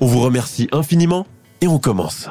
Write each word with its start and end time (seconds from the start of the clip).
On 0.00 0.06
vous 0.06 0.20
remercie 0.20 0.68
infiniment 0.72 1.26
et 1.60 1.68
on 1.68 1.78
commence. 1.78 2.28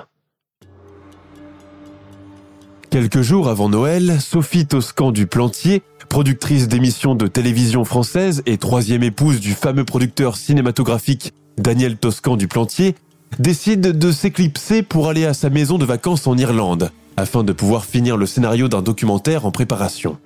Quelques 2.90 3.22
jours 3.22 3.48
avant 3.48 3.70
Noël, 3.70 4.20
Sophie 4.20 4.66
Toscan 4.66 5.12
du 5.12 5.26
Plantier, 5.26 5.82
productrice 6.10 6.68
d'émissions 6.68 7.16
de 7.16 7.28
télévision 7.28 7.86
française 7.86 8.44
et 8.46 8.58
troisième 8.58 9.04
épouse 9.04 9.40
du 9.40 9.54
fameux 9.54 9.86
producteur 9.86 10.36
cinématographique 10.36 11.34
Daniel 11.58 11.96
Toscan 11.96 12.36
du 12.36 12.50
Plantier, 12.50 12.96
décide 13.40 13.98
de 13.98 14.12
s'éclipser 14.12 14.84
pour 14.84 15.08
aller 15.08 15.26
à 15.26 15.34
sa 15.34 15.50
maison 15.50 15.78
de 15.78 15.86
vacances 15.86 16.28
en 16.28 16.38
Irlande, 16.38 16.92
afin 17.16 17.44
de 17.44 17.54
pouvoir 17.54 17.86
finir 17.86 18.18
le 18.18 18.26
scénario 18.26 18.68
d'un 18.68 18.82
documentaire 18.82 19.46
en 19.46 19.52
préparation. 19.52 20.18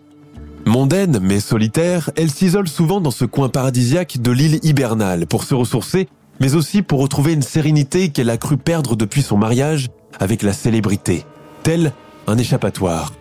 Mondaine 0.66 1.20
mais 1.22 1.40
solitaire, 1.40 2.10
elle 2.16 2.32
s'isole 2.32 2.68
souvent 2.68 3.00
dans 3.00 3.12
ce 3.12 3.26
coin 3.26 3.50
paradisiaque 3.50 4.18
de 4.20 4.32
l'île 4.32 4.60
hibernale 4.64 5.28
pour 5.28 5.44
se 5.44 5.54
ressourcer, 5.54 6.08
mais 6.40 6.56
aussi 6.56 6.82
pour 6.82 7.00
retrouver 7.00 7.34
une 7.34 7.42
sérénité 7.42 8.10
qu'elle 8.10 8.30
a 8.30 8.38
cru 8.38 8.58
perdre 8.58 8.96
depuis 8.96 9.22
son 9.22 9.38
mariage 9.38 9.90
avec 10.20 10.42
la 10.42 10.54
célébrité, 10.54 11.26
tel 11.64 11.94
un 12.28 12.38
échappatoire. 12.38 13.14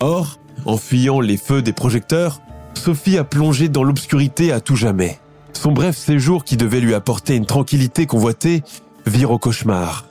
Or, 0.00 0.38
en 0.64 0.76
fuyant 0.76 1.20
les 1.20 1.36
feux 1.36 1.62
des 1.62 1.72
projecteurs, 1.72 2.40
Sophie 2.74 3.18
a 3.18 3.24
plongé 3.24 3.68
dans 3.68 3.82
l'obscurité 3.82 4.52
à 4.52 4.60
tout 4.60 4.76
jamais. 4.76 5.18
Son 5.52 5.72
bref 5.72 5.96
séjour 5.96 6.44
qui 6.44 6.56
devait 6.56 6.80
lui 6.80 6.94
apporter 6.94 7.34
une 7.34 7.46
tranquillité 7.46 8.06
convoitée 8.06 8.62
vire 9.06 9.30
au 9.30 9.38
cauchemar. 9.38 10.06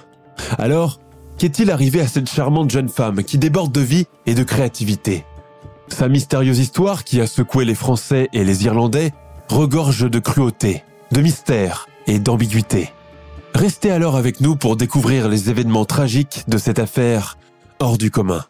Alors, 0.57 0.99
qu'est-il 1.37 1.71
arrivé 1.71 2.01
à 2.01 2.07
cette 2.07 2.29
charmante 2.29 2.69
jeune 2.69 2.89
femme 2.89 3.23
qui 3.23 3.37
déborde 3.37 3.71
de 3.71 3.81
vie 3.81 4.05
et 4.25 4.35
de 4.35 4.43
créativité? 4.43 5.25
Sa 5.87 6.09
mystérieuse 6.09 6.59
histoire 6.59 7.03
qui 7.03 7.21
a 7.21 7.27
secoué 7.27 7.63
les 7.63 7.75
Français 7.75 8.27
et 8.33 8.43
les 8.43 8.65
Irlandais 8.65 9.13
regorge 9.47 10.09
de 10.09 10.19
cruauté, 10.19 10.83
de 11.13 11.21
mystère 11.21 11.87
et 12.07 12.19
d'ambiguïté. 12.19 12.91
Restez 13.53 13.91
alors 13.91 14.15
avec 14.15 14.41
nous 14.41 14.55
pour 14.55 14.75
découvrir 14.75 15.29
les 15.29 15.49
événements 15.49 15.85
tragiques 15.85 16.43
de 16.47 16.57
cette 16.57 16.79
affaire 16.79 17.37
hors 17.79 17.97
du 17.97 18.11
commun. 18.11 18.45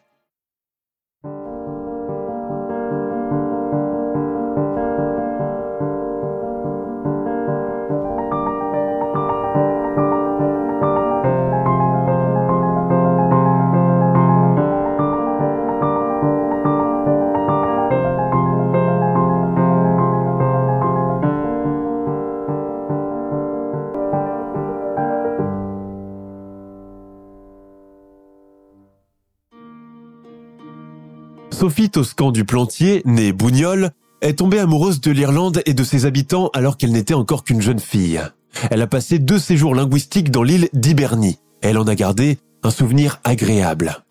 Sophie 31.60 31.90
Toscan 31.90 32.32
du 32.32 32.46
Plantier, 32.46 33.02
née 33.06 33.32
Bougnol, 33.32 33.90
est 34.22 34.38
tombée 34.38 34.60
amoureuse 34.60 35.02
de 35.02 35.10
l'Irlande 35.10 35.64
et 35.66 35.74
de 35.74 35.84
ses 35.84 36.06
habitants 36.06 36.52
alors 36.54 36.78
qu'elle 36.78 36.92
n'était 36.92 37.16
encore 37.16 37.44
qu'une 37.44 37.62
jeune 37.62 37.80
fille. 37.80 38.22
Elle 38.70 38.84
a 38.84 38.86
passé 38.86 39.18
deux 39.18 39.40
séjours 39.40 39.74
linguistiques 39.74 40.30
dans 40.30 40.44
l'île 40.44 40.70
d'Hibernie. 40.74 41.40
Elle 41.64 41.80
en 41.80 41.88
a 41.88 41.96
gardé 41.96 42.38
un 42.62 42.70
souvenir 42.70 43.20
agréable. 43.24 44.04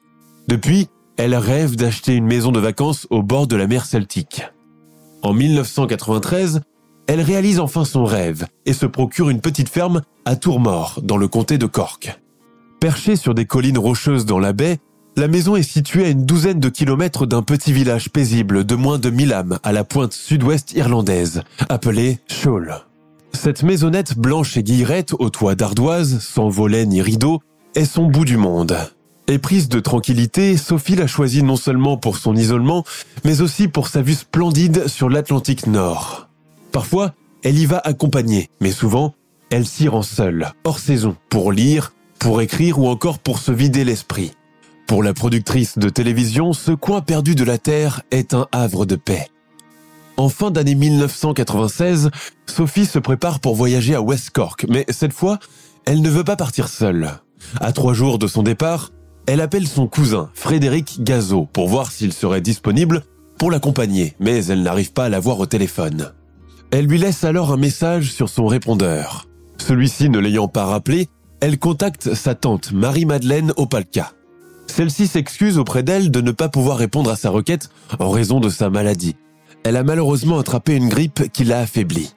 Depuis, 0.48 0.88
elle 1.18 1.36
rêve 1.36 1.76
d'acheter 1.76 2.14
une 2.14 2.26
maison 2.26 2.50
de 2.50 2.58
vacances 2.58 3.06
au 3.10 3.22
bord 3.22 3.46
de 3.46 3.54
la 3.54 3.68
mer 3.68 3.84
Celtique. 3.84 4.42
En 5.22 5.32
1993, 5.32 6.62
elle 7.06 7.20
réalise 7.20 7.60
enfin 7.60 7.84
son 7.84 8.04
rêve 8.04 8.48
et 8.64 8.72
se 8.72 8.86
procure 8.86 9.30
une 9.30 9.40
petite 9.40 9.68
ferme 9.68 10.02
à 10.24 10.34
Tourmort, 10.34 10.98
dans 11.00 11.16
le 11.16 11.28
comté 11.28 11.58
de 11.58 11.66
Cork. 11.66 12.20
Perchée 12.80 13.14
sur 13.14 13.34
des 13.34 13.46
collines 13.46 13.78
rocheuses 13.78 14.26
dans 14.26 14.40
la 14.40 14.52
baie, 14.52 14.80
la 15.16 15.28
maison 15.28 15.56
est 15.56 15.62
située 15.62 16.04
à 16.04 16.10
une 16.10 16.27
douzaine 16.27 16.60
de 16.60 16.69
kilomètres 16.69 17.25
d'un 17.25 17.43
petit 17.43 17.72
village 17.72 18.10
paisible 18.10 18.65
de 18.65 18.75
moins 18.75 18.99
de 18.99 19.09
1000 19.09 19.32
âmes 19.32 19.59
à 19.62 19.72
la 19.72 19.82
pointe 19.82 20.12
sud-ouest 20.12 20.72
irlandaise, 20.72 21.43
appelé 21.71 22.19
Shoal. 22.28 22.84
Cette 23.32 23.62
maisonnette 23.62 24.19
blanche 24.19 24.59
et 24.59 24.62
guillerette 24.62 25.15
au 25.19 25.31
toit 25.31 25.55
d'ardoise, 25.55 26.21
sans 26.21 26.50
volets 26.50 26.84
ni 26.84 27.00
rideaux, 27.00 27.41
est 27.75 27.87
son 27.87 28.06
bout 28.06 28.26
du 28.26 28.37
monde. 28.37 28.76
Éprise 29.26 29.69
de 29.69 29.81
tranquillité, 29.81 30.56
Sophie 30.59 30.97
l'a 30.97 31.06
choisie 31.06 31.43
non 31.43 31.56
seulement 31.56 31.97
pour 31.97 32.19
son 32.19 32.37
isolement, 32.37 32.84
mais 33.25 33.41
aussi 33.41 33.69
pour 33.69 33.88
sa 33.88 34.03
vue 34.03 34.15
splendide 34.15 34.87
sur 34.87 35.09
l'Atlantique 35.09 35.66
Nord. 35.66 36.28
Parfois, 36.72 37.15
elle 37.43 37.59
y 37.59 37.65
va 37.65 37.78
accompagnée, 37.78 38.50
mais 38.60 38.71
souvent, 38.71 39.15
elle 39.50 39.66
s'y 39.66 39.88
rend 39.88 40.03
seule, 40.03 40.53
hors 40.65 40.78
saison, 40.78 41.16
pour 41.31 41.53
lire, 41.53 41.93
pour 42.19 42.43
écrire 42.43 42.78
ou 42.78 42.88
encore 42.88 43.19
pour 43.19 43.38
se 43.38 43.50
vider 43.50 43.84
l'esprit. 43.84 44.32
Pour 44.86 45.02
la 45.02 45.14
productrice 45.14 45.78
de 45.78 45.88
télévision, 45.88 46.52
ce 46.52 46.70
coin 46.70 47.00
perdu 47.00 47.34
de 47.34 47.42
la 47.42 47.58
Terre 47.58 48.02
est 48.12 48.34
un 48.34 48.47
havre 48.52 48.86
de 48.86 48.94
paix. 48.94 49.26
En 50.16 50.28
fin 50.28 50.52
d'année 50.52 50.76
1996, 50.76 52.10
Sophie 52.47 52.86
se 52.86 53.00
prépare 53.00 53.41
pour 53.41 53.56
voyager 53.56 53.96
à 53.96 54.00
West 54.00 54.30
Cork, 54.30 54.64
mais 54.69 54.84
cette 54.88 55.12
fois, 55.12 55.41
elle 55.86 56.02
ne 56.02 56.08
veut 56.08 56.22
pas 56.22 56.36
partir 56.36 56.69
seule. 56.69 57.10
À 57.60 57.72
trois 57.72 57.94
jours 57.94 58.20
de 58.20 58.28
son 58.28 58.44
départ, 58.44 58.92
elle 59.26 59.41
appelle 59.41 59.66
son 59.66 59.88
cousin, 59.88 60.30
Frédéric 60.34 61.02
Gazot, 61.02 61.48
pour 61.52 61.69
voir 61.69 61.91
s'il 61.91 62.12
serait 62.12 62.41
disponible 62.41 63.02
pour 63.38 63.50
l'accompagner, 63.50 64.14
mais 64.20 64.46
elle 64.46 64.62
n'arrive 64.62 64.92
pas 64.92 65.06
à 65.06 65.08
l'avoir 65.08 65.41
au 65.41 65.46
téléphone. 65.46 66.12
Elle 66.70 66.86
lui 66.86 66.98
laisse 66.98 67.25
alors 67.25 67.52
un 67.52 67.56
message 67.56 68.12
sur 68.12 68.28
son 68.28 68.46
répondeur. 68.46 69.26
Celui-ci 69.58 70.10
ne 70.10 70.20
l'ayant 70.20 70.48
pas 70.48 70.64
rappelé, 70.64 71.08
elle 71.41 71.58
contacte 71.58 72.14
sa 72.14 72.36
tante 72.36 72.70
Marie-Madeleine 72.72 73.52
Opalka. 73.56 74.12
Celle-ci 74.66 75.06
s'excuse 75.06 75.58
auprès 75.58 75.82
d'elle 75.82 76.11
de 76.11 76.20
ne 76.20 76.32
pas 76.32 76.49
pouvoir 76.49 76.79
répondre 76.79 77.11
à 77.11 77.17
sa 77.17 77.31
requête 77.31 77.70
en 77.99 78.11
raison 78.11 78.40
de 78.40 78.49
sa 78.49 78.70
maladie. 78.70 79.17
Elle 79.64 79.76
a 79.76 79.85
malheureusement 79.85 80.38
attrapé 80.38 80.75
une 80.75 80.88
grippe 80.88 81.32
qui 81.32 81.44
l'a 81.44 81.61
affaiblie. 81.61 82.12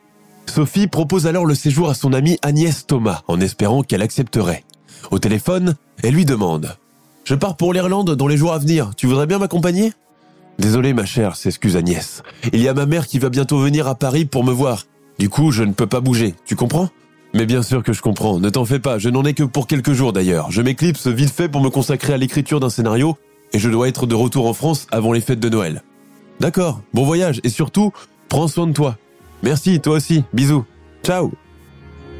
Sophie 0.45 0.87
propose 0.87 1.27
alors 1.27 1.45
le 1.45 1.55
séjour 1.55 1.89
à 1.89 1.93
son 1.93 2.13
amie 2.13 2.37
Agnès 2.41 2.85
Thomas 2.85 3.21
en 3.27 3.39
espérant 3.39 3.83
qu'elle 3.83 4.01
accepterait. 4.01 4.63
Au 5.11 5.19
téléphone, 5.19 5.75
elle 6.03 6.13
lui 6.13 6.25
demande⁇ 6.25 6.65
Je 7.23 7.35
pars 7.35 7.55
pour 7.55 7.73
l'Irlande 7.73 8.15
dans 8.15 8.27
les 8.27 8.37
jours 8.37 8.53
à 8.53 8.59
venir, 8.59 8.91
tu 8.97 9.07
voudrais 9.07 9.27
bien 9.27 9.39
m'accompagner?⁇ 9.39 9.89
Désolé 10.59 10.93
ma 10.93 11.05
chère, 11.05 11.37
s'excuse 11.37 11.77
Agnès. 11.77 12.21
Il 12.51 12.61
y 12.61 12.67
a 12.67 12.73
ma 12.73 12.85
mère 12.85 13.07
qui 13.07 13.17
va 13.17 13.29
bientôt 13.29 13.59
venir 13.59 13.87
à 13.87 13.95
Paris 13.95 14.25
pour 14.25 14.43
me 14.43 14.51
voir. 14.51 14.85
Du 15.17 15.29
coup, 15.29 15.51
je 15.51 15.63
ne 15.63 15.71
peux 15.71 15.87
pas 15.87 16.01
bouger, 16.01 16.35
tu 16.45 16.55
comprends? 16.55 16.89
Mais 17.33 17.45
bien 17.45 17.61
sûr 17.61 17.83
que 17.83 17.93
je 17.93 18.01
comprends, 18.01 18.39
ne 18.39 18.49
t'en 18.49 18.65
fais 18.65 18.79
pas, 18.79 18.97
je 18.97 19.09
n'en 19.09 19.23
ai 19.23 19.33
que 19.33 19.43
pour 19.43 19.67
quelques 19.67 19.93
jours 19.93 20.13
d'ailleurs. 20.13 20.51
Je 20.51 20.61
m'éclipse 20.61 21.07
vite 21.07 21.31
fait 21.31 21.47
pour 21.47 21.61
me 21.61 21.69
consacrer 21.69 22.13
à 22.13 22.17
l'écriture 22.17 22.59
d'un 22.59 22.69
scénario 22.69 23.17
et 23.53 23.59
je 23.59 23.69
dois 23.69 23.87
être 23.87 24.07
de 24.07 24.15
retour 24.15 24.47
en 24.47 24.53
France 24.53 24.87
avant 24.91 25.11
les 25.11 25.21
fêtes 25.21 25.39
de 25.39 25.49
Noël. 25.49 25.83
D'accord, 26.39 26.81
bon 26.93 27.05
voyage 27.05 27.39
et 27.43 27.49
surtout, 27.49 27.91
prends 28.29 28.47
soin 28.47 28.67
de 28.67 28.73
toi. 28.73 28.97
Merci, 29.43 29.79
toi 29.79 29.97
aussi, 29.97 30.23
bisous. 30.33 30.65
Ciao 31.03 31.31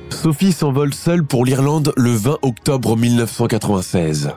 Sophie 0.10 0.52
s'envole 0.52 0.94
seule 0.94 1.24
pour 1.24 1.46
l'Irlande 1.46 1.94
le 1.98 2.12
20 2.12 2.40
octobre 2.42 2.96
1996. 2.96 4.32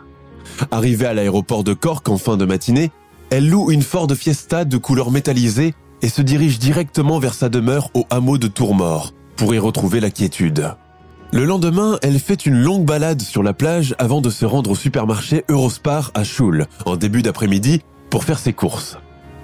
Arrivée 0.71 1.07
à 1.07 1.15
l'aéroport 1.15 1.65
de 1.65 1.75
Cork 1.75 2.09
en 2.09 2.19
fin 2.19 2.37
de 2.37 2.45
matinée, 2.45 2.91
elle 3.31 3.49
loue 3.49 3.71
une 3.71 3.83
Ford 3.83 4.09
Fiesta 4.15 4.65
de 4.65 4.77
couleur 4.77 5.11
métallisée 5.11 5.75
et 6.03 6.09
se 6.09 6.23
dirige 6.23 6.59
directement 6.59 7.19
vers 7.19 7.35
sa 7.35 7.49
demeure 7.49 7.91
au 7.95 8.07
hameau 8.11 8.37
de 8.37 8.49
Tourmort 8.49 9.13
pour 9.37 9.55
y 9.55 9.59
retrouver 9.59 10.01
la 10.01 10.11
quiétude. 10.11 10.75
Le 11.33 11.45
lendemain, 11.45 11.99
elle 12.03 12.19
fait 12.19 12.45
une 12.45 12.63
longue 12.63 12.85
balade 12.85 13.23
sur 13.23 13.43
la 13.43 13.55
plage 13.55 13.95
avant 13.99 14.21
de 14.21 14.29
se 14.29 14.45
rendre 14.45 14.71
au 14.71 14.75
supermarché 14.75 15.45
Eurospar 15.49 16.11
à 16.15 16.25
Schul 16.25 16.67
en 16.85 16.97
début 16.97 17.23
d'après-midi 17.23 17.81
pour 18.11 18.25
faire 18.25 18.39
ses 18.39 18.53
courses. 18.53 18.99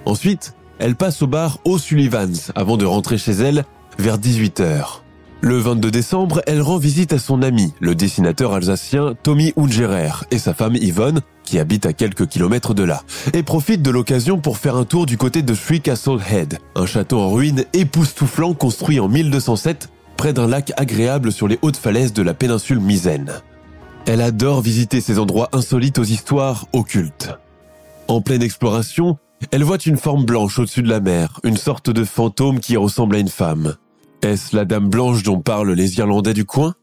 Ensuite, 0.05 0.53
elle 0.77 0.95
passe 0.95 1.21
au 1.23 1.27
bar 1.27 1.59
O'Sullivan's 1.65 2.51
avant 2.55 2.77
de 2.77 2.85
rentrer 2.85 3.17
chez 3.17 3.31
elle 3.31 3.65
vers 3.97 4.19
18h. 4.19 5.01
Le 5.41 5.57
22 5.57 5.89
décembre, 5.89 6.41
elle 6.47 6.61
rend 6.61 6.77
visite 6.77 7.13
à 7.13 7.17
son 7.17 7.41
ami, 7.41 7.73
le 7.79 7.95
dessinateur 7.95 8.53
alsacien 8.53 9.15
Tommy 9.23 9.53
Ungerer, 9.57 10.25
et 10.31 10.37
sa 10.37 10.53
femme 10.53 10.75
Yvonne, 10.75 11.21
qui 11.49 11.57
habite 11.57 11.87
à 11.87 11.93
quelques 11.93 12.27
kilomètres 12.27 12.75
de 12.75 12.83
là, 12.83 13.01
et 13.33 13.41
profite 13.41 13.81
de 13.81 13.89
l'occasion 13.89 14.37
pour 14.37 14.59
faire 14.59 14.75
un 14.75 14.85
tour 14.85 15.07
du 15.07 15.17
côté 15.17 15.41
de 15.41 15.55
Three 15.55 15.81
Castle 15.81 16.19
Head, 16.31 16.59
un 16.75 16.85
château 16.85 17.19
en 17.19 17.31
ruine 17.31 17.65
époustouflant 17.73 18.53
construit 18.53 18.99
en 18.99 19.07
1207 19.07 19.89
près 20.15 20.31
d'un 20.31 20.47
lac 20.47 20.71
agréable 20.77 21.31
sur 21.31 21.47
les 21.47 21.57
hautes 21.63 21.77
falaises 21.77 22.13
de 22.13 22.21
la 22.21 22.35
péninsule 22.35 22.79
Misaine. 22.79 23.33
Elle 24.05 24.21
adore 24.21 24.61
visiter 24.61 25.01
ces 25.01 25.17
endroits 25.17 25.49
insolites 25.51 25.97
aux 25.97 26.03
histoires 26.03 26.67
occultes. 26.71 27.31
En 28.07 28.21
pleine 28.21 28.43
exploration, 28.43 29.17
elle 29.49 29.63
voit 29.63 29.83
une 29.83 29.97
forme 29.97 30.25
blanche 30.25 30.59
au-dessus 30.59 30.83
de 30.83 30.89
la 30.89 30.99
mer, 30.99 31.39
une 31.43 31.57
sorte 31.57 31.89
de 31.89 32.03
fantôme 32.03 32.59
qui 32.59 32.77
ressemble 32.77 33.15
à 33.15 33.19
une 33.19 33.27
femme. 33.27 33.75
Est-ce 34.21 34.55
la 34.55 34.65
dame 34.65 34.89
blanche 34.89 35.23
dont 35.23 35.39
parlent 35.39 35.71
les 35.71 35.97
Irlandais 35.97 36.35
du 36.35 36.45
coin? 36.45 36.75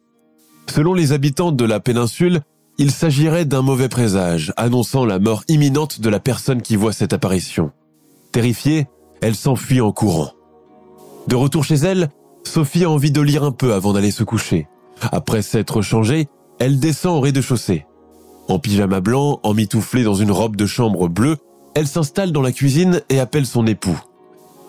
Selon 0.66 0.92
les 0.92 1.12
habitants 1.12 1.52
de 1.52 1.64
la 1.64 1.78
péninsule, 1.78 2.40
il 2.78 2.90
s'agirait 2.90 3.44
d'un 3.44 3.62
mauvais 3.62 3.88
présage, 3.88 4.52
annonçant 4.56 5.05
la 5.05 5.19
mort 5.19 5.44
imminente 5.49 6.00
de 6.00 6.08
la 6.08 6.20
personne 6.20 6.62
qui 6.62 6.76
voit 6.76 6.93
cette 6.93 7.12
apparition. 7.12 7.70
Terrifiée, 8.32 8.87
elle 9.23 9.34
s'enfuit 9.34 9.81
en 9.81 9.93
courant. 9.93 10.32
De 11.26 11.37
retour 11.37 11.64
chez 11.64 11.76
elle, 11.76 12.11
Sophie 12.44 12.84
a 12.84 12.90
envie 12.90 13.11
de 13.11 13.20
lire 13.20 13.44
un 13.44 13.52
peu 13.52 13.73
avant 13.73 13.93
d'aller 13.93 14.11
se 14.11 14.25
coucher. 14.25 14.69
Après 15.12 15.43
s'être 15.43 15.82
changée, 15.82 16.28
elle 16.58 16.78
descend 16.78 17.17
au 17.17 17.20
rez-de-chaussée. 17.20 17.87
En 18.49 18.58
pyjama 18.58 19.00
blanc, 19.00 19.40
emmitouflée 19.43 20.05
dans 20.05 20.14
une 20.14 20.31
robe 20.31 20.56
de 20.56 20.67
chambre 20.67 21.08
bleue, 21.08 21.37
elle 21.75 21.88
s'installe 21.88 22.32
dans 22.32 22.43
la 22.43 22.52
cuisine 22.52 23.02
et 23.08 23.19
appelle 23.19 23.46
son 23.46 23.67
époux. 23.67 24.00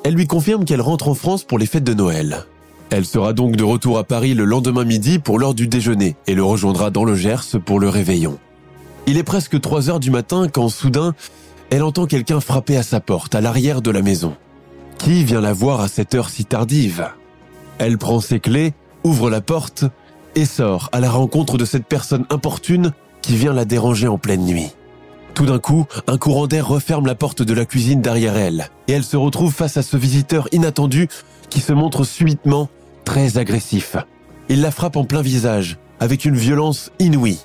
Elle 0.03 0.15
lui 0.15 0.27
confirme 0.27 0.65
qu'elle 0.65 0.81
rentre 0.81 1.09
en 1.09 1.13
France 1.13 1.43
pour 1.43 1.59
les 1.59 1.65
fêtes 1.65 1.83
de 1.83 1.93
Noël. 1.93 2.45
Elle 2.89 3.05
sera 3.05 3.33
donc 3.33 3.55
de 3.55 3.63
retour 3.63 3.97
à 3.97 4.03
Paris 4.05 4.33
le 4.33 4.45
lendemain 4.45 4.85
midi 4.85 5.19
pour 5.19 5.39
l'heure 5.39 5.53
du 5.53 5.67
déjeuner 5.67 6.15
et 6.25 6.35
le 6.35 6.43
rejoindra 6.43 6.89
dans 6.89 7.03
le 7.03 7.15
Gers 7.15 7.59
pour 7.65 7.79
le 7.79 7.89
réveillon. 7.89 8.37
Il 9.07 9.17
est 9.17 9.23
presque 9.23 9.59
3 9.59 9.89
heures 9.89 9.99
du 9.99 10.09
matin 10.09 10.47
quand 10.47 10.69
soudain, 10.69 11.13
elle 11.69 11.83
entend 11.83 12.05
quelqu'un 12.05 12.39
frapper 12.39 12.77
à 12.77 12.83
sa 12.83 13.01
porte 13.01 13.35
à 13.35 13.41
l'arrière 13.41 13.81
de 13.81 13.91
la 13.91 14.01
maison. 14.01 14.35
Qui 14.97 15.23
vient 15.25 15.41
la 15.41 15.53
voir 15.53 15.81
à 15.81 15.89
cette 15.89 16.15
heure 16.15 16.29
si 16.29 16.45
tardive? 16.45 17.09
Elle 17.77 17.97
prend 17.97 18.21
ses 18.21 18.39
clés, 18.39 18.73
ouvre 19.03 19.29
la 19.29 19.41
porte 19.41 19.85
et 20.35 20.45
sort 20.45 20.89
à 20.93 20.99
la 20.99 21.09
rencontre 21.09 21.57
de 21.57 21.65
cette 21.65 21.85
personne 21.85 22.25
importune 22.29 22.93
qui 23.21 23.35
vient 23.35 23.53
la 23.53 23.65
déranger 23.65 24.07
en 24.07 24.17
pleine 24.17 24.45
nuit. 24.45 24.71
Tout 25.33 25.45
d'un 25.45 25.59
coup, 25.59 25.85
un 26.07 26.17
courant 26.17 26.47
d'air 26.47 26.67
referme 26.67 27.05
la 27.05 27.15
porte 27.15 27.43
de 27.43 27.53
la 27.53 27.65
cuisine 27.65 28.01
derrière 28.01 28.37
elle 28.37 28.69
et 28.87 28.93
elle 28.93 29.03
se 29.03 29.17
retrouve 29.17 29.53
face 29.53 29.77
à 29.77 29.83
ce 29.83 29.95
visiteur 29.95 30.47
inattendu 30.51 31.09
qui 31.49 31.59
se 31.59 31.73
montre 31.73 32.03
subitement 32.03 32.69
très 33.05 33.37
agressif. 33.37 33.95
Il 34.49 34.61
la 34.61 34.71
frappe 34.71 34.95
en 34.95 35.05
plein 35.05 35.21
visage 35.21 35.77
avec 35.99 36.25
une 36.25 36.35
violence 36.35 36.91
inouïe. 36.99 37.39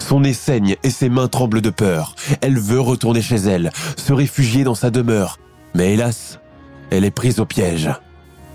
Son 0.00 0.20
nez 0.20 0.32
saigne 0.32 0.76
et 0.82 0.90
ses 0.90 1.08
mains 1.08 1.28
tremblent 1.28 1.60
de 1.60 1.70
peur. 1.70 2.14
Elle 2.40 2.58
veut 2.58 2.80
retourner 2.80 3.22
chez 3.22 3.36
elle, 3.36 3.70
se 3.96 4.12
réfugier 4.12 4.64
dans 4.64 4.74
sa 4.74 4.90
demeure. 4.90 5.38
Mais 5.74 5.94
hélas, 5.94 6.40
elle 6.90 7.04
est 7.04 7.10
prise 7.10 7.40
au 7.40 7.44
piège. 7.44 7.90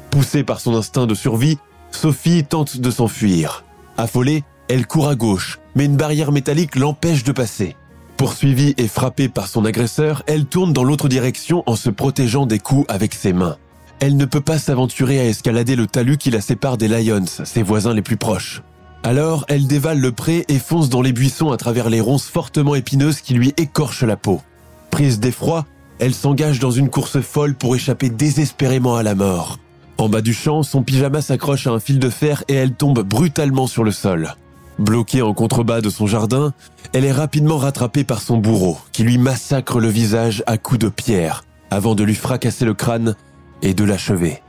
Poussée 0.10 0.44
par 0.44 0.60
son 0.60 0.76
instinct 0.76 1.08
de 1.08 1.16
survie, 1.16 1.58
Sophie 1.92 2.44
tente 2.44 2.78
de 2.78 2.92
s'enfuir. 2.92 3.64
Affolée, 3.98 4.44
elle 4.68 4.88
court 4.88 5.10
à 5.10 5.16
gauche, 5.16 5.60
mais 5.76 5.86
une 5.86 5.98
barrière 5.98 6.32
métallique 6.32 6.76
l'empêche 6.76 7.24
de 7.24 7.32
passer. 7.32 7.76
Poursuivie 8.18 8.74
et 8.78 8.88
frappée 8.88 9.30
par 9.30 9.48
son 9.48 9.66
agresseur, 9.66 10.24
elle 10.28 10.46
tourne 10.46 10.74
dans 10.74 10.84
l'autre 10.84 11.10
direction 11.10 11.64
en 11.66 11.76
se 11.76 11.90
protégeant 11.90 12.46
des 12.46 12.60
coups 12.60 12.86
avec 12.88 13.14
ses 13.14 13.34
mains. 13.34 13.58
Elle 14.02 14.18
ne 14.18 14.26
peut 14.26 14.42
pas 14.42 14.58
s'aventurer 14.58 15.20
à 15.20 15.26
escalader 15.26 15.76
le 15.76 15.86
talus 15.86 16.18
qui 16.18 16.32
la 16.32 16.42
sépare 16.42 16.76
des 16.76 16.88
Lions, 16.88 17.24
ses 17.28 17.62
voisins 17.62 17.94
les 17.94 18.02
plus 18.02 18.18
proches. 18.18 18.64
Alors, 19.04 19.46
elle 19.48 19.68
dévale 19.68 20.00
le 20.00 20.12
pré 20.12 20.44
et 20.48 20.58
fonce 20.58 20.90
dans 20.90 21.04
les 21.04 21.14
buissons 21.14 21.52
à 21.52 21.58
travers 21.58 21.88
les 21.88 22.02
ronces 22.02 22.26
fortement 22.26 22.74
épineuses 22.74 23.22
qui 23.22 23.36
lui 23.36 23.54
écorchent 23.58 24.02
la 24.02 24.18
peau. 24.18 24.42
Prise 24.90 25.20
d'effroi, 25.20 25.68
elle 26.00 26.16
s'engage 26.16 26.58
dans 26.58 26.72
une 26.72 26.90
course 26.90 27.22
folle 27.22 27.54
pour 27.54 27.76
échapper 27.76 28.10
désespérément 28.10 28.96
à 28.96 29.04
la 29.04 29.14
mort. 29.14 29.60
En 30.00 30.10
bas 30.10 30.22
du 30.22 30.34
champ, 30.34 30.64
son 30.64 30.82
pyjama 30.82 31.22
s'accroche 31.22 31.68
à 31.68 31.72
un 31.72 31.80
fil 31.80 32.00
de 32.00 32.10
fer 32.10 32.44
et 32.48 32.56
elle 32.56 32.74
tombe 32.74 33.04
brutalement 33.04 33.68
sur 33.68 33.84
le 33.84 33.92
sol. 33.92 34.34
Bloquée 34.80 35.22
en 35.22 35.36
contrebas 35.36 35.82
de 35.82 35.92
son 35.92 36.08
jardin, 36.08 36.54
elle 36.94 37.06
est 37.06 37.12
rapidement 37.12 37.58
rattrapée 37.58 38.04
par 38.04 38.24
son 38.24 38.38
bourreau, 38.38 38.80
qui 38.94 39.04
lui 39.04 39.20
massacre 39.20 39.80
le 39.80 39.90
visage 39.90 40.44
à 40.48 40.58
coups 40.58 40.80
de 40.80 40.90
pierre, 40.90 41.44
avant 41.70 41.94
de 41.94 42.04
lui 42.04 42.16
fracasser 42.16 42.66
le 42.66 42.74
crâne 42.74 43.16
et 43.62 43.74
de 43.74 43.84
l'achever. 43.84 44.42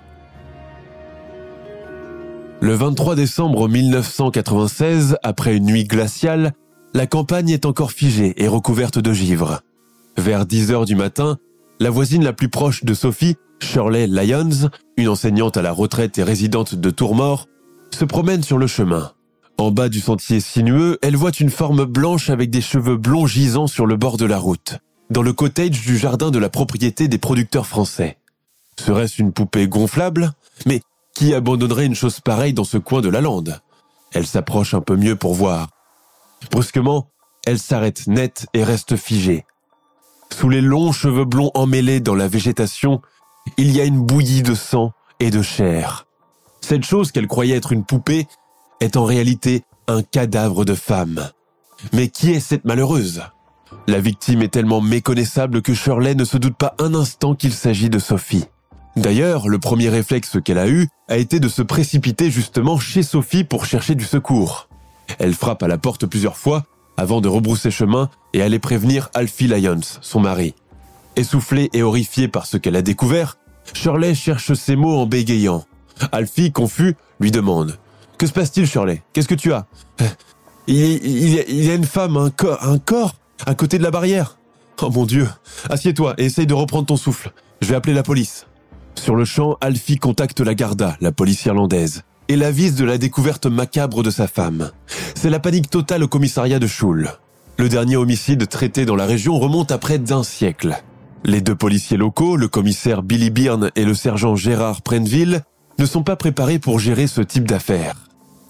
Le 2.61 2.75
23 2.75 3.17
décembre 3.17 3.69
1996, 3.69 5.17
après 5.23 5.56
une 5.56 5.67
nuit 5.67 5.85
glaciale, 5.85 6.53
la 6.94 7.06
campagne 7.06 7.50
est 7.50 7.67
encore 7.67 7.91
figée 7.91 8.35
et 8.37 8.47
recouverte 8.47 8.99
de 8.99 9.12
givre. 9.12 9.62
Vers 10.17 10.47
10 10.47 10.70
heures 10.70 10.85
du 10.85 10.94
matin, 10.94 11.38
la 11.81 11.91
voisine 11.91 12.23
la 12.23 12.32
plus 12.32 12.49
proche 12.49 12.85
de 12.85 12.94
Sophie 12.94 13.37
Shirley 13.62 14.06
Lyons, 14.06 14.70
une 14.97 15.09
enseignante 15.09 15.56
à 15.56 15.62
la 15.62 15.73
retraite 15.73 16.19
et 16.19 16.23
résidente 16.23 16.75
de 16.75 16.91
Tourmort, 16.91 17.49
se 17.91 18.05
promène 18.05 18.43
sur 18.43 18.59
le 18.59 18.67
chemin. 18.67 19.12
En 19.59 19.70
bas 19.70 19.88
du 19.88 20.00
sentier 20.00 20.41
sinueux, 20.41 20.99
elle 21.03 21.17
voit 21.17 21.31
une 21.38 21.50
forme 21.50 21.85
blanche 21.85 22.31
avec 22.31 22.50
des 22.50 22.61
cheveux 22.61 22.97
blonds 22.97 23.26
gisant 23.26 23.67
sur 23.67 23.87
le 23.87 23.97
bord 23.97 24.17
de 24.17 24.25
la 24.25 24.38
route, 24.38 24.79
dans 25.11 25.23
le 25.23 25.32
cottage 25.32 25.82
du 25.82 25.97
jardin 25.97 26.31
de 26.31 26.38
la 26.38 26.49
propriété 26.49 27.09
des 27.09 27.19
producteurs 27.19 27.67
français. 27.67 28.19
Serait-ce 28.79 29.21
une 29.21 29.33
poupée 29.33 29.69
gonflable? 29.69 30.33
Mais 30.67 30.83
qui 31.15 31.35
abandonnerait 31.35 31.87
une 31.87 31.95
chose 31.95 32.21
pareille 32.21 32.55
dans 32.55 32.65
ce 32.65 32.79
coin 32.79 33.01
de 33.01 33.09
la 33.09 33.21
lande? 33.21 33.61
Elle 34.13 34.27
s'approche 34.27 34.75
un 34.75 34.81
peu 34.81 34.97
mieux 34.97 35.17
pour 35.17 35.35
voir. 35.35 35.69
Brusquement, 36.51 37.09
elle 37.47 37.59
s'arrête 37.59 38.07
net 38.07 38.47
et 38.55 38.65
reste 38.65 38.97
figée. 38.97 39.45
Sous 40.33 40.49
les 40.49 40.61
longs 40.61 40.93
cheveux 40.93 41.25
blonds 41.25 41.50
emmêlés 41.55 42.00
dans 42.00 42.14
la 42.14 42.29
végétation, 42.29 43.02
il 43.57 43.75
y 43.75 43.81
a 43.81 43.85
une 43.85 44.00
bouillie 44.00 44.43
de 44.43 44.55
sang 44.55 44.93
et 45.21 45.31
de 45.31 45.43
chair. 45.43 46.07
Cette 46.61 46.85
chose 46.85 47.12
qu'elle 47.12 47.26
croyait 47.26 47.57
être 47.57 47.73
une 47.73 47.85
poupée 47.85 48.26
est 48.81 48.97
en 48.97 49.05
réalité 49.05 49.64
un 49.88 50.02
cadavre 50.02 50.64
de 50.64 50.75
femme. 50.75 51.31
Mais 51.93 52.09
qui 52.09 52.31
est 52.33 52.41
cette 52.41 52.64
malheureuse? 52.64 53.23
La 53.87 54.00
victime 54.00 54.43
est 54.43 54.52
tellement 54.52 54.81
méconnaissable 54.81 55.62
que 55.62 55.75
Shirley 55.75 56.14
ne 56.14 56.25
se 56.25 56.38
doute 56.38 56.57
pas 56.57 56.75
un 56.79 56.95
instant 56.95 57.35
qu'il 57.35 57.52
s'agit 57.52 57.91
de 57.91 57.99
Sophie. 57.99 58.45
D'ailleurs, 58.96 59.49
le 59.49 59.58
premier 59.58 59.88
réflexe 59.88 60.37
qu'elle 60.44 60.58
a 60.58 60.68
eu 60.68 60.88
a 61.08 61.16
été 61.16 61.40
de 61.40 61.49
se 61.49 61.62
précipiter 61.62 62.30
justement 62.30 62.78
chez 62.78 63.02
Sophie 63.02 63.44
pour 63.44 63.64
chercher 63.64 63.94
du 63.94 64.04
secours. 64.04 64.68
Elle 65.18 65.34
frappe 65.34 65.62
à 65.62 65.68
la 65.68 65.78
porte 65.78 66.06
plusieurs 66.06 66.37
fois 66.37 66.64
avant 66.96 67.20
de 67.20 67.28
rebrousser 67.28 67.70
chemin 67.70 68.11
et 68.34 68.42
aller 68.42 68.58
prévenir 68.58 69.08
Alfie 69.14 69.49
Lyons, 69.49 69.80
son 70.02 70.20
mari. 70.20 70.54
Essoufflée 71.16 71.70
et 71.72 71.82
horrifiée 71.82 72.28
par 72.28 72.46
ce 72.46 72.56
qu'elle 72.58 72.76
a 72.76 72.82
découvert, 72.82 73.38
Shirley 73.72 74.14
cherche 74.14 74.52
ses 74.54 74.76
mots 74.76 74.99
en 74.99 75.06
bégayant. 75.06 75.64
Alfie, 76.11 76.52
confus, 76.52 76.96
lui 77.20 77.30
demande 77.30 77.78
«Que 78.18 78.26
se 78.26 78.32
passe-t-il, 78.32 78.66
Shirley? 78.66 79.02
Qu'est-ce 79.12 79.28
que 79.28 79.34
tu 79.34 79.52
as? 79.52 79.66
Il, 80.66 81.64
y 81.64 81.70
a 81.70 81.75
une 81.75 81.84
femme, 81.84 82.16
un 82.16 82.30
corps, 82.30 82.62
un 82.62 82.78
corps, 82.78 83.16
à 83.46 83.54
côté 83.54 83.78
de 83.78 83.82
la 83.82 83.90
barrière. 83.90 84.38
Oh 84.80 84.90
mon 84.90 85.06
Dieu 85.06 85.28
Assieds-toi 85.68 86.14
et 86.18 86.26
essaye 86.26 86.46
de 86.46 86.54
reprendre 86.54 86.87
ton 86.87 86.96
souffle. 86.96 87.32
Je 87.61 87.68
vais 87.68 87.75
appeler 87.75 87.94
la 87.94 88.02
police.» 88.02 88.46
Sur 89.02 89.16
le 89.16 89.25
champ, 89.25 89.56
Alfie 89.61 89.97
contacte 89.97 90.38
la 90.38 90.54
Garda, 90.54 90.97
la 91.00 91.11
police 91.11 91.44
irlandaise, 91.44 92.02
et 92.28 92.37
l'avise 92.37 92.76
de 92.76 92.85
la 92.85 92.99
découverte 92.99 93.47
macabre 93.47 94.04
de 94.04 94.11
sa 94.11 94.28
femme. 94.28 94.71
C'est 95.16 95.28
la 95.28 95.40
panique 95.40 95.68
totale 95.68 96.04
au 96.04 96.09
commissariat 96.09 96.61
de 96.61 96.68
Schul. 96.68 97.11
Le 97.59 97.68
dernier 97.68 97.97
homicide 97.97 98.49
traité 98.49 98.85
dans 98.85 98.94
la 98.94 99.04
région 99.04 99.40
remonte 99.40 99.73
à 99.73 99.78
près 99.78 99.99
d'un 99.99 100.23
siècle. 100.23 100.80
Les 101.25 101.40
deux 101.40 101.56
policiers 101.56 101.97
locaux, 101.97 102.37
le 102.37 102.47
commissaire 102.47 103.02
Billy 103.02 103.30
Byrne 103.30 103.73
et 103.75 103.85
le 103.85 103.94
sergent 103.94 104.37
Gérard 104.37 104.82
Prenville, 104.82 105.42
ne 105.80 105.85
sont 105.87 106.04
pas 106.04 106.14
préparés 106.14 106.61
pour 106.61 106.78
gérer 106.78 107.09
ce 107.09 107.23
type 107.23 107.49
d'affaires. 107.49 107.97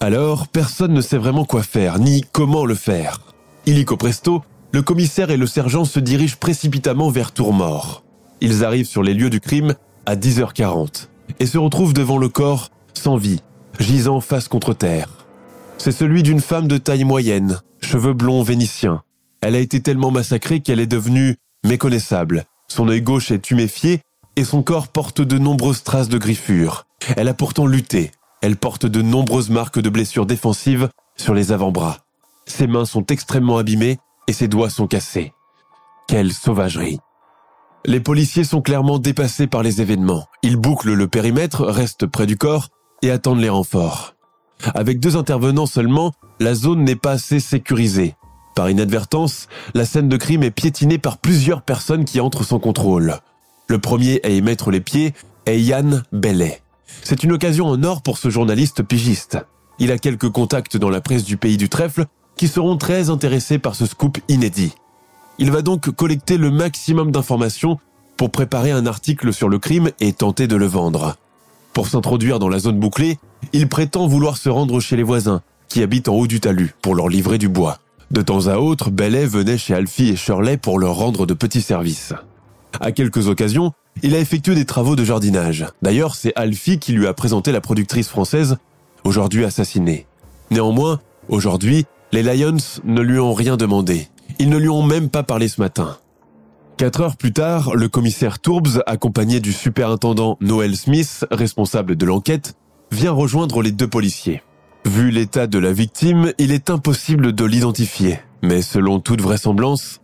Alors, 0.01 0.47
personne 0.47 0.93
ne 0.93 1.01
sait 1.01 1.17
vraiment 1.17 1.45
quoi 1.45 1.63
faire, 1.63 1.97
ni 1.97 2.23
comment 2.31 2.67
le 2.67 2.75
faire. 2.75 3.21
Illico 3.65 3.97
presto, 3.97 4.43
le 4.71 4.83
commissaire 4.83 5.31
et 5.31 5.37
le 5.37 5.47
sergent 5.47 5.83
se 5.83 5.99
dirigent 5.99 6.37
précipitamment 6.39 7.09
vers 7.09 7.31
Tourmort. 7.31 8.03
Ils 8.39 8.63
arrivent 8.63 8.85
sur 8.85 9.01
les 9.01 9.15
lieux 9.15 9.31
du 9.31 9.39
crime 9.39 9.73
à 10.05 10.15
10h40 10.15 11.07
et 11.39 11.45
se 11.45 11.57
retrouvent 11.57 11.93
devant 11.93 12.17
le 12.17 12.29
corps 12.29 12.69
sans 12.93 13.17
vie, 13.17 13.41
gisant 13.79 14.21
face 14.21 14.47
contre 14.47 14.73
terre. 14.73 15.09
C'est 15.77 15.91
celui 15.91 16.23
d'une 16.23 16.41
femme 16.41 16.67
de 16.67 16.77
taille 16.77 17.03
moyenne, 17.03 17.59
cheveux 17.81 18.13
blonds 18.13 18.43
vénitiens. 18.43 19.03
Elle 19.41 19.55
a 19.55 19.59
été 19.59 19.81
tellement 19.81 20.11
massacrée 20.11 20.61
qu'elle 20.61 20.79
est 20.79 20.87
devenue 20.87 21.35
méconnaissable. 21.65 22.45
Son 22.67 22.87
œil 22.87 23.01
gauche 23.01 23.31
est 23.31 23.39
tuméfié 23.39 24.01
et 24.35 24.43
son 24.43 24.63
corps 24.63 24.87
porte 24.87 25.21
de 25.21 25.37
nombreuses 25.37 25.83
traces 25.83 26.09
de 26.09 26.17
griffures. 26.17 26.85
Elle 27.17 27.27
a 27.27 27.33
pourtant 27.33 27.65
lutté. 27.65 28.11
Elle 28.41 28.57
porte 28.57 28.85
de 28.85 29.01
nombreuses 29.01 29.49
marques 29.49 29.79
de 29.79 29.89
blessures 29.89 30.25
défensives 30.25 30.89
sur 31.15 31.33
les 31.33 31.51
avant-bras. 31.51 31.99
Ses 32.45 32.67
mains 32.67 32.85
sont 32.85 33.05
extrêmement 33.07 33.57
abîmées 33.57 33.99
et 34.27 34.33
ses 34.33 34.47
doigts 34.47 34.69
sont 34.69 34.87
cassés. 34.87 35.33
Quelle 36.07 36.33
sauvagerie. 36.33 36.99
Les 37.85 37.99
policiers 37.99 38.45
sont 38.45 38.61
clairement 38.61 38.97
dépassés 38.97 39.47
par 39.47 39.61
les 39.61 39.81
événements. 39.81 40.27
Ils 40.41 40.55
bouclent 40.55 40.93
le 40.93 41.07
périmètre, 41.09 41.65
restent 41.65 42.07
près 42.07 42.25
du 42.25 42.37
corps 42.37 42.69
et 43.01 43.11
attendent 43.11 43.41
les 43.41 43.49
renforts. 43.49 44.15
Avec 44.73 45.01
deux 45.01 45.17
intervenants 45.17 45.65
seulement, 45.65 46.13
la 46.39 46.55
zone 46.55 46.85
n'est 46.85 46.95
pas 46.95 47.11
assez 47.11 47.41
sécurisée. 47.41 48.15
Par 48.55 48.69
inadvertance, 48.69 49.47
la 49.73 49.83
scène 49.83 50.07
de 50.07 50.15
crime 50.15 50.43
est 50.43 50.51
piétinée 50.51 50.97
par 50.97 51.17
plusieurs 51.17 51.61
personnes 51.61 52.05
qui 52.05 52.21
entrent 52.21 52.45
sans 52.45 52.59
contrôle. 52.59 53.19
Le 53.67 53.79
premier 53.79 54.21
à 54.23 54.29
y 54.29 54.41
mettre 54.41 54.71
les 54.71 54.81
pieds 54.81 55.13
est 55.45 55.59
Yann 55.59 56.03
Bellet. 56.13 56.61
C'est 57.03 57.23
une 57.23 57.33
occasion 57.33 57.67
en 57.67 57.83
or 57.83 58.01
pour 58.01 58.17
ce 58.17 58.29
journaliste 58.29 58.83
pigiste. 58.83 59.39
Il 59.79 59.91
a 59.91 59.97
quelques 59.97 60.29
contacts 60.29 60.77
dans 60.77 60.89
la 60.89 61.01
presse 61.01 61.25
du 61.25 61.35
pays 61.35 61.57
du 61.57 61.67
trèfle 61.67 62.05
qui 62.37 62.47
seront 62.47 62.77
très 62.77 63.09
intéressés 63.09 63.59
par 63.59 63.75
ce 63.75 63.85
scoop 63.85 64.19
inédit. 64.29 64.73
Il 65.39 65.51
va 65.51 65.61
donc 65.61 65.89
collecter 65.91 66.37
le 66.37 66.51
maximum 66.51 67.11
d'informations 67.11 67.79
pour 68.17 68.29
préparer 68.29 68.71
un 68.71 68.85
article 68.85 69.33
sur 69.33 69.49
le 69.49 69.59
crime 69.59 69.89
et 69.99 70.13
tenter 70.13 70.47
de 70.47 70.55
le 70.55 70.65
vendre. 70.65 71.15
Pour 71.73 71.87
s'introduire 71.87 72.37
dans 72.37 72.49
la 72.49 72.59
zone 72.59 72.79
bouclée, 72.79 73.17
il 73.51 73.67
prétend 73.67 74.07
vouloir 74.07 74.37
se 74.37 74.49
rendre 74.49 74.79
chez 74.79 74.95
les 74.95 75.03
voisins, 75.03 75.41
qui 75.67 75.81
habitent 75.81 76.07
en 76.07 76.13
haut 76.13 76.27
du 76.27 76.39
talus, 76.39 76.75
pour 76.81 76.93
leur 76.93 77.09
livrer 77.09 77.39
du 77.39 77.49
bois. 77.49 77.79
De 78.11 78.21
temps 78.21 78.45
à 78.45 78.57
autre, 78.57 78.91
Bellet 78.91 79.25
venait 79.25 79.57
chez 79.57 79.73
Alfie 79.73 80.09
et 80.09 80.15
Shirley 80.15 80.57
pour 80.57 80.77
leur 80.77 80.95
rendre 80.95 81.25
de 81.25 81.33
petits 81.33 81.61
services. 81.61 82.13
À 82.79 82.91
quelques 82.91 83.27
occasions, 83.27 83.71
il 84.03 84.13
a 84.13 84.19
effectué 84.19 84.53
des 84.53 84.65
travaux 84.65 84.95
de 84.95 85.03
jardinage. 85.03 85.65
D'ailleurs, 85.81 86.13
c'est 86.13 86.33
Alfie 86.35 86.77
qui 86.77 86.93
lui 86.93 87.07
a 87.07 87.13
présenté 87.13 87.51
la 87.51 87.61
productrice 87.61 88.07
française, 88.07 88.57
aujourd'hui 89.03 89.45
assassinée. 89.45 90.05
Néanmoins, 90.51 90.99
aujourd'hui, 91.27 91.85
les 92.11 92.21
Lions 92.21 92.57
ne 92.83 93.01
lui 93.01 93.17
ont 93.17 93.33
rien 93.33 93.57
demandé. 93.57 94.07
Ils 94.39 94.49
ne 94.49 94.57
lui 94.57 94.69
ont 94.69 94.83
même 94.83 95.09
pas 95.09 95.23
parlé 95.23 95.47
ce 95.47 95.61
matin. 95.61 95.97
Quatre 96.77 97.01
heures 97.01 97.17
plus 97.17 97.33
tard, 97.33 97.75
le 97.75 97.87
commissaire 97.87 98.39
Tourbes, 98.39 98.81
accompagné 98.87 99.39
du 99.39 99.53
superintendant 99.53 100.37
Noel 100.41 100.75
Smith, 100.75 101.25
responsable 101.31 101.95
de 101.95 102.05
l'enquête, 102.05 102.55
vient 102.91 103.11
rejoindre 103.11 103.61
les 103.61 103.71
deux 103.71 103.87
policiers. 103.87 104.41
Vu 104.85 105.11
l'état 105.11 105.47
de 105.47 105.59
la 105.59 105.71
victime, 105.71 106.33
il 106.39 106.51
est 106.51 106.69
impossible 106.69 107.33
de 107.33 107.45
l'identifier, 107.45 108.19
mais 108.41 108.61
selon 108.61 108.99
toute 108.99 109.21
vraisemblance, 109.21 110.01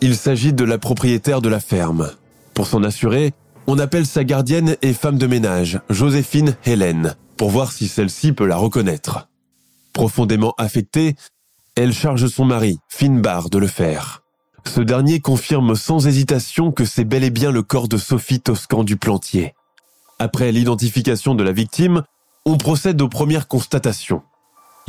il 0.00 0.16
s'agit 0.16 0.52
de 0.52 0.64
la 0.64 0.78
propriétaire 0.78 1.40
de 1.40 1.48
la 1.48 1.60
ferme. 1.60 2.10
Pour 2.54 2.66
s'en 2.66 2.82
assurer, 2.82 3.32
on 3.66 3.78
appelle 3.78 4.06
sa 4.06 4.24
gardienne 4.24 4.76
et 4.82 4.94
femme 4.94 5.18
de 5.18 5.26
ménage, 5.26 5.80
Joséphine 5.90 6.56
Hélène, 6.64 7.16
pour 7.36 7.50
voir 7.50 7.70
si 7.70 7.86
celle-ci 7.86 8.32
peut 8.32 8.46
la 8.46 8.56
reconnaître. 8.56 9.28
Profondément 9.92 10.54
affectée, 10.58 11.16
elle 11.78 11.94
charge 11.94 12.26
son 12.26 12.44
mari, 12.44 12.80
Finbar, 12.88 13.50
de 13.50 13.58
le 13.58 13.68
faire. 13.68 14.22
Ce 14.66 14.80
dernier 14.80 15.20
confirme 15.20 15.76
sans 15.76 16.08
hésitation 16.08 16.72
que 16.72 16.84
c'est 16.84 17.04
bel 17.04 17.22
et 17.22 17.30
bien 17.30 17.52
le 17.52 17.62
corps 17.62 17.86
de 17.86 17.96
Sophie 17.96 18.40
Toscan 18.40 18.82
du 18.82 18.96
Plantier. 18.96 19.54
Après 20.18 20.50
l'identification 20.50 21.36
de 21.36 21.44
la 21.44 21.52
victime, 21.52 22.02
on 22.44 22.56
procède 22.56 23.00
aux 23.00 23.08
premières 23.08 23.46
constatations. 23.46 24.22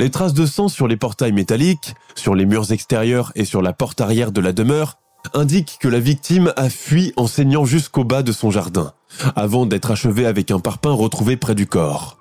Les 0.00 0.10
traces 0.10 0.34
de 0.34 0.46
sang 0.46 0.66
sur 0.66 0.88
les 0.88 0.96
portails 0.96 1.32
métalliques, 1.32 1.94
sur 2.16 2.34
les 2.34 2.44
murs 2.44 2.72
extérieurs 2.72 3.30
et 3.36 3.44
sur 3.44 3.62
la 3.62 3.72
porte 3.72 4.00
arrière 4.00 4.32
de 4.32 4.40
la 4.40 4.52
demeure 4.52 4.98
indiquent 5.32 5.78
que 5.80 5.88
la 5.88 6.00
victime 6.00 6.52
a 6.56 6.68
fui 6.70 7.12
en 7.16 7.28
saignant 7.28 7.64
jusqu'au 7.64 8.02
bas 8.02 8.24
de 8.24 8.32
son 8.32 8.50
jardin, 8.50 8.94
avant 9.36 9.64
d'être 9.64 9.92
achevée 9.92 10.26
avec 10.26 10.50
un 10.50 10.58
parpaing 10.58 10.94
retrouvé 10.94 11.36
près 11.36 11.54
du 11.54 11.68
corps. 11.68 12.18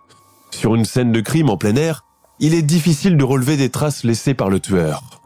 Sur 0.52 0.76
une 0.76 0.86
scène 0.86 1.12
de 1.12 1.22
crime 1.22 1.50
en 1.50 1.58
plein 1.58 1.76
air, 1.76 2.04
il 2.40 2.54
est 2.54 2.62
difficile 2.62 3.18
de 3.18 3.24
relever 3.24 3.58
des 3.58 3.70
traces 3.70 4.04
laissées 4.04 4.34
par 4.34 4.50
le 4.50 4.60
tueur. 4.60 5.22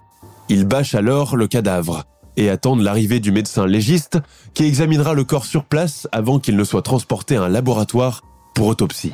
Il 0.50 0.66
bâche 0.66 0.96
alors 0.96 1.36
le 1.36 1.48
cadavre, 1.48 2.06
et 2.38 2.50
attendent 2.50 2.82
l'arrivée 2.82 3.20
du 3.20 3.32
médecin 3.32 3.66
légiste 3.66 4.20
qui 4.54 4.66
examinera 4.66 5.14
le 5.14 5.24
corps 5.24 5.46
sur 5.46 5.66
place 5.66 6.08
avant 6.12 6.40
qu'il 6.40 6.56
ne 6.56 6.64
soit 6.64 6.82
transporté 6.82 7.36
à 7.36 7.44
un 7.44 7.50
laboratoire 7.50 8.22
pour 8.54 8.68
autopsie. 8.68 9.14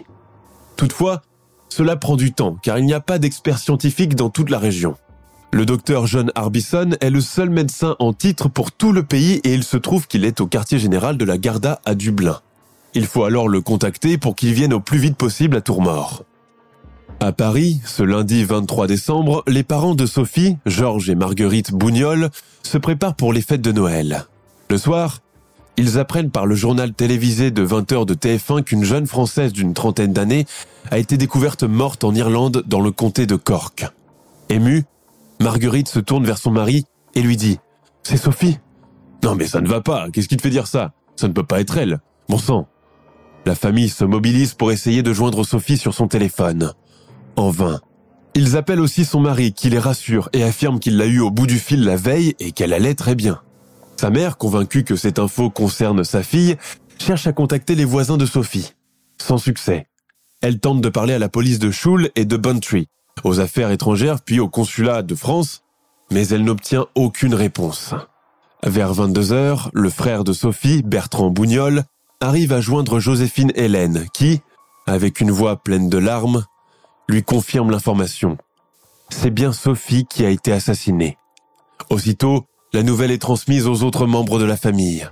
Toutefois, 0.76 1.22
cela 1.70 1.96
prend 1.96 2.16
du 2.16 2.34
temps 2.34 2.58
car 2.62 2.78
il 2.80 2.86
n'y 2.86 2.94
a 2.94 3.02
pas 3.02 3.20
d'expert 3.20 3.60
scientifique 3.60 4.16
dans 4.16 4.30
toute 4.30 4.50
la 4.50 4.60
région. 4.60 4.96
Le 5.52 5.66
docteur 5.66 6.06
John 6.06 6.32
Harbison 6.36 6.92
est 7.02 7.10
le 7.10 7.22
seul 7.22 7.50
médecin 7.50 7.96
en 8.00 8.14
titre 8.14 8.50
pour 8.50 8.72
tout 8.72 8.92
le 8.92 9.04
pays 9.04 9.42
et 9.44 9.54
il 9.54 9.64
se 9.64 9.78
trouve 9.78 10.08
qu'il 10.08 10.24
est 10.24 10.42
au 10.42 10.48
quartier 10.48 10.78
général 10.78 11.18
de 11.18 11.26
la 11.26 11.38
Garda 11.38 11.82
à 11.86 11.96
Dublin. 11.96 12.40
Il 12.94 13.06
faut 13.06 13.24
alors 13.24 13.48
le 13.48 13.62
contacter 13.62 14.18
pour 14.18 14.36
qu'il 14.36 14.54
vienne 14.54 14.74
au 14.74 14.80
plus 14.80 15.00
vite 15.00 15.16
possible 15.16 15.58
à 15.58 15.62
Tourmort. 15.62 16.24
À 17.22 17.34
Paris, 17.34 17.82
ce 17.86 18.02
lundi 18.02 18.46
23 18.46 18.88
décembre, 18.88 19.44
les 19.46 19.64
parents 19.64 19.94
de 19.94 20.06
Sophie, 20.06 20.56
Georges 20.66 21.10
et 21.10 21.16
Marguerite 21.16 21.74
Bougnol, 21.74 22.30
se 22.64 22.78
préparent 22.78 23.16
pour 23.16 23.34
les 23.34 23.42
fêtes 23.42 23.62
de 23.62 23.74
Noël. 23.74 24.26
Le 24.70 24.78
soir, 24.78 25.20
ils 25.76 26.00
apprennent 26.00 26.32
par 26.32 26.46
le 26.46 26.56
journal 26.56 26.94
télévisé 26.94 27.52
de 27.52 27.66
20h 27.66 28.06
de 28.06 28.14
TF1 28.14 28.64
qu'une 28.64 28.86
jeune 28.86 29.06
Française 29.06 29.52
d'une 29.52 29.74
trentaine 29.74 30.14
d'années 30.14 30.46
a 30.92 30.98
été 30.98 31.18
découverte 31.18 31.64
morte 31.64 32.06
en 32.06 32.16
Irlande 32.16 32.64
dans 32.66 32.80
le 32.80 32.92
comté 32.92 33.26
de 33.26 33.36
Cork. 33.36 33.86
Émue, 34.48 34.86
Marguerite 35.42 35.90
se 35.90 36.00
tourne 36.00 36.26
vers 36.26 36.38
son 36.38 36.52
mari 36.52 36.86
et 37.16 37.22
lui 37.22 37.36
dit⁇ 37.36 37.56
C'est 38.04 38.16
Sophie?⁇ 38.16 38.52
Non 39.24 39.36
mais 39.36 39.46
ça 39.46 39.60
ne 39.60 39.68
va 39.68 39.82
pas, 39.82 40.10
qu'est-ce 40.10 40.30
qui 40.30 40.38
te 40.38 40.42
fait 40.42 40.50
dire 40.50 40.68
ça? 40.68 40.94
Ça 41.18 41.28
ne 41.28 41.34
peut 41.34 41.46
pas 41.46 41.60
être 41.60 41.78
elle, 41.78 42.00
bon 42.30 42.38
sang!⁇ 42.38 42.62
La 43.46 43.56
famille 43.56 43.90
se 43.90 44.06
mobilise 44.06 44.54
pour 44.54 44.72
essayer 44.72 45.04
de 45.04 45.12
joindre 45.12 45.46
Sophie 45.46 45.78
sur 45.78 45.94
son 45.94 46.08
téléphone. 46.08 46.74
En 47.40 47.52
vain. 47.52 47.80
Ils 48.36 48.58
appellent 48.58 48.82
aussi 48.82 49.06
son 49.06 49.22
mari 49.22 49.54
qui 49.54 49.70
les 49.70 49.80
rassure 49.80 50.28
et 50.34 50.44
affirme 50.44 50.78
qu'il 50.78 50.98
l'a 50.98 51.06
eu 51.06 51.22
au 51.22 51.32
bout 51.32 51.48
du 51.48 51.58
fil 51.58 51.86
la 51.86 51.96
veille 51.96 52.36
et 52.40 52.52
qu'elle 52.52 52.74
allait 52.74 52.96
très 52.96 53.16
bien. 53.16 53.42
Sa 53.96 54.10
mère, 54.10 54.38
convaincue 54.38 54.84
que 54.84 54.98
cette 54.98 55.20
info 55.20 55.50
concerne 55.50 56.04
sa 56.04 56.22
fille, 56.22 56.58
cherche 57.00 57.28
à 57.28 57.32
contacter 57.32 57.76
les 57.76 57.86
voisins 57.86 58.18
de 58.18 58.26
Sophie. 58.26 58.74
Sans 59.18 59.38
succès. 59.38 59.88
Elle 60.42 60.60
tente 60.60 60.82
de 60.82 60.90
parler 60.90 61.14
à 61.14 61.20
la 61.20 61.30
police 61.30 61.60
de 61.60 61.72
Schul 61.72 62.12
et 62.18 62.26
de 62.26 62.36
Bantry, 62.36 62.90
aux 63.24 63.40
affaires 63.40 63.72
étrangères 63.72 64.20
puis 64.20 64.42
au 64.42 64.50
consulat 64.50 65.02
de 65.02 65.16
France, 65.16 65.64
mais 66.12 66.28
elle 66.28 66.44
n'obtient 66.44 66.88
aucune 66.94 67.36
réponse. 67.36 67.94
Vers 68.66 68.94
22 68.94 69.32
heures, 69.32 69.72
le 69.74 69.90
frère 69.90 70.26
de 70.26 70.34
Sophie, 70.34 70.84
Bertrand 70.84 71.30
Bougnol, 71.30 71.84
arrive 72.20 72.52
à 72.52 72.60
joindre 72.60 73.00
Joséphine 73.00 73.54
Hélène 73.56 74.08
qui, 74.14 74.42
avec 74.86 75.22
une 75.22 75.32
voix 75.32 75.56
pleine 75.56 75.88
de 75.88 75.98
larmes, 75.98 76.44
lui 77.10 77.24
confirme 77.24 77.72
l'information. 77.72 78.38
C'est 79.10 79.32
bien 79.32 79.52
Sophie 79.52 80.06
qui 80.06 80.24
a 80.24 80.30
été 80.30 80.52
assassinée. 80.52 81.18
Aussitôt, 81.90 82.46
la 82.72 82.84
nouvelle 82.84 83.12
est 83.12 83.22
transmise 83.22 83.68
aux 83.68 83.84
autres 83.84 84.06
membres 84.06 84.40
de 84.40 84.46
la 84.46 84.56
famille. 84.56 85.10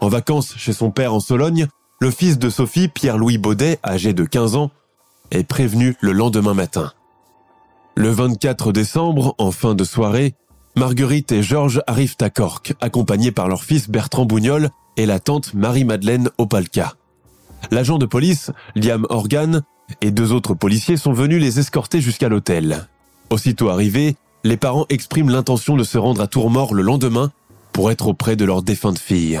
En 0.00 0.08
vacances 0.08 0.54
chez 0.56 0.72
son 0.72 0.92
père 0.92 1.12
en 1.12 1.20
Sologne, 1.20 1.66
le 2.00 2.10
fils 2.10 2.38
de 2.38 2.48
Sophie, 2.48 2.88
Pierre-Louis 2.88 3.36
Baudet, 3.36 3.78
âgé 3.84 4.12
de 4.12 4.24
15 4.24 4.54
ans, 4.54 4.70
est 5.32 5.42
prévenu 5.42 5.96
le 6.00 6.12
lendemain 6.12 6.54
matin. 6.54 6.92
Le 7.96 8.10
24 8.10 8.72
décembre, 8.72 9.34
en 9.38 9.50
fin 9.50 9.74
de 9.74 9.84
soirée, 9.84 10.34
Marguerite 10.76 11.32
et 11.32 11.42
Georges 11.42 11.82
arrivent 11.88 12.16
à 12.20 12.30
Cork, 12.30 12.74
accompagnés 12.80 13.32
par 13.32 13.48
leur 13.48 13.64
fils 13.64 13.90
Bertrand 13.90 14.24
Bougnol 14.24 14.70
et 14.96 15.04
la 15.04 15.18
tante 15.18 15.52
Marie-Madeleine 15.52 16.30
Opalka. 16.38 16.94
L'agent 17.72 17.98
de 17.98 18.06
police, 18.06 18.52
Liam 18.76 19.04
Organ, 19.10 19.62
et 20.00 20.10
deux 20.10 20.32
autres 20.32 20.54
policiers 20.54 20.96
sont 20.96 21.12
venus 21.12 21.40
les 21.40 21.58
escorter 21.58 22.00
jusqu'à 22.00 22.28
l'hôtel. 22.28 22.88
Aussitôt 23.30 23.68
arrivés, 23.68 24.16
les 24.44 24.56
parents 24.56 24.86
expriment 24.88 25.30
l'intention 25.30 25.76
de 25.76 25.84
se 25.84 25.98
rendre 25.98 26.20
à 26.20 26.26
Tourmort 26.26 26.74
le 26.74 26.82
lendemain 26.82 27.30
pour 27.72 27.90
être 27.90 28.08
auprès 28.08 28.36
de 28.36 28.44
leur 28.44 28.62
défunte 28.62 28.98
fille. 28.98 29.40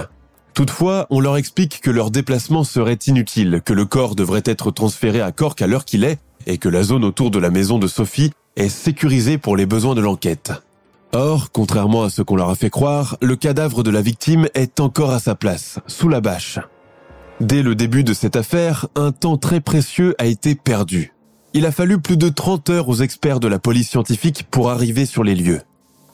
Toutefois, 0.54 1.06
on 1.10 1.20
leur 1.20 1.36
explique 1.36 1.80
que 1.80 1.90
leur 1.90 2.10
déplacement 2.10 2.64
serait 2.64 2.98
inutile, 3.06 3.62
que 3.64 3.72
le 3.72 3.84
corps 3.84 4.14
devrait 4.14 4.42
être 4.44 4.70
transféré 4.70 5.20
à 5.20 5.32
Cork 5.32 5.62
à 5.62 5.66
l'heure 5.66 5.84
qu'il 5.84 6.04
est, 6.04 6.18
et 6.46 6.58
que 6.58 6.68
la 6.68 6.82
zone 6.82 7.04
autour 7.04 7.30
de 7.30 7.38
la 7.38 7.50
maison 7.50 7.78
de 7.78 7.86
Sophie 7.86 8.32
est 8.56 8.68
sécurisée 8.68 9.38
pour 9.38 9.56
les 9.56 9.66
besoins 9.66 9.94
de 9.94 10.00
l'enquête. 10.00 10.52
Or, 11.12 11.50
contrairement 11.50 12.04
à 12.04 12.10
ce 12.10 12.22
qu'on 12.22 12.36
leur 12.36 12.50
a 12.50 12.54
fait 12.54 12.70
croire, 12.70 13.16
le 13.20 13.36
cadavre 13.36 13.82
de 13.82 13.90
la 13.90 14.00
victime 14.00 14.46
est 14.54 14.80
encore 14.80 15.10
à 15.10 15.18
sa 15.18 15.34
place, 15.34 15.78
sous 15.86 16.08
la 16.08 16.20
bâche. 16.20 16.58
Dès 17.40 17.62
le 17.62 17.74
début 17.74 18.04
de 18.04 18.12
cette 18.12 18.36
affaire, 18.36 18.86
un 18.96 19.12
temps 19.12 19.38
très 19.38 19.60
précieux 19.60 20.14
a 20.18 20.26
été 20.26 20.54
perdu. 20.54 21.14
Il 21.54 21.64
a 21.64 21.72
fallu 21.72 21.98
plus 21.98 22.18
de 22.18 22.28
30 22.28 22.68
heures 22.68 22.88
aux 22.90 22.96
experts 22.96 23.40
de 23.40 23.48
la 23.48 23.58
police 23.58 23.88
scientifique 23.88 24.46
pour 24.50 24.70
arriver 24.70 25.06
sur 25.06 25.24
les 25.24 25.34
lieux. 25.34 25.62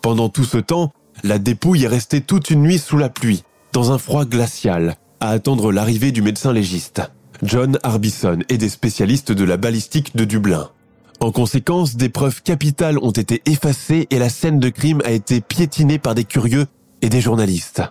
Pendant 0.02 0.28
tout 0.28 0.44
ce 0.44 0.58
temps, 0.58 0.92
la 1.24 1.40
dépouille 1.40 1.84
est 1.84 1.88
restée 1.88 2.20
toute 2.20 2.50
une 2.50 2.62
nuit 2.62 2.78
sous 2.78 2.96
la 2.96 3.08
pluie, 3.08 3.42
dans 3.72 3.90
un 3.90 3.98
froid 3.98 4.24
glacial, 4.24 4.94
à 5.18 5.30
attendre 5.30 5.72
l'arrivée 5.72 6.12
du 6.12 6.22
médecin 6.22 6.52
légiste, 6.52 7.02
John 7.42 7.78
Harbison 7.82 8.38
et 8.48 8.56
des 8.56 8.68
spécialistes 8.68 9.32
de 9.32 9.44
la 9.44 9.56
balistique 9.56 10.14
de 10.14 10.24
Dublin. 10.24 10.70
En 11.18 11.32
conséquence, 11.32 11.96
des 11.96 12.08
preuves 12.08 12.42
capitales 12.42 12.98
ont 12.98 13.10
été 13.10 13.42
effacées 13.46 14.06
et 14.10 14.18
la 14.20 14.28
scène 14.28 14.60
de 14.60 14.68
crime 14.68 15.02
a 15.04 15.10
été 15.10 15.40
piétinée 15.40 15.98
par 15.98 16.14
des 16.14 16.24
curieux 16.24 16.66
et 17.02 17.08
des 17.08 17.20
journalistes. 17.20 17.82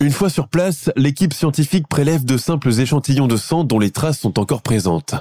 Une 0.00 0.10
fois 0.10 0.28
sur 0.28 0.48
place, 0.48 0.90
l'équipe 0.96 1.32
scientifique 1.32 1.88
prélève 1.88 2.24
de 2.24 2.36
simples 2.36 2.80
échantillons 2.80 3.28
de 3.28 3.36
sang 3.36 3.64
dont 3.64 3.78
les 3.78 3.90
traces 3.90 4.18
sont 4.18 4.38
encore 4.38 4.62
présentes. 4.62 5.14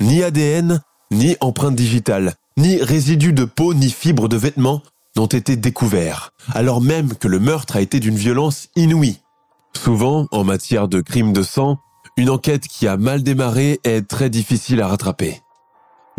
Ni 0.00 0.22
ADN, 0.22 0.82
ni 1.10 1.36
empreinte 1.40 1.76
digitale, 1.76 2.34
ni 2.56 2.82
résidus 2.82 3.32
de 3.32 3.44
peau, 3.44 3.74
ni 3.74 3.90
fibres 3.90 4.28
de 4.28 4.36
vêtements 4.36 4.82
n'ont 5.16 5.26
été 5.26 5.56
découverts, 5.56 6.32
alors 6.52 6.80
même 6.80 7.14
que 7.14 7.28
le 7.28 7.38
meurtre 7.38 7.76
a 7.76 7.80
été 7.80 8.00
d'une 8.00 8.16
violence 8.16 8.68
inouïe. 8.76 9.20
Souvent, 9.74 10.26
en 10.30 10.44
matière 10.44 10.88
de 10.88 11.00
crimes 11.00 11.32
de 11.32 11.42
sang, 11.42 11.78
une 12.16 12.30
enquête 12.30 12.66
qui 12.66 12.86
a 12.86 12.96
mal 12.96 13.22
démarré 13.22 13.80
est 13.84 14.06
très 14.08 14.30
difficile 14.30 14.80
à 14.80 14.88
rattraper. 14.88 15.42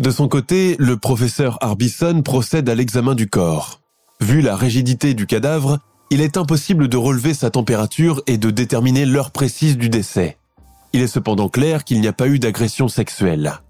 De 0.00 0.10
son 0.10 0.28
côté, 0.28 0.76
le 0.78 0.96
professeur 0.96 1.58
Harbison 1.60 2.22
procède 2.22 2.68
à 2.68 2.74
l'examen 2.76 3.16
du 3.16 3.28
corps. 3.28 3.80
Vu 4.20 4.40
la 4.40 4.56
rigidité 4.56 5.14
du 5.14 5.26
cadavre, 5.26 5.78
il 6.10 6.20
est 6.20 6.36
impossible 6.36 6.88
de 6.88 6.96
relever 6.96 7.34
sa 7.34 7.50
température 7.50 8.22
et 8.26 8.38
de 8.38 8.50
déterminer 8.50 9.04
l'heure 9.04 9.30
précise 9.30 9.76
du 9.76 9.88
décès. 9.88 10.36
Il 10.92 11.02
est 11.02 11.06
cependant 11.06 11.48
clair 11.48 11.84
qu'il 11.84 12.00
n'y 12.00 12.08
a 12.08 12.12
pas 12.12 12.28
eu 12.28 12.38
d'agression 12.38 12.88
sexuelle. 12.88 13.60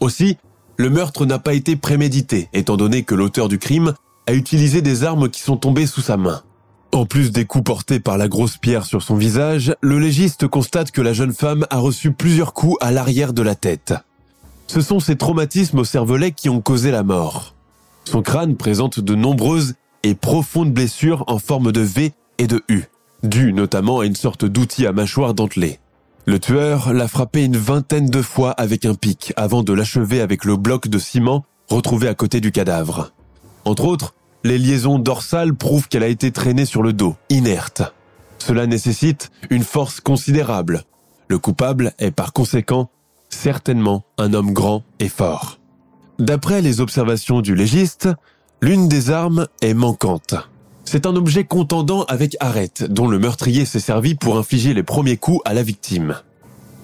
Aussi, 0.00 0.36
le 0.76 0.90
meurtre 0.90 1.24
n'a 1.24 1.38
pas 1.38 1.54
été 1.54 1.76
prémédité, 1.76 2.48
étant 2.52 2.76
donné 2.76 3.04
que 3.04 3.14
l'auteur 3.14 3.48
du 3.48 3.58
crime 3.58 3.94
a 4.26 4.32
utilisé 4.34 4.82
des 4.82 5.04
armes 5.04 5.28
qui 5.28 5.40
sont 5.40 5.56
tombées 5.56 5.86
sous 5.86 6.00
sa 6.00 6.16
main. 6.16 6.42
En 6.92 7.06
plus 7.06 7.30
des 7.30 7.44
coups 7.44 7.64
portés 7.64 8.00
par 8.00 8.18
la 8.18 8.28
grosse 8.28 8.56
pierre 8.56 8.86
sur 8.86 9.02
son 9.02 9.16
visage, 9.16 9.74
le 9.80 9.98
légiste 9.98 10.46
constate 10.48 10.90
que 10.90 11.00
la 11.00 11.12
jeune 11.12 11.32
femme 11.32 11.66
a 11.70 11.78
reçu 11.78 12.12
plusieurs 12.12 12.54
coups 12.54 12.76
à 12.80 12.90
l'arrière 12.90 13.32
de 13.32 13.42
la 13.42 13.54
tête. 13.54 13.94
Ce 14.66 14.80
sont 14.80 15.00
ces 15.00 15.16
traumatismes 15.16 15.80
au 15.80 15.84
cervelet 15.84 16.32
qui 16.32 16.48
ont 16.48 16.60
causé 16.60 16.90
la 16.90 17.02
mort. 17.02 17.54
Son 18.04 18.22
crâne 18.22 18.56
présente 18.56 19.00
de 19.00 19.14
nombreuses 19.14 19.74
et 20.04 20.14
profondes 20.14 20.72
blessures 20.72 21.24
en 21.26 21.38
forme 21.40 21.72
de 21.72 21.80
V 21.80 22.12
et 22.38 22.46
de 22.46 22.62
U, 22.68 22.84
dues 23.24 23.52
notamment 23.52 24.00
à 24.00 24.06
une 24.06 24.14
sorte 24.14 24.44
d'outil 24.44 24.86
à 24.86 24.92
mâchoire 24.92 25.34
dentelé. 25.34 25.80
Le 26.26 26.38
tueur 26.38 26.92
l'a 26.92 27.08
frappé 27.08 27.44
une 27.44 27.56
vingtaine 27.56 28.08
de 28.08 28.22
fois 28.22 28.52
avec 28.52 28.84
un 28.84 28.94
pic 28.94 29.32
avant 29.36 29.62
de 29.62 29.72
l'achever 29.72 30.20
avec 30.20 30.44
le 30.44 30.56
bloc 30.56 30.88
de 30.88 30.98
ciment 30.98 31.44
retrouvé 31.68 32.06
à 32.06 32.14
côté 32.14 32.40
du 32.40 32.52
cadavre. 32.52 33.12
Entre 33.64 33.84
autres, 33.84 34.14
les 34.44 34.58
liaisons 34.58 34.98
dorsales 34.98 35.54
prouvent 35.54 35.88
qu'elle 35.88 36.02
a 36.02 36.08
été 36.08 36.30
traînée 36.30 36.66
sur 36.66 36.82
le 36.82 36.92
dos, 36.92 37.16
inerte. 37.30 37.82
Cela 38.38 38.66
nécessite 38.66 39.30
une 39.48 39.64
force 39.64 40.00
considérable. 40.00 40.84
Le 41.28 41.38
coupable 41.38 41.94
est 41.98 42.10
par 42.10 42.34
conséquent 42.34 42.90
certainement 43.30 44.04
un 44.18 44.34
homme 44.34 44.52
grand 44.52 44.82
et 45.00 45.08
fort. 45.08 45.58
D'après 46.18 46.60
les 46.60 46.80
observations 46.80 47.40
du 47.40 47.54
légiste, 47.54 48.08
l'une 48.64 48.88
des 48.88 49.10
armes 49.10 49.46
est 49.60 49.74
manquante. 49.74 50.34
C'est 50.86 51.04
un 51.04 51.14
objet 51.16 51.44
contendant 51.44 52.04
avec 52.04 52.34
arête 52.40 52.82
dont 52.84 53.08
le 53.08 53.18
meurtrier 53.18 53.66
s'est 53.66 53.78
servi 53.78 54.14
pour 54.14 54.38
infliger 54.38 54.72
les 54.72 54.82
premiers 54.82 55.18
coups 55.18 55.42
à 55.44 55.52
la 55.52 55.62
victime. 55.62 56.16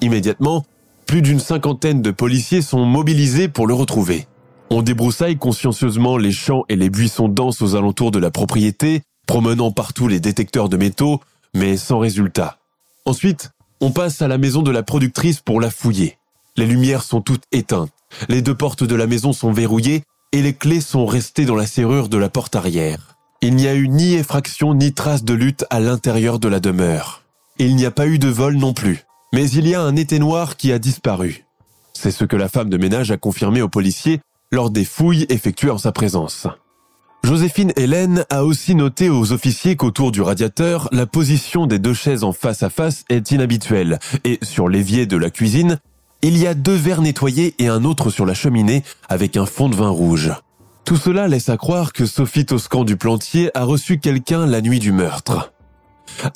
Immédiatement, 0.03 0.67
plus 1.07 1.23
d'une 1.23 1.41
cinquantaine 1.41 2.03
de 2.03 2.11
policiers 2.11 2.61
sont 2.61 2.85
mobilisés 2.85 3.49
pour 3.49 3.67
le 3.67 3.73
retrouver. 3.73 4.27
On 4.69 4.83
débroussaille 4.83 5.39
consciencieusement 5.39 6.19
les 6.19 6.33
champs 6.33 6.65
et 6.69 6.77
les 6.77 6.91
buissons 6.91 7.29
denses 7.29 7.63
aux 7.63 7.75
alentours 7.77 8.11
de 8.11 8.19
la 8.19 8.31
propriété, 8.31 9.01
promenant 9.27 9.73
partout 9.73 10.07
les 10.07 10.21
détecteurs 10.21 10.69
de 10.69 10.77
métaux, 10.77 11.23
mais 11.55 11.79
sans 11.79 11.99
résultat. 11.99 12.59
Ensuite, 13.07 13.53
on 13.81 13.91
passe 13.91 14.21
à 14.21 14.29
la 14.29 14.37
maison 14.37 14.61
de 14.61 14.71
la 14.71 14.83
productrice 14.83 15.41
pour 15.41 15.63
la 15.63 15.71
fouiller. 15.71 16.19
Les 16.59 16.67
lumières 16.67 17.03
sont 17.05 17.23
toutes 17.23 17.45
éteintes, 17.53 17.91
les 18.29 18.43
deux 18.43 18.55
portes 18.55 18.85
de 18.85 18.95
la 18.95 19.07
maison 19.07 19.33
sont 19.33 19.53
verrouillées 19.53 20.03
et 20.33 20.43
les 20.43 20.55
clés 20.55 20.81
sont 20.81 21.07
restées 21.07 21.45
dans 21.45 21.57
la 21.57 21.67
serrure 21.67 22.09
de 22.09 22.17
la 22.17 22.29
porte 22.29 22.57
arrière. 22.57 23.17
Il 23.43 23.57
n'y 23.57 23.67
a 23.67 23.75
eu 23.75 23.89
ni 23.89 24.15
effraction 24.15 24.75
ni 24.75 24.93
trace 24.93 25.25
de 25.25 25.35
lutte 25.35 25.65
à 25.71 25.81
l'intérieur 25.81 26.39
de 26.39 26.49
la 26.49 26.61
demeure. 26.61 27.23
Il 27.59 27.77
n'y 27.77 27.87
a 27.87 27.91
pas 27.91 28.07
eu 28.07 28.19
de 28.19 28.29
vol 28.29 28.57
non 28.57 28.73
plus, 28.73 29.05
mais 29.33 29.51
il 29.51 29.67
y 29.67 29.75
a 29.75 29.83
un 29.83 29.93
noir 30.19 30.57
qui 30.57 30.73
a 30.73 30.79
disparu. 30.79 31.47
C'est 31.93 32.11
ce 32.11 32.25
que 32.25 32.37
la 32.37 32.49
femme 32.49 32.71
de 32.71 32.79
ménage 32.79 33.11
a 33.11 33.17
confirmé 33.17 33.63
aux 33.63 33.69
policiers 33.69 34.21
lors 34.53 34.71
des 34.71 34.85
fouilles 34.85 35.27
effectuées 35.29 35.71
en 35.71 35.79
sa 35.79 35.93
présence. 35.93 36.47
Joséphine 37.23 37.73
Hélène 37.77 38.25
a 38.31 38.45
aussi 38.45 38.75
noté 38.75 39.11
aux 39.11 39.33
officiers 39.33 39.77
qu'autour 39.77 40.11
du 40.11 40.23
radiateur, 40.23 40.89
la 40.91 41.07
position 41.07 41.67
des 41.67 41.79
deux 41.79 41.95
chaises 41.95 42.25
en 42.25 42.33
face 42.33 42.63
à 42.63 42.71
face 42.71 43.05
est 43.11 43.31
inhabituelle 43.31 43.99
et 44.25 44.39
sur 44.43 44.69
l'évier 44.69 45.07
de 45.07 45.17
la 45.17 45.31
cuisine, 45.31 45.79
il 46.23 46.37
y 46.37 46.47
a 46.47 46.55
deux 46.55 46.75
verres 46.75 47.03
nettoyés 47.03 47.55
et 47.59 47.69
un 47.69 47.85
autre 47.85 48.11
sur 48.11 48.27
la 48.27 48.35
cheminée 48.35 48.83
avec 49.09 49.37
un 49.37 49.47
fond 49.47 49.69
de 49.69 49.77
vin 49.77 49.89
rouge. 49.89 50.33
Tout 50.85 50.97
cela 50.97 51.29
laisse 51.29 51.49
à 51.49 51.57
croire 51.57 51.93
que 51.93 52.07
Sophie 52.07 52.47
Toscan 52.47 52.85
du 52.85 52.97
Plantier 52.97 53.51
a 53.57 53.65
reçu 53.65 53.99
quelqu'un 53.99 54.47
la 54.47 54.61
nuit 54.61 54.81
du 54.81 54.93
meurtre. 54.93 55.53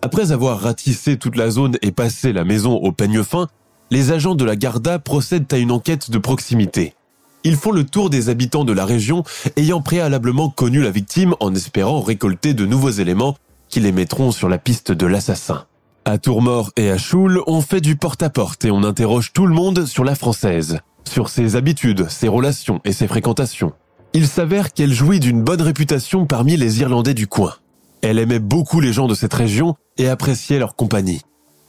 Après 0.02 0.32
avoir 0.32 0.60
ratissé 0.60 1.18
toute 1.18 1.36
la 1.36 1.50
zone 1.50 1.76
et 1.82 1.92
passé 1.92 2.32
la 2.32 2.44
maison 2.44 2.76
au 2.76 2.92
peigne 2.92 3.22
fin, 3.22 3.48
les 3.90 4.12
agents 4.12 4.34
de 4.34 4.44
la 4.44 4.56
Garda 4.56 4.98
procèdent 4.98 5.52
à 5.52 5.58
une 5.58 5.72
enquête 5.72 6.10
de 6.10 6.18
proximité. 6.18 6.94
Ils 7.42 7.56
font 7.56 7.72
le 7.72 7.84
tour 7.84 8.08
des 8.08 8.30
habitants 8.30 8.64
de 8.64 8.72
la 8.72 8.86
région 8.86 9.22
ayant 9.56 9.82
préalablement 9.82 10.48
connu 10.48 10.82
la 10.82 10.90
victime 10.90 11.34
en 11.40 11.54
espérant 11.54 12.00
récolter 12.00 12.54
de 12.54 12.64
nouveaux 12.64 12.90
éléments 12.90 13.36
qui 13.68 13.80
les 13.80 13.92
mettront 13.92 14.30
sur 14.30 14.48
la 14.48 14.56
piste 14.56 14.92
de 14.92 15.06
l'assassin. 15.06 15.66
À 16.06 16.18
Tourmort 16.18 16.70
et 16.76 16.90
à 16.90 16.98
Choule, 16.98 17.42
on 17.46 17.62
fait 17.62 17.80
du 17.80 17.96
porte-à-porte 17.96 18.66
et 18.66 18.70
on 18.70 18.84
interroge 18.84 19.32
tout 19.32 19.46
le 19.46 19.54
monde 19.54 19.86
sur 19.86 20.04
la 20.04 20.14
française, 20.14 20.80
sur 21.08 21.30
ses 21.30 21.56
habitudes, 21.56 22.10
ses 22.10 22.28
relations 22.28 22.82
et 22.84 22.92
ses 22.92 23.08
fréquentations. 23.08 23.72
Il 24.12 24.26
s'avère 24.26 24.74
qu'elle 24.74 24.92
jouit 24.92 25.18
d'une 25.18 25.42
bonne 25.42 25.62
réputation 25.62 26.26
parmi 26.26 26.58
les 26.58 26.80
Irlandais 26.80 27.14
du 27.14 27.26
coin. 27.26 27.54
Elle 28.02 28.18
aimait 28.18 28.38
beaucoup 28.38 28.80
les 28.80 28.92
gens 28.92 29.06
de 29.06 29.14
cette 29.14 29.32
région 29.32 29.76
et 29.96 30.06
appréciait 30.08 30.58
leur 30.58 30.76
compagnie. 30.76 31.22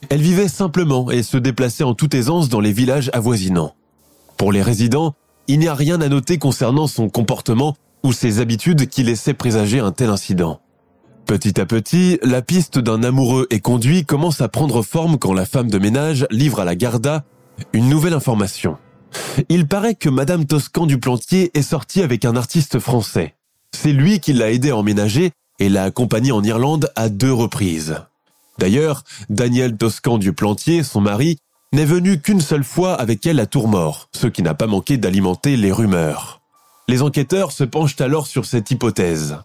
Elle 0.10 0.22
vivait 0.22 0.50
simplement 0.50 1.10
et 1.12 1.24
se 1.24 1.38
déplaçait 1.38 1.86
en 1.86 1.94
toute 1.94 2.14
aisance 2.14 2.50
dans 2.50 2.60
les 2.60 2.74
villages 2.74 3.10
avoisinants. 3.14 3.74
Pour 4.36 4.52
les 4.52 4.62
résidents, 4.62 5.16
il 5.48 5.60
n'y 5.60 5.70
a 5.70 5.74
rien 5.74 6.02
à 6.02 6.10
noter 6.10 6.40
concernant 6.40 6.88
son 6.88 7.08
comportement 7.08 7.78
ou 8.04 8.12
ses 8.12 8.42
habitudes 8.42 8.90
qui 8.90 9.04
laissaient 9.04 9.34
présager 9.34 9.80
un 9.80 9.94
tel 9.94 10.10
incident. 10.10 10.60
Petit 11.26 11.60
à 11.60 11.66
petit, 11.66 12.20
la 12.22 12.44
piste 12.44 12.78
d'un 12.78 13.02
amoureux 13.02 13.48
et 13.50 13.60
conduit 13.60 14.06
commence 14.06 14.42
à 14.42 14.48
prendre 14.48 14.84
forme 14.84 15.18
quand 15.18 15.34
la 15.34 15.48
femme 15.48 15.72
de 15.72 15.80
ménage 15.80 16.28
livre 16.30 16.60
à 16.60 16.66
la 16.66 16.76
Garda 16.76 17.24
une 17.74 17.90
nouvelle 17.90 18.14
information. 18.14 18.78
Il 19.50 19.68
paraît 19.68 19.96
que 19.96 20.10
Madame 20.10 20.46
Toscan 20.46 20.86
du 20.86 21.00
Plantier 21.00 21.50
est 21.58 21.64
sortie 21.64 22.04
avec 22.04 22.26
un 22.26 22.36
artiste 22.36 22.80
français. 22.80 23.36
C'est 23.72 23.92
lui 23.92 24.20
qui 24.20 24.34
l'a 24.34 24.52
aidé 24.52 24.70
à 24.70 24.78
emménager 24.78 25.32
et 25.60 25.70
l'a 25.70 25.84
accompagné 25.84 26.32
en 26.32 26.44
Irlande 26.44 26.92
à 26.96 27.10
deux 27.10 27.34
reprises. 27.34 27.96
D'ailleurs, 28.60 29.04
Daniel 29.30 29.78
Toscan 29.78 30.18
du 30.20 30.32
Plantier, 30.32 30.84
son 30.84 31.02
mari, 31.02 31.40
n'est 31.74 31.86
venu 31.86 32.22
qu'une 32.22 32.42
seule 32.42 32.64
fois 32.64 32.94
avec 32.94 33.26
elle 33.26 33.40
à 33.40 33.48
Tourmort, 33.48 34.10
ce 34.14 34.28
qui 34.28 34.44
n'a 34.44 34.54
pas 34.54 34.68
manqué 34.68 34.98
d'alimenter 34.98 35.58
les 35.58 35.72
rumeurs. 35.72 36.42
Les 36.88 37.02
enquêteurs 37.02 37.52
se 37.52 37.64
penchent 37.64 38.00
alors 38.00 38.28
sur 38.28 38.46
cette 38.46 38.70
hypothèse. 38.70 39.38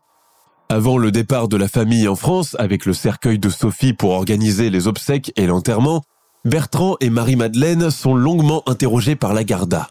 Avant 0.73 0.99
le 0.99 1.11
départ 1.11 1.49
de 1.49 1.57
la 1.57 1.67
famille 1.67 2.07
en 2.07 2.15
France, 2.15 2.55
avec 2.61 2.87
le 2.87 2.93
cercueil 2.93 3.41
de 3.41 3.49
Sophie 3.49 3.93
pour 3.93 4.13
organiser 4.13 4.71
les 4.71 4.87
obsèques 4.87 5.33
et 5.35 5.49
l'enterrement, 5.49 6.05
Bertrand 6.45 6.95
et 7.01 7.11
Marie-Madeleine 7.11 7.91
sont 7.91 8.15
longuement 8.15 8.63
interrogés 8.69 9.17
par 9.17 9.35
la 9.35 9.43
Garda. 9.43 9.89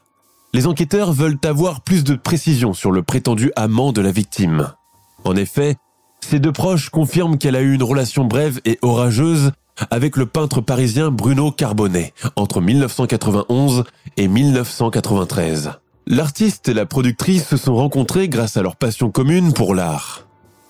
Les 0.54 0.68
enquêteurs 0.68 1.12
veulent 1.12 1.38
avoir 1.44 1.82
plus 1.82 2.06
de 2.06 2.16
précisions 2.16 2.74
sur 2.74 2.94
le 2.94 3.04
prétendu 3.04 3.52
amant 3.58 3.92
de 3.92 4.00
la 4.00 4.14
victime. 4.14 4.72
En 5.26 5.36
effet, 5.36 5.76
ces 6.22 6.40
deux 6.40 6.54
proches 6.54 6.90
confirment 6.90 7.38
qu'elle 7.38 7.58
a 7.58 7.62
eu 7.62 7.74
une 7.74 7.84
relation 7.84 8.24
brève 8.24 8.62
et 8.64 8.80
orageuse 8.82 9.52
avec 9.92 10.16
le 10.16 10.28
peintre 10.28 10.62
parisien 10.62 11.12
Bruno 11.12 11.52
Carbonnet 11.52 12.14
entre 12.38 12.62
1991 12.62 13.84
et 14.16 14.30
1993. 14.30 15.72
L'artiste 16.08 16.70
et 16.70 16.74
la 16.74 16.86
productrice 16.86 17.50
se 17.50 17.58
sont 17.58 17.76
rencontrés 17.76 18.30
grâce 18.30 18.56
à 18.56 18.62
leur 18.62 18.78
passion 18.78 19.12
commune 19.12 19.52
pour 19.52 19.76
l'art. 19.76 20.29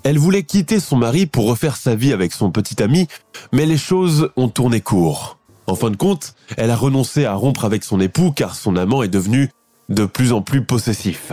Elle 0.10 0.18
voulait 0.18 0.42
quitter 0.42 0.80
son 0.80 0.98
mari 0.98 1.28
pour 1.28 1.46
refaire 1.46 1.76
sa 1.76 1.94
vie 1.94 2.14
avec 2.14 2.34
son 2.34 2.50
petit 2.50 2.82
ami, 2.82 3.08
mais 3.54 3.68
les 3.68 3.78
choses 3.78 4.32
ont 4.38 4.50
tourné 4.50 4.82
court. 4.82 5.38
En 5.68 5.76
fin 5.76 5.92
de 5.92 5.98
compte, 5.98 6.34
elle 6.58 6.72
a 6.72 6.76
renoncé 6.76 7.26
à 7.26 7.36
rompre 7.36 7.64
avec 7.64 7.84
son 7.84 8.00
époux 8.00 8.32
car 8.32 8.56
son 8.56 8.76
amant 8.76 9.04
est 9.04 9.08
devenu 9.08 9.52
de 9.88 10.06
plus 10.06 10.34
en 10.34 10.42
plus 10.42 10.66
possessif. 10.66 11.32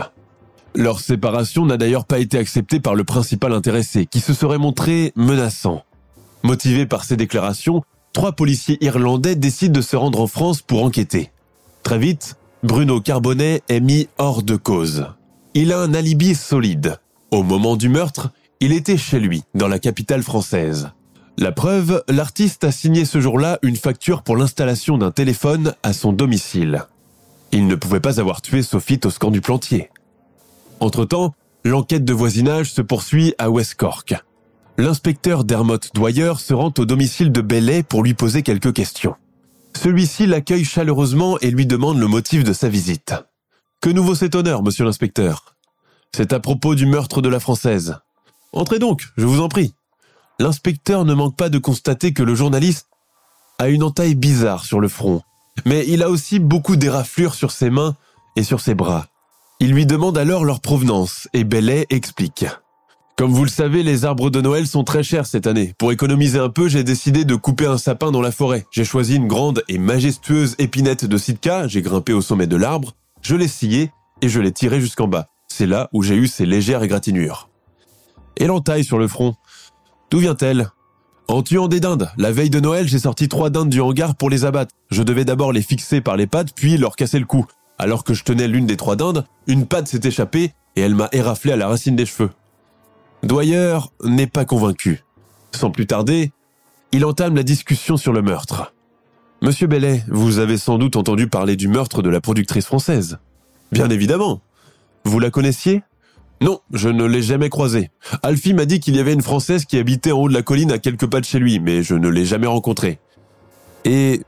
Leur 0.75 0.99
séparation 0.99 1.65
n'a 1.65 1.77
d'ailleurs 1.77 2.05
pas 2.05 2.19
été 2.19 2.37
acceptée 2.37 2.79
par 2.79 2.93
le 2.93 3.03
principal 3.03 3.51
intéressé, 3.51 4.05
qui 4.05 4.19
se 4.19 4.35
serait 4.35 4.59
montré 4.59 5.11
menaçant. 5.15 5.81
Motivé 6.43 6.85
par 6.85 7.03
ces 7.03 7.17
déclarations, 7.17 7.81
trois 8.13 8.33
policiers 8.33 8.77
irlandais 8.85 9.35
décident 9.35 9.73
de 9.73 9.81
se 9.81 9.95
rendre 9.95 10.21
en 10.21 10.27
France 10.27 10.61
pour 10.61 10.83
enquêter. 10.83 11.31
Très 11.81 11.97
vite, 11.97 12.35
Bruno 12.61 13.01
Carbonnet 13.01 13.63
est 13.69 13.79
mis 13.79 14.07
hors 14.19 14.43
de 14.43 14.55
cause. 14.55 15.07
Il 15.55 15.73
a 15.73 15.79
un 15.79 15.95
alibi 15.95 16.35
solide. 16.35 16.99
Au 17.31 17.41
moment 17.41 17.75
du 17.75 17.89
meurtre, 17.89 18.29
il 18.59 18.73
était 18.73 18.97
chez 18.97 19.19
lui, 19.19 19.43
dans 19.53 19.67
la 19.67 19.79
capitale 19.79 20.23
française. 20.23 20.91
La 21.37 21.51
preuve, 21.51 22.03
l'artiste 22.09 22.63
a 22.63 22.71
signé 22.71 23.05
ce 23.05 23.21
jour-là 23.21 23.59
une 23.61 23.75
facture 23.75 24.23
pour 24.23 24.37
l'installation 24.37 24.97
d'un 24.97 25.11
téléphone 25.11 25.75
à 25.83 25.93
son 25.93 26.11
domicile. 26.11 26.85
Il 27.51 27.67
ne 27.67 27.75
pouvait 27.75 27.99
pas 27.99 28.19
avoir 28.19 28.41
tué 28.41 28.63
Sophie 28.63 28.99
Toscan 28.99 29.29
du 29.29 29.41
Plantier. 29.41 29.91
Entre-temps, 30.79 31.35
l'enquête 31.63 32.05
de 32.05 32.13
voisinage 32.13 32.71
se 32.73 32.81
poursuit 32.81 33.35
à 33.37 33.49
West 33.49 33.75
Cork. 33.75 34.15
L'inspecteur 34.79 35.43
Dermot 35.43 35.79
Dwyer 35.93 36.33
se 36.39 36.53
rend 36.53 36.73
au 36.77 36.85
domicile 36.85 37.31
de 37.31 37.41
Bellet 37.41 37.83
pour 37.83 38.03
lui 38.03 38.13
poser 38.13 38.41
quelques 38.41 38.73
questions. 38.73 39.15
Celui-ci 39.75 40.25
l'accueille 40.25 40.65
chaleureusement 40.65 41.37
et 41.39 41.51
lui 41.51 41.67
demande 41.67 41.99
le 41.99 42.07
motif 42.07 42.43
de 42.43 42.53
sa 42.53 42.69
visite. 42.69 43.13
Que 43.79 43.89
nouveau 43.91 44.15
cet 44.15 44.33
honneur, 44.33 44.63
monsieur 44.63 44.85
l'inspecteur? 44.85 45.55
C'est 46.15 46.33
à 46.33 46.39
propos 46.39 46.73
du 46.73 46.87
meurtre 46.87 47.21
de 47.21 47.29
la 47.29 47.39
Française. 47.39 47.99
Entrez 48.53 48.79
donc, 48.79 49.07
je 49.17 49.25
vous 49.25 49.41
en 49.41 49.49
prie. 49.49 49.73
L'inspecteur 50.39 51.05
ne 51.05 51.13
manque 51.13 51.35
pas 51.35 51.49
de 51.49 51.57
constater 51.57 52.13
que 52.13 52.23
le 52.23 52.35
journaliste 52.35 52.87
a 53.59 53.69
une 53.69 53.83
entaille 53.83 54.15
bizarre 54.15 54.65
sur 54.65 54.79
le 54.79 54.87
front, 54.87 55.21
mais 55.65 55.85
il 55.87 56.03
a 56.03 56.09
aussi 56.09 56.39
beaucoup 56.39 56.75
d'éraflures 56.75 57.33
sur 57.33 57.51
ses 57.51 57.69
mains 57.69 57.95
et 58.35 58.43
sur 58.43 58.59
ses 58.59 58.75
bras. 58.75 59.07
Il 59.59 59.71
lui 59.71 59.87
demande 59.87 60.17
alors 60.17 60.45
leur 60.45 60.59
provenance 60.59 61.27
et 61.33 61.43
Bellet 61.43 61.87
explique. 61.89 62.45
Comme 63.17 63.33
vous 63.33 63.43
le 63.43 63.49
savez, 63.49 63.81
les 63.81 64.05
arbres 64.05 64.29
de 64.29 64.39
Noël 64.41 64.67
sont 64.67 64.83
très 64.83 65.01
chers 65.01 65.25
cette 65.25 65.47
année. 65.47 65.73
Pour 65.79 65.91
économiser 65.91 66.37
un 66.37 66.49
peu, 66.49 66.67
j'ai 66.67 66.83
décidé 66.83 67.25
de 67.25 67.33
couper 67.33 67.65
un 67.65 67.79
sapin 67.79 68.11
dans 68.11 68.21
la 68.21 68.31
forêt. 68.31 68.67
J'ai 68.69 68.85
choisi 68.85 69.15
une 69.15 69.27
grande 69.27 69.63
et 69.67 69.79
majestueuse 69.79 70.53
épinette 70.59 71.05
de 71.05 71.17
Sitka, 71.17 71.67
j'ai 71.67 71.81
grimpé 71.81 72.13
au 72.13 72.21
sommet 72.21 72.45
de 72.45 72.55
l'arbre, 72.55 72.93
je 73.23 73.35
l'ai 73.35 73.47
scié 73.47 73.91
et 74.21 74.29
je 74.29 74.39
l'ai 74.39 74.51
tiré 74.51 74.79
jusqu'en 74.79 75.07
bas. 75.07 75.29
C'est 75.47 75.65
là 75.65 75.89
où 75.93 76.03
j'ai 76.03 76.15
eu 76.15 76.27
ces 76.27 76.45
légères 76.45 76.83
égratignures. 76.83 77.49
Et 78.37 78.45
l'entaille 78.45 78.83
sur 78.83 78.99
le 78.99 79.07
front. 79.07 79.35
D'où 80.09 80.19
vient-elle? 80.19 80.69
En 81.27 81.41
tuant 81.41 81.67
des 81.67 81.79
dindes. 81.79 82.09
La 82.17 82.31
veille 82.31 82.49
de 82.49 82.59
Noël, 82.59 82.87
j'ai 82.87 82.99
sorti 82.99 83.27
trois 83.27 83.49
dindes 83.49 83.69
du 83.69 83.81
hangar 83.81 84.15
pour 84.15 84.29
les 84.29 84.45
abattre. 84.45 84.73
Je 84.91 85.03
devais 85.03 85.25
d'abord 85.25 85.51
les 85.51 85.61
fixer 85.61 85.99
par 86.01 86.15
les 86.15 86.27
pattes, 86.27 86.53
puis 86.55 86.77
leur 86.77 86.95
casser 86.95 87.19
le 87.19 87.25
cou. 87.25 87.45
Alors 87.77 88.03
que 88.03 88.13
je 88.13 88.23
tenais 88.23 88.47
l'une 88.47 88.65
des 88.65 88.77
trois 88.77 88.95
dindes, 88.95 89.25
une 89.47 89.65
patte 89.65 89.87
s'est 89.87 90.01
échappée 90.03 90.53
et 90.75 90.81
elle 90.81 90.95
m'a 90.95 91.09
éraflé 91.11 91.51
à 91.51 91.57
la 91.57 91.67
racine 91.67 91.95
des 91.95 92.05
cheveux. 92.05 92.29
Dwyer 93.23 93.79
n'est 94.03 94.27
pas 94.27 94.45
convaincu. 94.45 95.03
Sans 95.51 95.71
plus 95.71 95.87
tarder, 95.87 96.31
il 96.91 97.03
entame 97.05 97.35
la 97.35 97.43
discussion 97.43 97.97
sur 97.97 98.13
le 98.13 98.21
meurtre. 98.21 98.73
Monsieur 99.41 99.67
Bellet, 99.67 100.03
vous 100.07 100.39
avez 100.39 100.57
sans 100.57 100.77
doute 100.77 100.95
entendu 100.95 101.27
parler 101.27 101.55
du 101.55 101.67
meurtre 101.67 102.01
de 102.01 102.09
la 102.09 102.21
productrice 102.21 102.65
française. 102.65 103.19
Bien 103.71 103.89
évidemment. 103.89 104.41
Vous 105.03 105.19
la 105.19 105.29
connaissiez? 105.29 105.83
Non, 106.39 106.59
je 106.71 106.89
ne 106.89 107.03
l'ai 107.03 107.21
jamais 107.21 107.49
croisée. 107.49 107.89
Alfie 108.21 108.53
m'a 108.53 108.65
dit 108.65 108.79
qu'il 108.79 108.95
y 108.95 108.99
avait 108.99 109.13
une 109.13 109.21
Française 109.21 109.65
qui 109.65 109.77
habitait 109.77 110.11
en 110.11 110.19
haut 110.19 110.29
de 110.29 110.33
la 110.33 110.43
colline 110.43 110.71
à 110.71 110.77
quelques 110.77 111.07
pas 111.07 111.19
de 111.19 111.25
chez 111.25 111.39
lui, 111.39 111.59
mais 111.59 111.81
je 111.81 111.95
ne 111.95 112.09
l'ai 112.09 112.25
jamais 112.25 112.47
rencontrée. 112.47 112.99
Et 113.85 114.21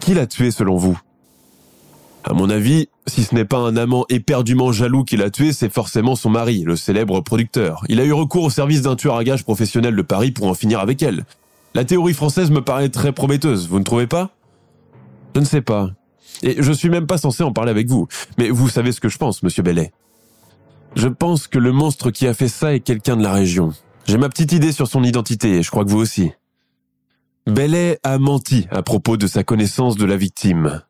qui 0.00 0.14
l'a 0.14 0.26
tuée 0.26 0.50
selon 0.50 0.76
vous? 0.76 0.98
À 2.24 2.32
mon 2.32 2.50
avis, 2.50 2.88
si 3.06 3.22
ce 3.22 3.34
n'est 3.34 3.44
pas 3.44 3.58
un 3.58 3.76
amant 3.76 4.06
éperdument 4.08 4.72
jaloux 4.72 5.04
qui 5.04 5.16
l'a 5.16 5.30
tué, 5.30 5.52
c'est 5.52 5.72
forcément 5.72 6.16
son 6.16 6.30
mari, 6.30 6.62
le 6.64 6.74
célèbre 6.74 7.20
producteur. 7.20 7.84
Il 7.88 8.00
a 8.00 8.04
eu 8.04 8.12
recours 8.12 8.44
au 8.44 8.50
service 8.50 8.82
d'un 8.82 8.96
tueur 8.96 9.16
à 9.16 9.24
gages 9.24 9.44
professionnel 9.44 9.94
de 9.94 10.02
Paris 10.02 10.30
pour 10.30 10.46
en 10.46 10.54
finir 10.54 10.80
avec 10.80 11.02
elle. 11.02 11.26
La 11.74 11.84
théorie 11.84 12.14
française 12.14 12.50
me 12.50 12.62
paraît 12.62 12.88
très 12.88 13.12
prometteuse, 13.12 13.68
vous 13.68 13.78
ne 13.78 13.84
trouvez 13.84 14.06
pas? 14.06 14.30
Je 15.34 15.40
ne 15.40 15.44
sais 15.44 15.60
pas. 15.60 15.90
Et 16.42 16.62
je 16.62 16.72
suis 16.72 16.88
même 16.88 17.06
pas 17.06 17.18
censé 17.18 17.42
en 17.42 17.52
parler 17.52 17.70
avec 17.70 17.88
vous. 17.88 18.08
Mais 18.38 18.48
vous 18.48 18.68
savez 18.68 18.92
ce 18.92 19.00
que 19.00 19.08
je 19.08 19.18
pense, 19.18 19.42
monsieur 19.42 19.62
Bellet. 19.62 19.92
Je 20.94 21.08
pense 21.08 21.48
que 21.48 21.58
le 21.58 21.72
monstre 21.72 22.10
qui 22.10 22.26
a 22.26 22.34
fait 22.34 22.48
ça 22.48 22.74
est 22.74 22.80
quelqu'un 22.80 23.16
de 23.16 23.22
la 23.22 23.32
région. 23.32 23.72
J'ai 24.06 24.18
ma 24.18 24.28
petite 24.28 24.52
idée 24.52 24.72
sur 24.72 24.86
son 24.86 25.02
identité, 25.02 25.56
et 25.56 25.62
je 25.62 25.70
crois 25.70 25.84
que 25.84 25.90
vous 25.90 25.98
aussi. 25.98 26.32
Bellet 27.46 27.98
a 28.04 28.18
menti 28.18 28.66
à 28.70 28.82
propos 28.82 29.16
de 29.16 29.26
sa 29.26 29.42
connaissance 29.42 29.96
de 29.96 30.04
la 30.04 30.16
victime. 30.16 30.82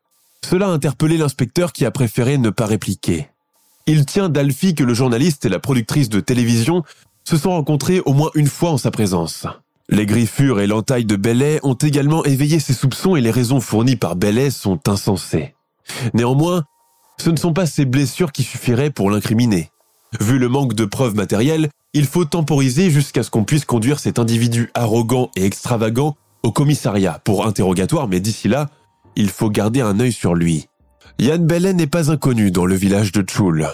Cela 0.43 0.67
a 0.67 0.71
interpellé 0.71 1.17
l'inspecteur 1.17 1.73
qui 1.73 1.85
a 1.85 1.91
préféré 1.91 2.37
ne 2.37 2.49
pas 2.49 2.65
répliquer. 2.65 3.29
Il 3.87 4.05
tient 4.05 4.29
d'Alfie 4.29 4.75
que 4.75 4.83
le 4.83 4.93
journaliste 4.93 5.45
et 5.45 5.49
la 5.49 5.59
productrice 5.59 6.09
de 6.09 6.19
télévision 6.19 6.83
se 7.23 7.37
sont 7.37 7.51
rencontrés 7.51 8.01
au 8.05 8.13
moins 8.13 8.29
une 8.35 8.47
fois 8.47 8.71
en 8.71 8.77
sa 8.77 8.91
présence. 8.91 9.47
Les 9.89 10.05
griffures 10.05 10.59
et 10.59 10.67
l'entaille 10.67 11.05
de 11.05 11.15
Bellet 11.15 11.59
ont 11.63 11.73
également 11.75 12.23
éveillé 12.25 12.59
ses 12.59 12.73
soupçons 12.73 13.15
et 13.15 13.21
les 13.21 13.31
raisons 13.31 13.59
fournies 13.59 13.95
par 13.95 14.15
Bellet 14.15 14.49
sont 14.49 14.87
insensées. 14.87 15.55
Néanmoins, 16.13 16.63
ce 17.19 17.29
ne 17.29 17.37
sont 17.37 17.53
pas 17.53 17.65
ces 17.65 17.85
blessures 17.85 18.31
qui 18.31 18.43
suffiraient 18.43 18.89
pour 18.89 19.11
l'incriminer. 19.11 19.69
Vu 20.19 20.39
le 20.39 20.49
manque 20.49 20.73
de 20.73 20.85
preuves 20.85 21.15
matérielles, 21.15 21.69
il 21.93 22.05
faut 22.05 22.25
temporiser 22.25 22.89
jusqu'à 22.89 23.23
ce 23.23 23.29
qu'on 23.29 23.43
puisse 23.43 23.65
conduire 23.65 23.99
cet 23.99 24.19
individu 24.19 24.69
arrogant 24.73 25.31
et 25.35 25.45
extravagant 25.45 26.15
au 26.43 26.51
commissariat 26.51 27.19
pour 27.23 27.47
interrogatoire, 27.47 28.07
mais 28.07 28.19
d'ici 28.19 28.47
là, 28.47 28.69
il 29.15 29.29
faut 29.29 29.49
garder 29.49 29.81
un 29.81 29.99
œil 29.99 30.11
sur 30.11 30.35
lui. 30.35 30.67
Yann 31.19 31.45
Bellet 31.45 31.73
n'est 31.73 31.87
pas 31.87 32.11
inconnu 32.11 32.51
dans 32.51 32.65
le 32.65 32.75
village 32.75 33.11
de 33.11 33.21
Tchoul. 33.21 33.67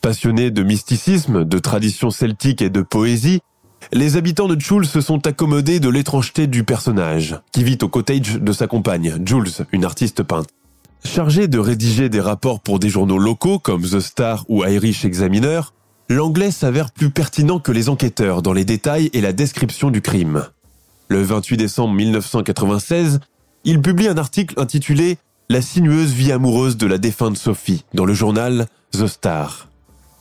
Passionné 0.00 0.50
de 0.50 0.62
mysticisme, 0.62 1.44
de 1.44 1.58
traditions 1.58 2.10
celtiques 2.10 2.60
et 2.60 2.70
de 2.70 2.82
poésie, 2.82 3.40
les 3.92 4.16
habitants 4.16 4.48
de 4.48 4.56
Tchoul 4.56 4.86
se 4.86 5.00
sont 5.00 5.26
accommodés 5.26 5.80
de 5.80 5.88
l'étrangeté 5.88 6.46
du 6.46 6.64
personnage, 6.64 7.38
qui 7.52 7.64
vit 7.64 7.78
au 7.82 7.88
cottage 7.88 8.40
de 8.40 8.52
sa 8.52 8.66
compagne, 8.66 9.16
Jules, 9.24 9.50
une 9.72 9.84
artiste 9.84 10.22
peinte. 10.22 10.48
Chargé 11.06 11.46
de 11.46 11.58
rédiger 11.58 12.08
des 12.08 12.20
rapports 12.20 12.60
pour 12.60 12.80
des 12.80 12.88
journaux 12.88 13.18
locaux 13.18 13.58
comme 13.58 13.82
The 13.82 14.00
Star 14.00 14.44
ou 14.48 14.64
Irish 14.64 15.04
Examiner, 15.04 15.60
l'anglais 16.08 16.50
s'avère 16.50 16.90
plus 16.90 17.10
pertinent 17.10 17.60
que 17.60 17.70
les 17.70 17.88
enquêteurs 17.88 18.42
dans 18.42 18.52
les 18.52 18.64
détails 18.64 19.10
et 19.12 19.20
la 19.20 19.32
description 19.32 19.90
du 19.90 20.00
crime. 20.00 20.44
Le 21.08 21.22
28 21.22 21.56
décembre 21.56 21.94
1996, 21.94 23.20
il 23.64 23.80
publie 23.80 24.08
un 24.08 24.16
article 24.16 24.58
intitulé 24.58 25.18
La 25.48 25.62
sinueuse 25.62 26.12
vie 26.12 26.32
amoureuse 26.32 26.76
de 26.76 26.86
la 26.86 26.98
défunte 26.98 27.36
Sophie 27.36 27.84
dans 27.94 28.06
le 28.06 28.14
journal 28.14 28.66
The 28.92 29.06
Star. 29.06 29.68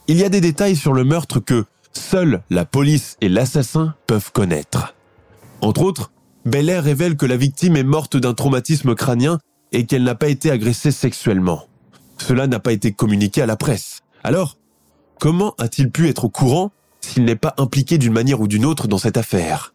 Il 0.08 0.18
y 0.18 0.24
a 0.24 0.30
des 0.30 0.42
détails 0.42 0.76
sur 0.76 0.94
le 0.94 1.06
meurtre 1.06 1.40
que 1.40 1.66
seuls 1.94 2.44
la 2.50 2.66
police 2.66 3.18
et 3.22 3.30
l'assassin 3.30 3.96
peuvent 4.06 4.32
connaître. 4.32 4.94
Entre 5.62 5.82
autres, 5.82 6.12
Belair 6.46 6.84
révèle 6.84 7.16
que 7.16 7.26
la 7.26 7.38
victime 7.38 7.78
est 7.78 7.84
morte 7.84 8.18
d'un 8.18 8.34
traumatisme 8.34 8.96
crânien 8.96 9.40
et 9.74 9.86
qu'elle 9.86 10.04
n'a 10.04 10.16
pas 10.16 10.30
été 10.30 10.50
agressée 10.50 10.92
sexuellement. 10.92 11.68
Cela 12.20 12.48
n'a 12.48 12.60
pas 12.60 12.72
été 12.72 12.94
communiqué 12.94 13.42
à 13.42 13.46
la 13.46 13.58
presse. 13.58 14.00
Alors, 14.24 14.58
comment 15.20 15.54
a-t-il 15.58 15.92
pu 15.92 16.08
être 16.08 16.26
au 16.26 16.30
courant 16.30 16.72
s'il 17.02 17.26
n'est 17.26 17.36
pas 17.36 17.54
impliqué 17.58 17.98
d'une 17.98 18.14
manière 18.14 18.40
ou 18.40 18.48
d'une 18.48 18.64
autre 18.64 18.88
dans 18.88 18.98
cette 18.98 19.18
affaire? 19.18 19.74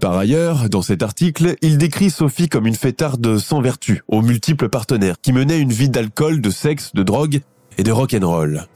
Par 0.00 0.16
ailleurs, 0.16 0.70
dans 0.70 0.80
cet 0.80 1.02
article, 1.02 1.56
il 1.60 1.76
décrit 1.76 2.08
Sophie 2.08 2.48
comme 2.48 2.66
une 2.66 2.74
fêtarde 2.74 3.36
sans 3.36 3.60
vertu, 3.60 4.02
aux 4.08 4.22
multiples 4.22 4.70
partenaires, 4.70 5.20
qui 5.20 5.34
menait 5.34 5.60
une 5.60 5.72
vie 5.72 5.90
d'alcool, 5.90 6.40
de 6.40 6.50
sexe, 6.50 6.94
de 6.94 7.02
drogue 7.02 7.42
et 7.76 7.82
de 7.82 7.92
rock'n'roll. 7.92 8.66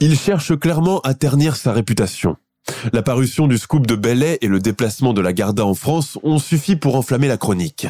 Il 0.00 0.18
cherche 0.18 0.58
clairement 0.58 1.00
à 1.00 1.12
ternir 1.12 1.56
sa 1.56 1.72
réputation. 1.72 2.36
La 2.94 3.02
parution 3.02 3.46
du 3.46 3.58
scoop 3.58 3.86
de 3.86 3.94
Bellet 3.94 4.38
et 4.40 4.46
le 4.46 4.60
déplacement 4.60 5.12
de 5.12 5.20
la 5.20 5.34
Garda 5.34 5.66
en 5.66 5.74
France 5.74 6.18
ont 6.22 6.38
suffi 6.38 6.76
pour 6.76 6.96
enflammer 6.96 7.28
la 7.28 7.36
chronique. 7.36 7.86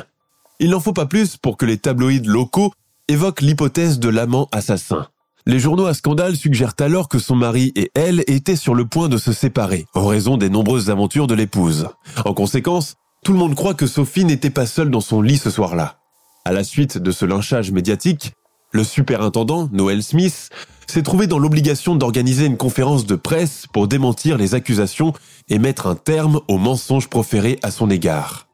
Il 0.63 0.69
n'en 0.69 0.81
faut 0.81 0.93
pas 0.93 1.07
plus 1.07 1.39
pour 1.39 1.57
que 1.57 1.65
les 1.65 1.79
tabloïds 1.79 2.21
locaux 2.21 2.71
évoquent 3.09 3.41
l'hypothèse 3.41 3.99
de 3.99 4.11
l'amant 4.11 4.47
assassin. 4.53 5.09
Les 5.47 5.59
journaux 5.59 5.87
à 5.87 5.95
scandale 5.95 6.37
suggèrent 6.37 6.75
alors 6.81 7.09
que 7.09 7.19
son 7.19 7.35
mari 7.35 7.73
et 7.77 7.91
elle 7.95 8.23
étaient 8.27 8.57
sur 8.57 8.75
le 8.75 8.85
point 8.85 9.09
de 9.09 9.17
se 9.17 9.33
séparer, 9.33 9.87
en 9.95 10.07
raison 10.07 10.37
des 10.37 10.51
nombreuses 10.51 10.91
aventures 10.91 11.27
de 11.27 11.35
l'épouse. 11.35 11.89
En 12.27 12.35
conséquence, 12.35 12.97
tout 13.25 13.33
le 13.33 13.39
monde 13.39 13.55
croit 13.55 13.73
que 13.73 13.87
Sophie 13.87 14.27
n'était 14.27 14.51
pas 14.51 14.67
seule 14.67 14.91
dans 14.91 15.01
son 15.01 15.23
lit 15.23 15.39
ce 15.39 15.49
soir-là. 15.49 15.97
À 16.45 16.53
la 16.53 16.63
suite 16.63 16.99
de 16.99 17.11
ce 17.11 17.25
lynchage 17.25 17.73
médiatique, 17.73 18.33
le 18.73 18.85
superintendant, 18.85 19.71
Noel 19.73 20.03
Smith, 20.03 20.51
s'est 20.87 21.03
trouvé 21.03 21.27
dans 21.27 21.39
l'obligation 21.39 21.97
d'organiser 21.97 22.45
une 22.45 22.59
conférence 22.59 23.07
de 23.07 23.17
presse 23.17 23.65
pour 23.73 23.89
démentir 23.89 24.37
les 24.37 24.55
accusations 24.55 25.15
et 25.49 25.59
mettre 25.59 25.87
un 25.87 25.95
terme 25.95 26.41
aux 26.49 26.59
mensonges 26.59 27.09
proférés 27.09 27.59
à 27.63 27.71
son 27.71 27.89
égard. 27.89 28.47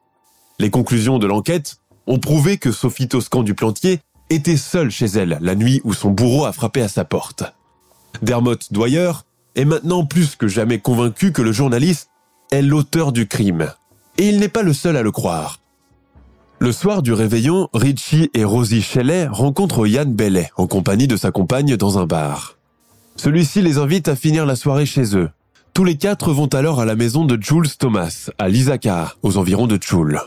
Les 0.61 0.71
conclusions 0.71 1.19
de 1.19 1.27
l'enquête 1.27 1.79
ont 2.07 2.19
prouvé 2.19 2.59
que 2.59 2.73
Sophie 2.73 3.09
Toscan 3.09 3.43
du 3.43 3.55
Plantier 3.55 4.01
était 4.31 4.57
seule 4.57 4.91
chez 4.91 5.07
elle 5.07 5.39
la 5.41 5.55
nuit 5.55 5.81
où 5.85 5.95
son 5.95 6.11
bourreau 6.11 6.45
a 6.45 6.53
frappé 6.53 6.83
à 6.83 6.89
sa 6.89 7.05
porte. 7.05 7.45
Dermot 8.23 8.57
Dwyer 8.71 9.13
est 9.55 9.65
maintenant 9.65 10.05
plus 10.05 10.37
que 10.37 10.49
jamais 10.49 10.79
convaincu 10.79 11.33
que 11.33 11.43
le 11.43 11.53
journaliste 11.53 12.11
est 12.51 12.63
l'auteur 12.63 13.13
du 13.13 13.27
crime. 13.27 13.73
Et 14.19 14.29
il 14.29 14.39
n'est 14.39 14.49
pas 14.49 14.63
le 14.63 14.73
seul 14.73 14.97
à 14.97 15.03
le 15.03 15.11
croire. 15.11 15.61
Le 16.59 16.73
soir 16.73 17.03
du 17.03 17.13
réveillon, 17.13 17.69
Richie 17.75 18.31
et 18.33 18.45
Rosie 18.45 18.81
Shelley 18.81 19.27
rencontrent 19.27 19.87
Yann 19.87 20.15
Bellet 20.15 20.51
en 20.57 20.67
compagnie 20.67 21.07
de 21.07 21.17
sa 21.17 21.31
compagne 21.31 21.77
dans 21.77 21.99
un 21.99 22.07
bar. 22.07 22.57
Celui-ci 23.17 23.61
les 23.61 23.79
invite 23.79 24.09
à 24.09 24.17
finir 24.17 24.47
la 24.47 24.57
soirée 24.57 24.87
chez 24.87 25.17
eux. 25.17 25.29
Tous 25.75 25.85
les 25.85 25.99
quatre 25.99 26.33
vont 26.33 26.47
alors 26.47 26.81
à 26.81 26.87
la 26.87 26.97
maison 26.97 27.27
de 27.27 27.39
Jules 27.41 27.77
Thomas, 27.77 28.31
à 28.39 28.49
Lisaka, 28.49 29.15
aux 29.23 29.37
environs 29.37 29.67
de 29.67 29.77
Tchoul. 29.77 30.19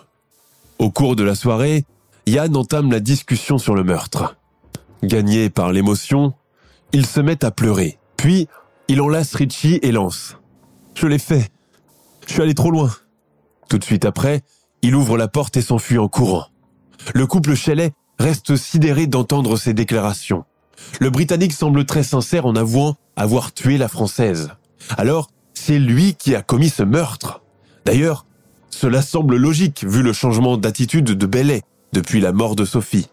Au 0.80 0.90
cours 0.90 1.18
de 1.18 1.24
la 1.24 1.36
soirée, 1.36 1.84
Yann 2.26 2.56
entame 2.56 2.90
la 2.90 3.02
discussion 3.02 3.58
sur 3.58 3.76
le 3.76 3.84
meurtre. 3.84 4.38
Gagné 5.04 5.50
par 5.50 5.74
l'émotion, 5.74 6.34
il 6.94 7.06
se 7.06 7.20
met 7.20 7.44
à 7.44 7.52
pleurer. 7.52 8.00
Puis, 8.16 8.48
il 8.88 9.02
enlace 9.02 9.36
Richie 9.36 9.80
et 9.82 9.92
lance. 9.92 10.38
Je 10.96 11.06
l'ai 11.06 11.20
fait. 11.20 11.52
Je 12.26 12.34
suis 12.34 12.42
allé 12.42 12.54
trop 12.54 12.72
loin. 12.72 12.90
Tout 13.70 13.78
de 13.78 13.84
suite 13.84 14.06
après, 14.06 14.42
il 14.82 14.96
ouvre 14.96 15.18
la 15.18 15.28
porte 15.28 15.58
et 15.58 15.62
s'enfuit 15.62 15.98
en 15.98 16.08
courant. 16.08 16.48
Le 17.14 17.28
couple 17.28 17.56
Shelley 17.56 17.92
reste 18.18 18.56
sidéré 18.56 19.06
d'entendre 19.06 19.58
ces 19.58 19.74
déclarations. 19.74 20.46
Le 21.02 21.10
Britannique 21.10 21.54
semble 21.54 21.86
très 21.86 22.04
sincère 22.04 22.46
en 22.46 22.56
avouant 22.56 22.96
avoir 23.18 23.54
tué 23.54 23.78
la 23.78 23.90
Française. 23.90 24.52
Alors, 24.98 25.30
c'est 25.54 25.78
lui 25.78 26.16
qui 26.16 26.36
a 26.36 26.42
commis 26.42 26.70
ce 26.70 26.84
meurtre. 26.84 27.42
D'ailleurs, 27.86 28.26
cela 28.70 29.02
semble 29.02 29.36
logique 29.36 29.84
vu 29.84 30.02
le 30.04 30.14
changement 30.14 30.58
d'attitude 30.58 31.06
de 31.06 31.26
Bellet 31.26 31.64
depuis 31.94 32.22
la 32.22 32.32
mort 32.32 32.56
de 32.56 32.66
Sophie. 32.66 33.08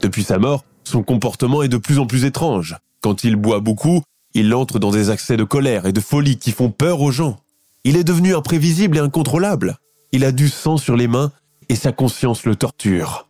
Depuis 0.00 0.24
sa 0.24 0.38
mort, 0.38 0.64
son 0.84 1.02
comportement 1.02 1.62
est 1.62 1.68
de 1.68 1.76
plus 1.76 1.98
en 1.98 2.06
plus 2.06 2.24
étrange. 2.24 2.76
Quand 3.00 3.24
il 3.24 3.36
boit 3.36 3.60
beaucoup, 3.60 4.02
il 4.34 4.54
entre 4.54 4.78
dans 4.78 4.90
des 4.90 5.10
accès 5.10 5.36
de 5.36 5.44
colère 5.44 5.86
et 5.86 5.92
de 5.92 6.00
folie 6.00 6.38
qui 6.38 6.52
font 6.52 6.70
peur 6.70 7.00
aux 7.00 7.10
gens. 7.10 7.38
Il 7.84 7.96
est 7.96 8.04
devenu 8.04 8.34
imprévisible 8.34 8.96
et 8.96 9.00
incontrôlable. 9.00 9.78
Il 10.12 10.24
a 10.24 10.32
du 10.32 10.48
sang 10.48 10.76
sur 10.76 10.96
les 10.96 11.08
mains 11.08 11.32
et 11.68 11.76
sa 11.76 11.92
conscience 11.92 12.44
le 12.44 12.56
torture. 12.56 13.28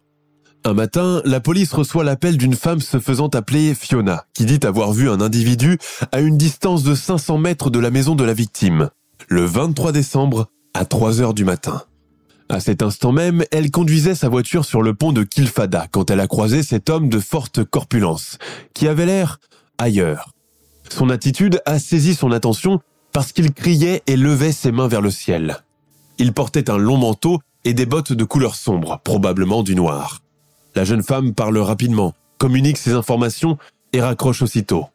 Un 0.64 0.74
matin, 0.74 1.22
la 1.24 1.38
police 1.38 1.72
reçoit 1.72 2.02
l'appel 2.02 2.36
d'une 2.36 2.56
femme 2.56 2.80
se 2.80 2.98
faisant 2.98 3.28
appeler 3.28 3.74
Fiona, 3.74 4.24
qui 4.34 4.46
dit 4.46 4.66
avoir 4.66 4.92
vu 4.92 5.08
un 5.08 5.20
individu 5.20 5.78
à 6.10 6.20
une 6.20 6.36
distance 6.36 6.82
de 6.82 6.94
500 6.94 7.38
mètres 7.38 7.70
de 7.70 7.78
la 7.78 7.90
maison 7.90 8.16
de 8.16 8.24
la 8.24 8.34
victime, 8.34 8.90
le 9.28 9.44
23 9.44 9.92
décembre 9.92 10.48
à 10.76 10.84
3 10.84 11.22
heures 11.22 11.34
du 11.34 11.44
matin. 11.44 11.82
À 12.48 12.60
cet 12.60 12.82
instant 12.82 13.10
même, 13.10 13.44
elle 13.50 13.70
conduisait 13.70 14.14
sa 14.14 14.28
voiture 14.28 14.64
sur 14.64 14.82
le 14.82 14.94
pont 14.94 15.12
de 15.12 15.24
Kilfada 15.24 15.86
quand 15.90 16.10
elle 16.10 16.20
a 16.20 16.28
croisé 16.28 16.62
cet 16.62 16.90
homme 16.90 17.08
de 17.08 17.18
forte 17.18 17.64
corpulence, 17.64 18.38
qui 18.74 18.86
avait 18.86 19.06
l'air 19.06 19.40
ailleurs. 19.78 20.32
Son 20.90 21.10
attitude 21.10 21.60
a 21.66 21.78
saisi 21.78 22.14
son 22.14 22.30
attention 22.30 22.80
parce 23.12 23.32
qu'il 23.32 23.52
criait 23.52 24.02
et 24.06 24.16
levait 24.16 24.52
ses 24.52 24.70
mains 24.70 24.86
vers 24.86 25.00
le 25.00 25.10
ciel. 25.10 25.64
Il 26.18 26.32
portait 26.32 26.70
un 26.70 26.76
long 26.76 26.98
manteau 26.98 27.40
et 27.64 27.72
des 27.74 27.86
bottes 27.86 28.12
de 28.12 28.24
couleur 28.24 28.54
sombre, 28.54 29.00
probablement 29.02 29.62
du 29.62 29.74
noir. 29.74 30.20
La 30.74 30.84
jeune 30.84 31.02
femme 31.02 31.34
parle 31.34 31.58
rapidement, 31.58 32.12
communique 32.38 32.76
ses 32.76 32.92
informations 32.92 33.56
et 33.92 34.02
raccroche 34.02 34.42
aussitôt. 34.42 34.86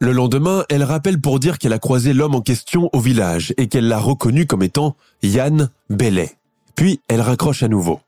Le 0.00 0.12
lendemain, 0.12 0.64
elle 0.68 0.82
rappelle 0.82 1.20
pour 1.20 1.38
dire 1.38 1.58
qu'elle 1.58 1.72
a 1.72 1.78
croisé 1.78 2.12
l'homme 2.12 2.34
en 2.34 2.40
question 2.40 2.90
au 2.92 3.00
village 3.00 3.54
et 3.56 3.68
qu'elle 3.68 3.88
l'a 3.88 3.98
reconnu 3.98 4.46
comme 4.46 4.62
étant 4.62 4.96
Yann 5.22 5.70
Bellet. 5.88 6.32
Puis 6.74 7.00
elle 7.08 7.20
raccroche 7.20 7.62
à 7.62 7.68
nouveau. 7.68 8.00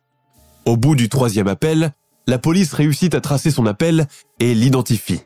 Au 0.64 0.76
bout 0.76 0.96
du 0.96 1.08
troisième 1.08 1.48
appel, 1.48 1.92
la 2.26 2.38
police 2.38 2.72
réussit 2.72 3.14
à 3.14 3.20
tracer 3.20 3.50
son 3.50 3.66
appel 3.66 4.08
et 4.40 4.54
l'identifie. 4.54 5.20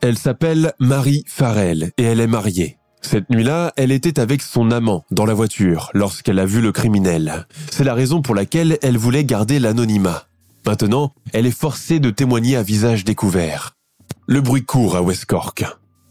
Elle 0.00 0.16
s'appelle 0.16 0.72
Marie 0.78 1.24
Farrell 1.26 1.92
et 1.98 2.02
elle 2.02 2.20
est 2.20 2.26
mariée. 2.26 2.78
Cette 3.02 3.28
nuit-là, 3.30 3.72
elle 3.76 3.92
était 3.92 4.18
avec 4.18 4.40
son 4.40 4.70
amant 4.70 5.04
dans 5.10 5.26
la 5.26 5.34
voiture 5.34 5.90
lorsqu'elle 5.92 6.38
a 6.38 6.46
vu 6.46 6.60
le 6.60 6.72
criminel. 6.72 7.46
C'est 7.70 7.84
la 7.84 7.94
raison 7.94 8.22
pour 8.22 8.34
laquelle 8.34 8.78
elle 8.82 8.98
voulait 8.98 9.24
garder 9.24 9.58
l'anonymat. 9.58 10.24
Maintenant, 10.66 11.12
elle 11.32 11.46
est 11.46 11.50
forcée 11.58 12.00
de 12.00 12.10
témoigner 12.10 12.56
à 12.56 12.62
visage 12.62 13.04
découvert. 13.04 13.72
Le 14.26 14.40
bruit 14.40 14.64
court 14.64 14.96
à 14.96 15.02
West 15.02 15.26
Cork. 15.26 15.64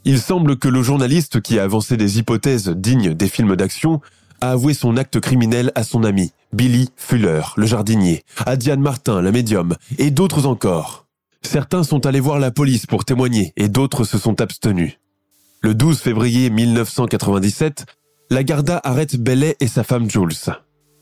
Il 0.10 0.20
semble 0.20 0.58
que 0.58 0.68
le 0.68 0.82
journaliste 0.82 1.40
qui 1.40 1.60
a 1.60 1.64
avancé 1.64 1.96
des 1.96 2.18
hypothèses 2.18 2.70
dignes 2.70 3.14
des 3.14 3.28
films 3.28 3.56
d'action 3.56 4.02
a 4.42 4.54
avoué 4.54 4.74
son 4.74 4.98
acte 4.98 5.20
criminel 5.20 5.72
à 5.76 5.84
son 5.84 6.04
ami, 6.04 6.32
Billy 6.52 6.90
Fuller, 6.96 7.44
le 7.58 7.68
jardinier, 7.68 8.24
à 8.44 8.56
Diane 8.56 8.82
Martin, 8.82 9.22
la 9.22 9.32
médium, 9.32 9.76
et 10.00 10.10
d'autres 10.10 10.48
encore. 10.48 11.06
Certains 11.44 11.84
sont 11.84 12.08
allés 12.08 12.22
voir 12.22 12.40
la 12.40 12.50
police 12.50 12.88
pour 12.88 13.06
témoigner 13.06 13.54
et 13.56 13.70
d'autres 13.70 14.04
se 14.04 14.18
sont 14.18 14.42
abstenus. 14.42 14.98
Le 15.62 15.76
12 15.76 16.00
février 16.00 16.50
1997, 16.50 17.86
la 18.32 18.44
Garda 18.44 18.82
arrête 18.84 19.16
Bellet 19.16 19.58
et 19.60 19.68
sa 19.68 19.84
femme 19.84 20.10
Jules. 20.10 20.34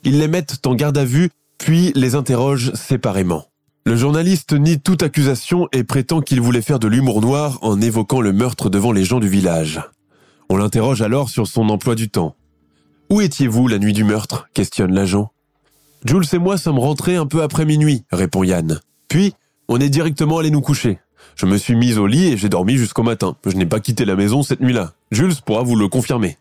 Ils 0.03 0.19
les 0.19 0.27
mettent 0.27 0.67
en 0.67 0.75
garde 0.75 0.97
à 0.97 1.05
vue, 1.05 1.29
puis 1.57 1.93
les 1.95 2.15
interrogent 2.15 2.73
séparément. 2.73 3.45
Le 3.87 3.95
journaliste 3.95 4.51
nie 4.51 4.81
toute 4.81 5.01
accusation 5.01 5.69
et 5.71 5.85
prétend 5.85 6.19
qu'il 6.19 6.41
voulait 6.41 6.61
faire 6.61 6.77
de 6.77 6.89
l'humour 6.89 7.21
noir 7.21 7.57
en 7.61 7.79
évoquant 7.79 8.19
le 8.19 8.33
meurtre 8.33 8.69
devant 8.69 8.91
les 8.91 9.05
gens 9.05 9.21
du 9.21 9.29
village. 9.29 9.81
On 10.49 10.57
l'interroge 10.57 11.01
alors 11.01 11.29
sur 11.29 11.47
son 11.47 11.69
emploi 11.69 11.95
du 11.95 12.09
temps. 12.09 12.35
Où 13.09 13.21
étiez-vous 13.21 13.69
la 13.69 13.79
nuit 13.79 13.93
du 13.93 14.03
meurtre? 14.03 14.49
questionne 14.53 14.93
l'agent. 14.93 15.31
Jules 16.03 16.25
et 16.33 16.37
moi 16.37 16.57
sommes 16.57 16.79
rentrés 16.79 17.15
un 17.15 17.27
peu 17.27 17.41
après 17.43 17.63
minuit, 17.63 18.03
répond 18.11 18.43
Yann. 18.43 18.81
Puis, 19.07 19.33
on 19.69 19.79
est 19.79 19.87
directement 19.87 20.39
allé 20.39 20.51
nous 20.51 20.59
coucher. 20.59 20.99
Je 21.37 21.45
me 21.45 21.55
suis 21.55 21.77
mise 21.77 21.97
au 21.97 22.07
lit 22.07 22.27
et 22.27 22.35
j'ai 22.35 22.49
dormi 22.49 22.75
jusqu'au 22.75 23.03
matin. 23.03 23.37
Je 23.45 23.55
n'ai 23.55 23.65
pas 23.65 23.79
quitté 23.79 24.03
la 24.03 24.17
maison 24.17 24.43
cette 24.43 24.59
nuit-là. 24.59 24.95
Jules 25.11 25.35
pourra 25.45 25.63
vous 25.63 25.77
le 25.77 25.87
confirmer. 25.87 26.37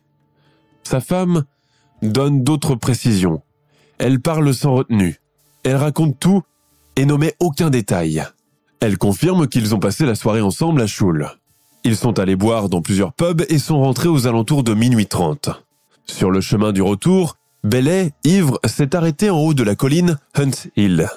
Sa 0.83 1.01
femme 1.01 1.45
donne 2.03 2.43
d'autres 2.43 2.75
précisions. 2.75 3.41
Elle 3.99 4.21
parle 4.21 4.53
sans 4.53 4.75
retenue. 4.75 5.21
Elle 5.63 5.77
raconte 5.77 6.19
tout 6.19 6.43
et 6.97 7.05
nommait 7.05 7.35
aucun 7.41 7.71
détail. 7.71 8.25
Elle 8.81 8.99
confirme 8.99 9.47
qu'ils 9.47 9.75
ont 9.75 9.79
passé 9.79 10.05
la 10.05 10.15
soirée 10.15 10.41
ensemble 10.41 10.83
à 10.83 10.87
Choule. 10.87 11.31
Ils 11.85 11.97
sont 11.97 12.19
allés 12.19 12.37
boire 12.37 12.69
dans 12.69 12.83
plusieurs 12.83 13.13
pubs 13.13 13.45
et 13.49 13.59
sont 13.59 13.81
rentrés 13.81 14.09
aux 14.09 14.27
alentours 14.27 14.65
de 14.65 14.75
minuit 14.75 15.07
trente. 15.07 15.51
Sur 16.05 16.31
le 16.31 16.41
chemin 16.41 16.73
du 16.73 16.83
retour, 16.83 17.37
Bellet, 17.65 18.13
ivre, 18.25 18.61
s'est 18.65 18.95
arrêté 18.95 19.31
en 19.31 19.39
haut 19.39 19.55
de 19.55 19.63
la 19.63 19.75
colline 19.75 20.19
Hunt 20.35 20.69
Hill. 20.77 21.09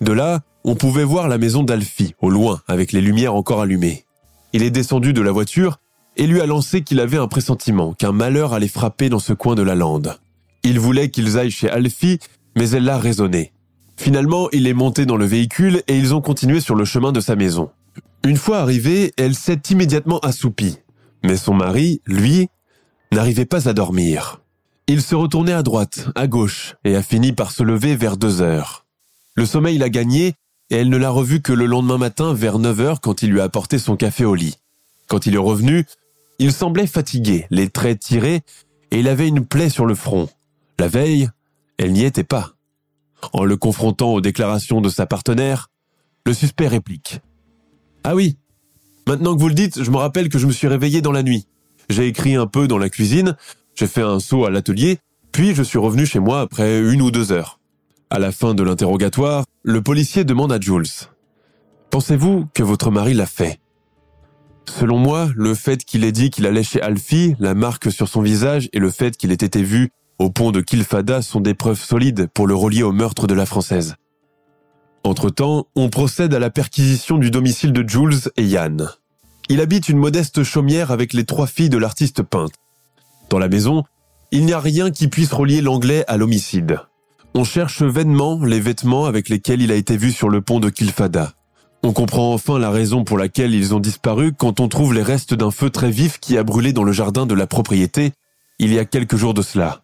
De 0.00 0.12
là, 0.12 0.40
on 0.64 0.74
pouvait 0.74 1.04
voir 1.04 1.28
la 1.28 1.38
maison 1.38 1.62
d'Alfie, 1.62 2.14
au 2.20 2.30
loin, 2.30 2.60
avec 2.66 2.92
les 2.92 3.00
lumières 3.00 3.34
encore 3.34 3.60
allumées. 3.60 4.04
Il 4.52 4.62
est 4.62 4.70
descendu 4.70 5.12
de 5.12 5.22
la 5.22 5.32
voiture 5.32 5.78
et 6.16 6.26
lui 6.26 6.40
a 6.40 6.46
lancé 6.46 6.82
qu'il 6.82 7.00
avait 7.00 7.18
un 7.18 7.28
pressentiment 7.28 7.94
qu'un 7.94 8.12
malheur 8.12 8.52
allait 8.52 8.68
frapper 8.68 9.08
dans 9.08 9.18
ce 9.18 9.32
coin 9.32 9.54
de 9.54 9.62
la 9.62 9.74
lande. 9.74 10.18
Il 10.62 10.78
voulait 10.78 11.10
qu'ils 11.10 11.38
aillent 11.38 11.50
chez 11.50 11.70
Alfie, 11.70 12.18
mais 12.56 12.70
elle 12.70 12.84
l'a 12.84 12.98
raisonné. 12.98 13.51
Finalement, 14.02 14.48
il 14.50 14.66
est 14.66 14.72
monté 14.72 15.06
dans 15.06 15.16
le 15.16 15.24
véhicule 15.24 15.84
et 15.86 15.96
ils 15.96 16.12
ont 16.12 16.20
continué 16.20 16.58
sur 16.58 16.74
le 16.74 16.84
chemin 16.84 17.12
de 17.12 17.20
sa 17.20 17.36
maison. 17.36 17.70
Une 18.24 18.36
fois 18.36 18.58
arrivée, 18.58 19.12
elle 19.16 19.36
s'est 19.36 19.60
immédiatement 19.70 20.18
assoupie. 20.18 20.78
Mais 21.22 21.36
son 21.36 21.54
mari, 21.54 22.00
lui, 22.04 22.48
n'arrivait 23.12 23.44
pas 23.44 23.68
à 23.68 23.72
dormir. 23.74 24.40
Il 24.88 25.02
se 25.02 25.14
retournait 25.14 25.52
à 25.52 25.62
droite, 25.62 26.08
à 26.16 26.26
gauche, 26.26 26.74
et 26.82 26.96
a 26.96 27.02
fini 27.02 27.30
par 27.30 27.52
se 27.52 27.62
lever 27.62 27.94
vers 27.94 28.16
deux 28.16 28.42
heures. 28.42 28.86
Le 29.36 29.46
sommeil 29.46 29.78
l'a 29.78 29.88
gagné, 29.88 30.34
et 30.70 30.78
elle 30.78 30.88
ne 30.88 30.96
l'a 30.96 31.10
revu 31.10 31.40
que 31.40 31.52
le 31.52 31.66
lendemain 31.66 31.98
matin 31.98 32.34
vers 32.34 32.58
9 32.58 32.80
heures 32.80 33.00
quand 33.00 33.22
il 33.22 33.30
lui 33.30 33.40
a 33.40 33.44
apporté 33.44 33.78
son 33.78 33.94
café 33.94 34.24
au 34.24 34.34
lit. 34.34 34.56
Quand 35.06 35.26
il 35.26 35.36
est 35.36 35.38
revenu, 35.38 35.86
il 36.40 36.52
semblait 36.52 36.88
fatigué, 36.88 37.46
les 37.50 37.68
traits 37.68 38.00
tirés, 38.00 38.42
et 38.90 38.98
il 38.98 39.06
avait 39.06 39.28
une 39.28 39.46
plaie 39.46 39.70
sur 39.70 39.86
le 39.86 39.94
front. 39.94 40.28
La 40.80 40.88
veille, 40.88 41.28
elle 41.78 41.92
n'y 41.92 42.02
était 42.02 42.24
pas. 42.24 42.56
En 43.32 43.44
le 43.44 43.56
confrontant 43.56 44.12
aux 44.12 44.20
déclarations 44.20 44.80
de 44.80 44.88
sa 44.88 45.06
partenaire, 45.06 45.68
le 46.26 46.34
suspect 46.34 46.68
réplique. 46.68 47.20
Ah 48.04 48.14
oui, 48.14 48.36
maintenant 49.06 49.34
que 49.34 49.40
vous 49.40 49.48
le 49.48 49.54
dites, 49.54 49.82
je 49.82 49.90
me 49.90 49.96
rappelle 49.96 50.28
que 50.28 50.38
je 50.38 50.46
me 50.46 50.52
suis 50.52 50.68
réveillé 50.68 51.00
dans 51.00 51.12
la 51.12 51.22
nuit. 51.22 51.46
J'ai 51.88 52.06
écrit 52.06 52.34
un 52.34 52.46
peu 52.46 52.68
dans 52.68 52.78
la 52.78 52.88
cuisine, 52.88 53.36
j'ai 53.74 53.86
fait 53.86 54.02
un 54.02 54.20
saut 54.20 54.44
à 54.44 54.50
l'atelier, 54.50 54.98
puis 55.30 55.54
je 55.54 55.62
suis 55.62 55.78
revenu 55.78 56.06
chez 56.06 56.18
moi 56.18 56.40
après 56.40 56.80
une 56.80 57.02
ou 57.02 57.10
deux 57.10 57.32
heures. 57.32 57.58
À 58.10 58.18
la 58.18 58.32
fin 58.32 58.54
de 58.54 58.62
l'interrogatoire, 58.62 59.44
le 59.62 59.82
policier 59.82 60.24
demande 60.24 60.52
à 60.52 60.60
Jules 60.60 60.84
Pensez-vous 61.90 62.46
que 62.54 62.62
votre 62.62 62.90
mari 62.90 63.14
l'a 63.14 63.26
fait? 63.26 63.58
Selon 64.68 64.98
moi, 64.98 65.28
le 65.34 65.54
fait 65.54 65.84
qu'il 65.84 66.04
ait 66.04 66.12
dit 66.12 66.30
qu'il 66.30 66.46
allait 66.46 66.62
chez 66.62 66.80
Alfie, 66.80 67.34
la 67.38 67.54
marque 67.54 67.90
sur 67.90 68.08
son 68.08 68.22
visage 68.22 68.68
et 68.72 68.78
le 68.78 68.90
fait 68.90 69.16
qu'il 69.16 69.30
ait 69.32 69.34
été 69.34 69.62
vu 69.62 69.90
au 70.22 70.30
pont 70.30 70.52
de 70.52 70.60
Kilfada 70.60 71.20
sont 71.20 71.40
des 71.40 71.54
preuves 71.54 71.82
solides 71.82 72.28
pour 72.32 72.46
le 72.46 72.54
relier 72.54 72.84
au 72.84 72.92
meurtre 72.92 73.26
de 73.26 73.34
la 73.34 73.44
Française. 73.44 73.96
Entre-temps, 75.04 75.66
on 75.74 75.88
procède 75.90 76.32
à 76.32 76.38
la 76.38 76.48
perquisition 76.48 77.18
du 77.18 77.30
domicile 77.30 77.72
de 77.72 77.86
Jules 77.86 78.30
et 78.36 78.44
Yann. 78.44 78.88
Il 79.48 79.60
habite 79.60 79.88
une 79.88 79.98
modeste 79.98 80.44
chaumière 80.44 80.92
avec 80.92 81.12
les 81.12 81.24
trois 81.24 81.48
filles 81.48 81.70
de 81.70 81.78
l'artiste 81.78 82.22
peintre. 82.22 82.58
Dans 83.30 83.40
la 83.40 83.48
maison, 83.48 83.82
il 84.30 84.46
n'y 84.46 84.52
a 84.52 84.60
rien 84.60 84.92
qui 84.92 85.08
puisse 85.08 85.32
relier 85.32 85.60
l'anglais 85.60 86.04
à 86.06 86.16
l'homicide. 86.16 86.78
On 87.34 87.42
cherche 87.42 87.82
vainement 87.82 88.44
les 88.44 88.60
vêtements 88.60 89.06
avec 89.06 89.28
lesquels 89.28 89.60
il 89.60 89.72
a 89.72 89.76
été 89.76 89.96
vu 89.96 90.12
sur 90.12 90.28
le 90.28 90.40
pont 90.40 90.60
de 90.60 90.70
Kilfada. 90.70 91.32
On 91.82 91.92
comprend 91.92 92.32
enfin 92.32 92.60
la 92.60 92.70
raison 92.70 93.02
pour 93.02 93.18
laquelle 93.18 93.54
ils 93.54 93.74
ont 93.74 93.80
disparu 93.80 94.32
quand 94.32 94.60
on 94.60 94.68
trouve 94.68 94.94
les 94.94 95.02
restes 95.02 95.34
d'un 95.34 95.50
feu 95.50 95.68
très 95.68 95.90
vif 95.90 96.20
qui 96.20 96.38
a 96.38 96.44
brûlé 96.44 96.72
dans 96.72 96.84
le 96.84 96.92
jardin 96.92 97.26
de 97.26 97.34
la 97.34 97.48
propriété 97.48 98.12
il 98.60 98.72
y 98.72 98.78
a 98.78 98.84
quelques 98.84 99.16
jours 99.16 99.34
de 99.34 99.42
cela. 99.42 99.82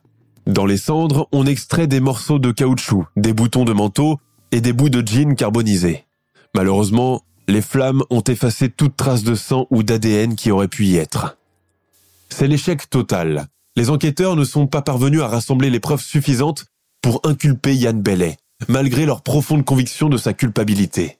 Dans 0.48 0.64
les 0.64 0.78
cendres, 0.78 1.28
on 1.30 1.44
extrait 1.44 1.86
des 1.86 2.00
morceaux 2.00 2.38
de 2.38 2.50
caoutchouc, 2.52 3.04
des 3.16 3.34
boutons 3.34 3.66
de 3.66 3.74
manteau 3.74 4.18
et 4.50 4.62
des 4.62 4.72
bouts 4.72 4.88
de 4.88 5.06
jeans 5.06 5.36
carbonisés. 5.36 6.06
Malheureusement, 6.54 7.22
les 7.48 7.60
flammes 7.60 8.02
ont 8.08 8.22
effacé 8.22 8.70
toute 8.70 8.96
trace 8.96 9.24
de 9.24 9.34
sang 9.34 9.66
ou 9.68 9.82
d'ADN 9.82 10.36
qui 10.36 10.50
aurait 10.50 10.66
pu 10.66 10.86
y 10.86 10.96
être. 10.96 11.36
C'est 12.30 12.46
l'échec 12.46 12.88
total. 12.88 13.48
Les 13.76 13.90
enquêteurs 13.90 14.36
ne 14.36 14.44
sont 14.44 14.66
pas 14.66 14.80
parvenus 14.80 15.20
à 15.20 15.28
rassembler 15.28 15.68
les 15.68 15.80
preuves 15.80 16.02
suffisantes 16.02 16.64
pour 17.02 17.20
inculper 17.24 17.76
Yann 17.76 18.00
Bellet, 18.00 18.38
malgré 18.68 19.04
leur 19.04 19.20
profonde 19.20 19.66
conviction 19.66 20.08
de 20.08 20.16
sa 20.16 20.32
culpabilité. 20.32 21.18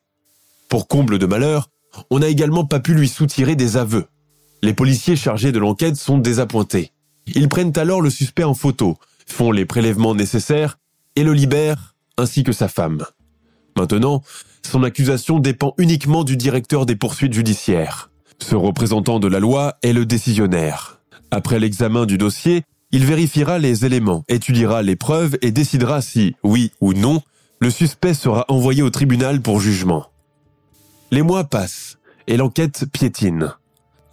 Pour 0.70 0.88
comble 0.88 1.18
de 1.18 1.26
malheur, 1.26 1.68
on 2.08 2.20
n'a 2.20 2.28
également 2.28 2.64
pas 2.64 2.80
pu 2.80 2.94
lui 2.94 3.08
soutirer 3.08 3.56
des 3.56 3.76
aveux. 3.76 4.06
Les 4.62 4.72
policiers 4.72 5.16
chargés 5.16 5.52
de 5.52 5.58
l'enquête 5.58 5.96
sont 5.96 6.16
désappointés. 6.16 6.92
Ils 7.26 7.50
prennent 7.50 7.76
alors 7.76 8.00
le 8.00 8.08
suspect 8.08 8.44
en 8.44 8.54
photo, 8.54 8.96
font 9.28 9.52
les 9.52 9.64
prélèvements 9.64 10.14
nécessaires 10.14 10.78
et 11.16 11.24
le 11.24 11.32
libèrent, 11.32 11.94
ainsi 12.16 12.42
que 12.44 12.52
sa 12.52 12.68
femme. 12.68 13.04
Maintenant, 13.76 14.22
son 14.66 14.82
accusation 14.82 15.38
dépend 15.38 15.74
uniquement 15.78 16.24
du 16.24 16.36
directeur 16.36 16.86
des 16.86 16.96
poursuites 16.96 17.32
judiciaires. 17.32 18.10
Ce 18.40 18.54
représentant 18.54 19.20
de 19.20 19.28
la 19.28 19.40
loi 19.40 19.76
est 19.82 19.92
le 19.92 20.06
décisionnaire. 20.06 21.00
Après 21.30 21.58
l'examen 21.58 22.06
du 22.06 22.18
dossier, 22.18 22.62
il 22.90 23.04
vérifiera 23.04 23.58
les 23.58 23.84
éléments, 23.84 24.24
étudiera 24.28 24.82
les 24.82 24.96
preuves 24.96 25.36
et 25.42 25.50
décidera 25.50 26.00
si, 26.00 26.34
oui 26.42 26.72
ou 26.80 26.94
non, 26.94 27.22
le 27.60 27.70
suspect 27.70 28.14
sera 28.14 28.44
envoyé 28.48 28.82
au 28.82 28.90
tribunal 28.90 29.42
pour 29.42 29.60
jugement. 29.60 30.06
Les 31.10 31.22
mois 31.22 31.44
passent 31.44 31.98
et 32.26 32.36
l'enquête 32.36 32.86
piétine. 32.92 33.52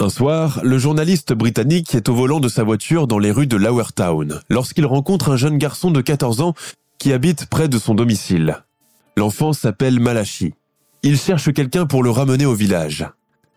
Un 0.01 0.09
soir, 0.09 0.59
le 0.61 0.77
journaliste 0.77 1.31
britannique 1.31 1.95
est 1.95 2.09
au 2.09 2.15
volant 2.15 2.41
de 2.41 2.49
sa 2.49 2.63
voiture 2.63 3.07
dans 3.07 3.17
les 3.17 3.31
rues 3.31 3.47
de 3.47 3.55
Lower 3.55 3.85
Town 3.95 4.41
lorsqu'il 4.49 4.85
rencontre 4.85 5.31
un 5.31 5.37
jeune 5.37 5.57
garçon 5.57 5.89
de 5.89 6.01
14 6.01 6.41
ans 6.41 6.53
qui 6.97 7.13
habite 7.13 7.45
près 7.45 7.69
de 7.69 7.77
son 7.77 7.95
domicile. 7.95 8.63
L'enfant 9.15 9.53
s'appelle 9.53 10.01
Malachi. 10.01 10.53
Il 11.01 11.17
cherche 11.17 11.53
quelqu'un 11.53 11.85
pour 11.85 12.03
le 12.03 12.09
ramener 12.09 12.45
au 12.45 12.53
village. 12.53 13.07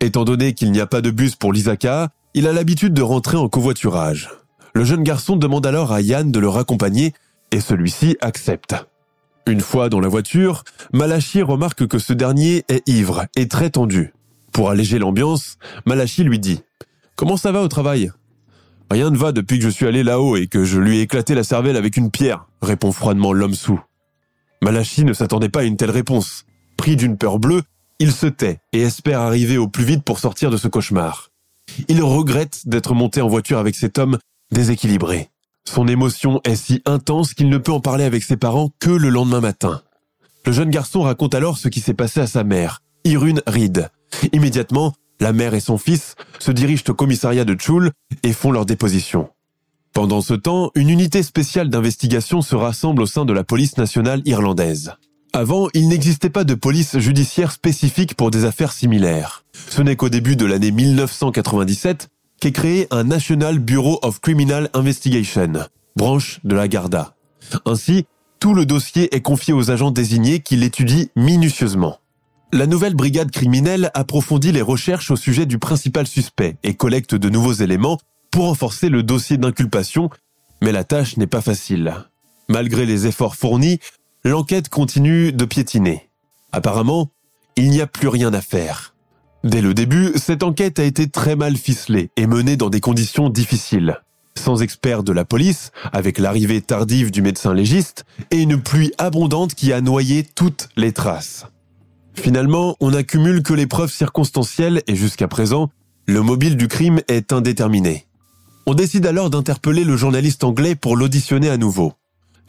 Étant 0.00 0.24
donné 0.24 0.54
qu'il 0.54 0.70
n'y 0.70 0.80
a 0.80 0.86
pas 0.86 1.00
de 1.00 1.10
bus 1.10 1.34
pour 1.34 1.52
l'Isaka, 1.52 2.10
il 2.34 2.46
a 2.46 2.52
l'habitude 2.52 2.94
de 2.94 3.02
rentrer 3.02 3.36
en 3.36 3.48
covoiturage. 3.48 4.30
Le 4.74 4.84
jeune 4.84 5.02
garçon 5.02 5.34
demande 5.34 5.66
alors 5.66 5.90
à 5.90 6.00
Yann 6.00 6.30
de 6.30 6.38
le 6.38 6.48
raccompagner 6.48 7.14
et 7.50 7.60
celui-ci 7.60 8.16
accepte. 8.20 8.76
Une 9.48 9.60
fois 9.60 9.88
dans 9.88 9.98
la 9.98 10.08
voiture, 10.08 10.62
Malachi 10.92 11.42
remarque 11.42 11.88
que 11.88 11.98
ce 11.98 12.12
dernier 12.12 12.64
est 12.68 12.88
ivre 12.88 13.26
et 13.34 13.48
très 13.48 13.70
tendu. 13.70 14.12
Pour 14.52 14.70
alléger 14.70 14.98
l'ambiance, 14.98 15.58
Malachi 15.86 16.24
lui 16.24 16.38
dit⁇ 16.38 16.54
Comment 17.16 17.36
ça 17.36 17.52
va 17.52 17.62
au 17.62 17.68
travail?⁇ 17.68 18.06
Rien 18.90 19.10
ne 19.10 19.16
va 19.16 19.32
depuis 19.32 19.58
que 19.58 19.64
je 19.64 19.68
suis 19.68 19.86
allé 19.86 20.02
là-haut 20.02 20.36
et 20.36 20.46
que 20.46 20.64
je 20.64 20.78
lui 20.78 20.98
ai 20.98 21.02
éclaté 21.02 21.34
la 21.34 21.44
cervelle 21.44 21.76
avec 21.76 21.96
une 21.96 22.10
pierre, 22.10 22.46
répond 22.62 22.90
froidement 22.92 23.32
l'homme 23.32 23.54
sous. 23.54 23.80
Malachi 24.62 25.04
ne 25.04 25.12
s'attendait 25.12 25.50
pas 25.50 25.60
à 25.60 25.64
une 25.64 25.76
telle 25.76 25.90
réponse. 25.90 26.46
Pris 26.76 26.96
d'une 26.96 27.16
peur 27.16 27.38
bleue, 27.38 27.62
il 27.98 28.12
se 28.12 28.26
tait 28.26 28.60
et 28.72 28.80
espère 28.80 29.20
arriver 29.20 29.58
au 29.58 29.68
plus 29.68 29.84
vite 29.84 30.04
pour 30.04 30.18
sortir 30.18 30.50
de 30.50 30.56
ce 30.56 30.68
cauchemar. 30.68 31.30
Il 31.88 32.02
regrette 32.02 32.66
d'être 32.66 32.94
monté 32.94 33.20
en 33.20 33.28
voiture 33.28 33.58
avec 33.58 33.74
cet 33.74 33.98
homme 33.98 34.18
déséquilibré. 34.50 35.28
Son 35.68 35.86
émotion 35.86 36.40
est 36.44 36.56
si 36.56 36.80
intense 36.86 37.34
qu'il 37.34 37.50
ne 37.50 37.58
peut 37.58 37.72
en 37.72 37.80
parler 37.80 38.04
avec 38.04 38.22
ses 38.22 38.36
parents 38.36 38.70
que 38.80 38.90
le 38.90 39.10
lendemain 39.10 39.40
matin. 39.40 39.82
Le 40.46 40.52
jeune 40.52 40.70
garçon 40.70 41.02
raconte 41.02 41.34
alors 41.34 41.58
ce 41.58 41.68
qui 41.68 41.80
s'est 41.80 41.94
passé 41.94 42.20
à 42.20 42.26
sa 42.26 42.42
mère, 42.42 42.80
Irune 43.04 43.42
Reed. 43.46 43.90
Immédiatement, 44.32 44.94
la 45.20 45.32
mère 45.32 45.54
et 45.54 45.60
son 45.60 45.78
fils 45.78 46.14
se 46.38 46.50
dirigent 46.50 46.84
au 46.88 46.94
commissariat 46.94 47.44
de 47.44 47.56
Chul 47.58 47.90
et 48.22 48.32
font 48.32 48.52
leur 48.52 48.66
déposition. 48.66 49.30
Pendant 49.92 50.20
ce 50.20 50.34
temps, 50.34 50.70
une 50.74 50.90
unité 50.90 51.22
spéciale 51.22 51.70
d'investigation 51.70 52.42
se 52.42 52.54
rassemble 52.54 53.02
au 53.02 53.06
sein 53.06 53.24
de 53.24 53.32
la 53.32 53.44
police 53.44 53.78
nationale 53.78 54.22
irlandaise. 54.26 54.92
Avant, 55.32 55.68
il 55.74 55.88
n'existait 55.88 56.30
pas 56.30 56.44
de 56.44 56.54
police 56.54 56.98
judiciaire 56.98 57.52
spécifique 57.52 58.14
pour 58.14 58.30
des 58.30 58.44
affaires 58.44 58.72
similaires. 58.72 59.44
Ce 59.68 59.82
n'est 59.82 59.96
qu'au 59.96 60.08
début 60.08 60.36
de 60.36 60.46
l'année 60.46 60.70
1997 60.70 62.08
qu'est 62.40 62.52
créé 62.52 62.86
un 62.90 63.04
National 63.04 63.58
Bureau 63.58 63.98
of 64.02 64.20
Criminal 64.20 64.70
Investigation, 64.72 65.52
branche 65.96 66.40
de 66.44 66.54
la 66.54 66.68
Garda. 66.68 67.16
Ainsi, 67.66 68.06
tout 68.40 68.54
le 68.54 68.64
dossier 68.64 69.14
est 69.14 69.20
confié 69.20 69.52
aux 69.52 69.70
agents 69.70 69.90
désignés 69.90 70.40
qui 70.40 70.56
l'étudient 70.56 71.06
minutieusement. 71.16 71.98
La 72.50 72.66
nouvelle 72.66 72.94
brigade 72.94 73.30
criminelle 73.30 73.90
approfondit 73.92 74.52
les 74.52 74.62
recherches 74.62 75.10
au 75.10 75.16
sujet 75.16 75.44
du 75.44 75.58
principal 75.58 76.06
suspect 76.06 76.56
et 76.62 76.74
collecte 76.74 77.14
de 77.14 77.28
nouveaux 77.28 77.52
éléments 77.52 77.98
pour 78.30 78.46
renforcer 78.46 78.88
le 78.88 79.02
dossier 79.02 79.36
d'inculpation, 79.36 80.08
mais 80.62 80.72
la 80.72 80.82
tâche 80.82 81.18
n'est 81.18 81.26
pas 81.26 81.42
facile. 81.42 81.94
Malgré 82.48 82.86
les 82.86 83.06
efforts 83.06 83.36
fournis, 83.36 83.80
l'enquête 84.24 84.70
continue 84.70 85.30
de 85.30 85.44
piétiner. 85.44 86.08
Apparemment, 86.50 87.10
il 87.56 87.68
n'y 87.68 87.82
a 87.82 87.86
plus 87.86 88.08
rien 88.08 88.32
à 88.32 88.40
faire. 88.40 88.94
Dès 89.44 89.60
le 89.60 89.74
début, 89.74 90.12
cette 90.16 90.42
enquête 90.42 90.78
a 90.78 90.84
été 90.84 91.06
très 91.06 91.36
mal 91.36 91.54
ficelée 91.54 92.10
et 92.16 92.26
menée 92.26 92.56
dans 92.56 92.70
des 92.70 92.80
conditions 92.80 93.28
difficiles. 93.28 94.00
Sans 94.36 94.62
experts 94.62 95.02
de 95.02 95.12
la 95.12 95.26
police, 95.26 95.70
avec 95.92 96.18
l'arrivée 96.18 96.62
tardive 96.62 97.10
du 97.10 97.20
médecin 97.20 97.52
légiste, 97.52 98.06
et 98.30 98.40
une 98.40 98.62
pluie 98.62 98.92
abondante 98.96 99.54
qui 99.54 99.70
a 99.74 99.82
noyé 99.82 100.24
toutes 100.24 100.70
les 100.76 100.92
traces. 100.92 101.44
Finalement, 102.22 102.76
on 102.80 102.90
n'accumule 102.90 103.42
que 103.42 103.54
les 103.54 103.66
preuves 103.66 103.92
circonstancielles 103.92 104.82
et 104.86 104.96
jusqu'à 104.96 105.28
présent, 105.28 105.70
le 106.06 106.20
mobile 106.20 106.56
du 106.56 106.68
crime 106.68 107.00
est 107.08 107.32
indéterminé. 107.32 108.06
On 108.66 108.74
décide 108.74 109.06
alors 109.06 109.30
d'interpeller 109.30 109.84
le 109.84 109.96
journaliste 109.96 110.44
anglais 110.44 110.74
pour 110.74 110.96
l'auditionner 110.96 111.48
à 111.48 111.56
nouveau. 111.56 111.94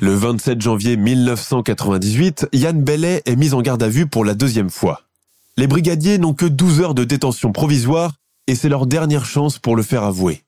Le 0.02 0.14
27 0.14 0.60
janvier 0.60 0.98
1998, 0.98 2.48
Yann 2.52 2.82
Bellet 2.82 3.22
est 3.26 3.36
mis 3.36 3.54
en 3.54 3.62
garde 3.62 3.84
à 3.84 3.90
vue 3.90 4.08
pour 4.08 4.26
la 4.26 4.34
deuxième 4.34 4.70
fois. 4.70 5.04
Les 5.56 5.68
brigadiers 5.68 6.18
n'ont 6.18 6.34
que 6.34 6.46
12 6.46 6.82
heures 6.82 6.96
de 6.96 7.04
détention 7.04 7.52
provisoire 7.52 8.16
et 8.48 8.56
c'est 8.56 8.70
leur 8.70 8.88
dernière 8.88 9.26
chance 9.26 9.60
pour 9.60 9.76
le 9.76 9.84
faire 9.84 10.04
avouer. 10.04 10.44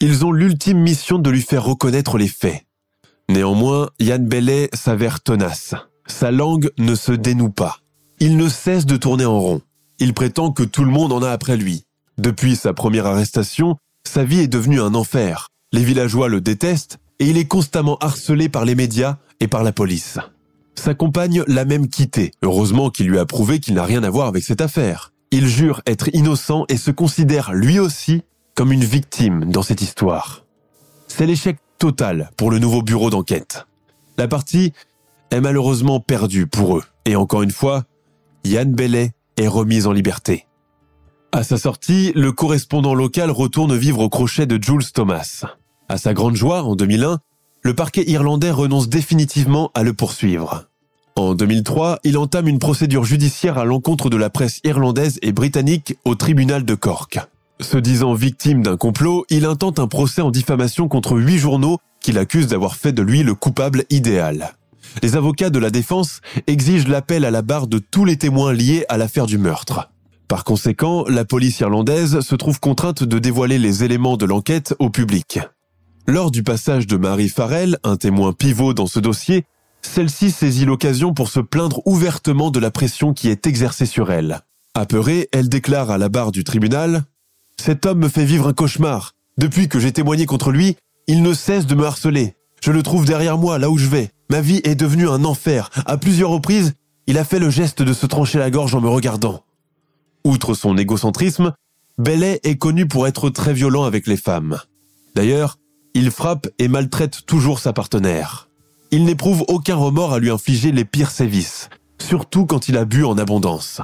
Ils 0.00 0.24
ont 0.24 0.32
l'ultime 0.32 0.78
mission 0.78 1.18
de 1.18 1.30
lui 1.30 1.42
faire 1.42 1.64
reconnaître 1.64 2.18
les 2.18 2.28
faits. 2.28 2.62
Néanmoins, 3.30 3.88
Yann 3.98 4.24
Bellet 4.24 4.68
s'avère 4.74 5.22
tenace. 5.22 5.74
Sa 6.06 6.30
langue 6.30 6.70
ne 6.78 6.94
se 6.94 7.12
dénoue 7.12 7.50
pas. 7.50 7.78
Il 8.18 8.38
ne 8.38 8.48
cesse 8.48 8.86
de 8.86 8.96
tourner 8.96 9.26
en 9.26 9.38
rond. 9.38 9.60
Il 9.98 10.14
prétend 10.14 10.50
que 10.50 10.62
tout 10.62 10.84
le 10.84 10.90
monde 10.90 11.12
en 11.12 11.22
a 11.22 11.30
après 11.30 11.58
lui. 11.58 11.84
Depuis 12.16 12.56
sa 12.56 12.72
première 12.72 13.04
arrestation, 13.04 13.76
sa 14.04 14.24
vie 14.24 14.40
est 14.40 14.48
devenue 14.48 14.80
un 14.80 14.94
enfer. 14.94 15.48
Les 15.72 15.84
villageois 15.84 16.28
le 16.28 16.40
détestent 16.40 16.98
et 17.18 17.28
il 17.28 17.36
est 17.36 17.46
constamment 17.46 17.98
harcelé 17.98 18.48
par 18.48 18.64
les 18.64 18.74
médias 18.74 19.18
et 19.40 19.48
par 19.48 19.62
la 19.62 19.72
police. 19.72 20.18
Sa 20.76 20.94
compagne 20.94 21.44
l'a 21.46 21.66
même 21.66 21.88
quitté, 21.88 22.30
heureusement 22.42 22.88
qu'il 22.88 23.08
lui 23.08 23.18
a 23.18 23.26
prouvé 23.26 23.60
qu'il 23.60 23.74
n'a 23.74 23.84
rien 23.84 24.02
à 24.02 24.10
voir 24.10 24.28
avec 24.28 24.44
cette 24.44 24.62
affaire. 24.62 25.12
Il 25.30 25.46
jure 25.46 25.82
être 25.86 26.08
innocent 26.14 26.64
et 26.68 26.78
se 26.78 26.90
considère 26.90 27.52
lui 27.52 27.78
aussi 27.78 28.22
comme 28.54 28.72
une 28.72 28.84
victime 28.84 29.44
dans 29.44 29.62
cette 29.62 29.82
histoire. 29.82 30.44
C'est 31.06 31.26
l'échec 31.26 31.58
total 31.78 32.30
pour 32.38 32.50
le 32.50 32.58
nouveau 32.58 32.80
bureau 32.80 33.10
d'enquête. 33.10 33.66
La 34.16 34.28
partie 34.28 34.72
est 35.30 35.40
malheureusement 35.42 36.00
perdue 36.00 36.46
pour 36.46 36.78
eux. 36.78 36.84
Et 37.04 37.16
encore 37.16 37.42
une 37.42 37.50
fois, 37.50 37.84
Yann 38.46 38.72
Bellet 38.72 39.12
est 39.36 39.48
remis 39.48 39.86
en 39.86 39.92
liberté. 39.92 40.46
À 41.32 41.42
sa 41.42 41.58
sortie, 41.58 42.12
le 42.14 42.32
correspondant 42.32 42.94
local 42.94 43.30
retourne 43.30 43.76
vivre 43.76 44.00
au 44.00 44.08
crochet 44.08 44.46
de 44.46 44.62
Jules 44.62 44.90
Thomas. 44.92 45.44
À 45.88 45.98
sa 45.98 46.14
grande 46.14 46.36
joie, 46.36 46.62
en 46.62 46.76
2001, 46.76 47.18
le 47.62 47.74
parquet 47.74 48.08
irlandais 48.08 48.52
renonce 48.52 48.88
définitivement 48.88 49.70
à 49.74 49.82
le 49.82 49.92
poursuivre. 49.92 50.66
En 51.16 51.34
2003, 51.34 51.98
il 52.04 52.18
entame 52.18 52.46
une 52.46 52.58
procédure 52.58 53.04
judiciaire 53.04 53.58
à 53.58 53.64
l'encontre 53.64 54.10
de 54.10 54.16
la 54.16 54.30
presse 54.30 54.60
irlandaise 54.64 55.18
et 55.22 55.32
britannique 55.32 55.96
au 56.04 56.14
tribunal 56.14 56.64
de 56.64 56.74
Cork. 56.74 57.18
Se 57.60 57.78
disant 57.78 58.14
victime 58.14 58.62
d'un 58.62 58.76
complot, 58.76 59.24
il 59.30 59.46
intente 59.46 59.78
un 59.78 59.88
procès 59.88 60.22
en 60.22 60.30
diffamation 60.30 60.88
contre 60.88 61.16
huit 61.16 61.38
journaux 61.38 61.78
qu'il 62.00 62.18
accuse 62.18 62.46
d'avoir 62.46 62.76
fait 62.76 62.92
de 62.92 63.02
lui 63.02 63.22
le 63.22 63.34
coupable 63.34 63.84
idéal. 63.90 64.54
Les 65.02 65.16
avocats 65.16 65.50
de 65.50 65.58
la 65.58 65.70
défense 65.70 66.20
exigent 66.46 66.88
l'appel 66.88 67.24
à 67.24 67.30
la 67.30 67.42
barre 67.42 67.66
de 67.66 67.78
tous 67.78 68.04
les 68.04 68.16
témoins 68.16 68.52
liés 68.52 68.84
à 68.88 68.96
l'affaire 68.96 69.26
du 69.26 69.38
meurtre. 69.38 69.90
Par 70.28 70.44
conséquent, 70.44 71.04
la 71.08 71.24
police 71.24 71.60
irlandaise 71.60 72.20
se 72.20 72.34
trouve 72.34 72.58
contrainte 72.58 73.04
de 73.04 73.18
dévoiler 73.18 73.58
les 73.58 73.84
éléments 73.84 74.16
de 74.16 74.26
l'enquête 74.26 74.74
au 74.78 74.90
public. 74.90 75.38
Lors 76.08 76.30
du 76.30 76.42
passage 76.42 76.86
de 76.86 76.96
Marie 76.96 77.28
Farrell, 77.28 77.78
un 77.84 77.96
témoin 77.96 78.32
pivot 78.32 78.74
dans 78.74 78.86
ce 78.86 78.98
dossier, 78.98 79.44
celle-ci 79.82 80.30
saisit 80.30 80.64
l'occasion 80.64 81.14
pour 81.14 81.28
se 81.28 81.40
plaindre 81.40 81.80
ouvertement 81.86 82.50
de 82.50 82.58
la 82.58 82.70
pression 82.70 83.12
qui 83.12 83.28
est 83.28 83.46
exercée 83.46 83.86
sur 83.86 84.10
elle. 84.10 84.40
Apeurée, 84.74 85.28
elle 85.32 85.48
déclare 85.48 85.90
à 85.90 85.98
la 85.98 86.08
barre 86.08 86.32
du 86.32 86.44
tribunal 86.44 87.04
Cet 87.56 87.86
homme 87.86 88.00
me 88.00 88.08
fait 88.08 88.24
vivre 88.24 88.48
un 88.48 88.52
cauchemar. 88.52 89.14
Depuis 89.38 89.68
que 89.68 89.78
j'ai 89.78 89.92
témoigné 89.92 90.26
contre 90.26 90.50
lui, 90.50 90.76
il 91.06 91.22
ne 91.22 91.32
cesse 91.34 91.66
de 91.66 91.74
me 91.74 91.84
harceler. 91.84 92.34
Je 92.62 92.72
le 92.72 92.82
trouve 92.82 93.04
derrière 93.04 93.38
moi, 93.38 93.58
là 93.58 93.70
où 93.70 93.78
je 93.78 93.86
vais. 93.86 94.10
Ma 94.30 94.40
vie 94.40 94.60
est 94.64 94.74
devenue 94.74 95.08
un 95.08 95.24
enfer. 95.24 95.70
À 95.86 95.96
plusieurs 95.96 96.30
reprises, 96.30 96.74
il 97.06 97.18
a 97.18 97.24
fait 97.24 97.38
le 97.38 97.50
geste 97.50 97.82
de 97.82 97.92
se 97.92 98.06
trancher 98.06 98.38
la 98.38 98.50
gorge 98.50 98.74
en 98.74 98.80
me 98.80 98.88
regardant. 98.88 99.44
Outre 100.24 100.54
son 100.54 100.76
égocentrisme, 100.76 101.52
Bellet 101.98 102.40
est 102.42 102.58
connu 102.58 102.86
pour 102.86 103.06
être 103.06 103.30
très 103.30 103.54
violent 103.54 103.84
avec 103.84 104.06
les 104.06 104.16
femmes. 104.16 104.58
D'ailleurs, 105.14 105.58
il 105.94 106.10
frappe 106.10 106.48
et 106.58 106.68
maltraite 106.68 107.24
toujours 107.26 107.58
sa 107.58 107.72
partenaire. 107.72 108.48
Il 108.90 109.04
n'éprouve 109.04 109.44
aucun 109.48 109.76
remords 109.76 110.12
à 110.12 110.18
lui 110.18 110.30
infliger 110.30 110.72
les 110.72 110.84
pires 110.84 111.10
sévices, 111.10 111.70
surtout 111.98 112.44
quand 112.44 112.68
il 112.68 112.76
a 112.76 112.84
bu 112.84 113.04
en 113.04 113.16
abondance. 113.16 113.80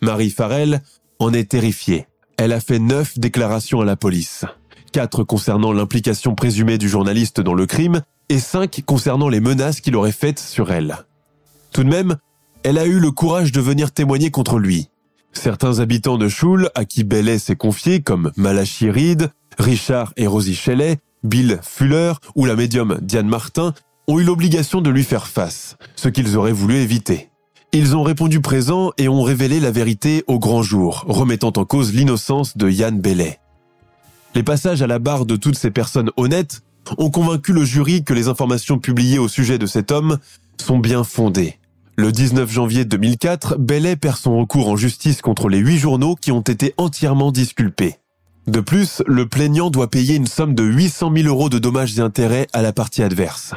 Marie 0.00 0.30
Farrell 0.30 0.82
en 1.18 1.32
est 1.32 1.50
terrifiée. 1.50 2.06
Elle 2.36 2.52
a 2.52 2.60
fait 2.60 2.78
neuf 2.78 3.18
déclarations 3.18 3.80
à 3.80 3.84
la 3.84 3.96
police. 3.96 4.44
Quatre 4.92 5.24
concernant 5.24 5.72
l'implication 5.72 6.34
présumée 6.34 6.78
du 6.78 6.88
journaliste 6.88 7.40
dans 7.40 7.54
le 7.54 7.66
crime 7.66 8.02
et 8.28 8.38
cinq 8.38 8.82
concernant 8.86 9.28
les 9.28 9.40
menaces 9.40 9.80
qu'il 9.80 9.96
aurait 9.96 10.12
faites 10.12 10.38
sur 10.38 10.72
elle. 10.72 10.96
Tout 11.72 11.84
de 11.84 11.88
même, 11.88 12.16
elle 12.62 12.78
a 12.78 12.86
eu 12.86 12.98
le 12.98 13.10
courage 13.10 13.52
de 13.52 13.60
venir 13.60 13.92
témoigner 13.92 14.30
contre 14.30 14.58
lui. 14.58 14.88
Certains 15.32 15.80
habitants 15.80 16.18
de 16.18 16.28
Choule, 16.28 16.70
à 16.74 16.84
qui 16.84 17.04
Bellet 17.04 17.38
s'est 17.38 17.56
confié, 17.56 18.00
comme 18.00 18.30
Malachi 18.36 18.90
Reed, 18.90 19.30
Richard 19.58 20.12
et 20.16 20.26
Rosie 20.26 20.54
Shelley, 20.54 20.98
Bill 21.24 21.58
Fuller 21.62 22.12
ou 22.34 22.44
la 22.44 22.56
médium 22.56 22.98
Diane 23.02 23.28
Martin 23.28 23.74
ont 24.06 24.18
eu 24.18 24.24
l'obligation 24.24 24.80
de 24.80 24.90
lui 24.90 25.02
faire 25.02 25.26
face, 25.26 25.76
ce 25.96 26.08
qu'ils 26.08 26.36
auraient 26.36 26.52
voulu 26.52 26.76
éviter. 26.76 27.30
Ils 27.72 27.96
ont 27.96 28.02
répondu 28.02 28.40
présent 28.40 28.92
et 28.98 29.08
ont 29.08 29.22
révélé 29.22 29.58
la 29.58 29.70
vérité 29.70 30.22
au 30.28 30.38
grand 30.38 30.62
jour, 30.62 31.04
remettant 31.08 31.52
en 31.56 31.64
cause 31.64 31.92
l'innocence 31.92 32.56
de 32.56 32.70
Yann 32.70 33.00
Bellet. 33.00 33.40
Les 34.34 34.42
passages 34.42 34.82
à 34.82 34.86
la 34.86 34.98
barre 34.98 35.26
de 35.26 35.36
toutes 35.36 35.56
ces 35.56 35.70
personnes 35.70 36.10
honnêtes 36.16 36.62
ont 36.98 37.10
convaincu 37.10 37.52
le 37.52 37.64
jury 37.64 38.04
que 38.04 38.14
les 38.14 38.28
informations 38.28 38.78
publiées 38.78 39.18
au 39.18 39.28
sujet 39.28 39.58
de 39.58 39.66
cet 39.66 39.92
homme 39.92 40.18
sont 40.60 40.78
bien 40.78 41.04
fondées. 41.04 41.58
Le 41.96 42.10
19 42.10 42.50
janvier 42.50 42.84
2004, 42.84 43.56
Bellet 43.58 43.96
perd 43.96 44.16
son 44.16 44.36
recours 44.38 44.68
en 44.68 44.76
justice 44.76 45.22
contre 45.22 45.48
les 45.48 45.58
huit 45.58 45.78
journaux 45.78 46.16
qui 46.16 46.32
ont 46.32 46.40
été 46.40 46.74
entièrement 46.76 47.30
disculpés. 47.30 47.96
De 48.46 48.60
plus, 48.60 49.02
le 49.06 49.26
plaignant 49.26 49.70
doit 49.70 49.88
payer 49.88 50.16
une 50.16 50.26
somme 50.26 50.54
de 50.54 50.64
800 50.64 51.12
000 51.16 51.28
euros 51.28 51.48
de 51.48 51.58
dommages 51.58 51.98
et 51.98 52.02
intérêts 52.02 52.48
à 52.52 52.62
la 52.62 52.72
partie 52.72 53.02
adverse. 53.02 53.54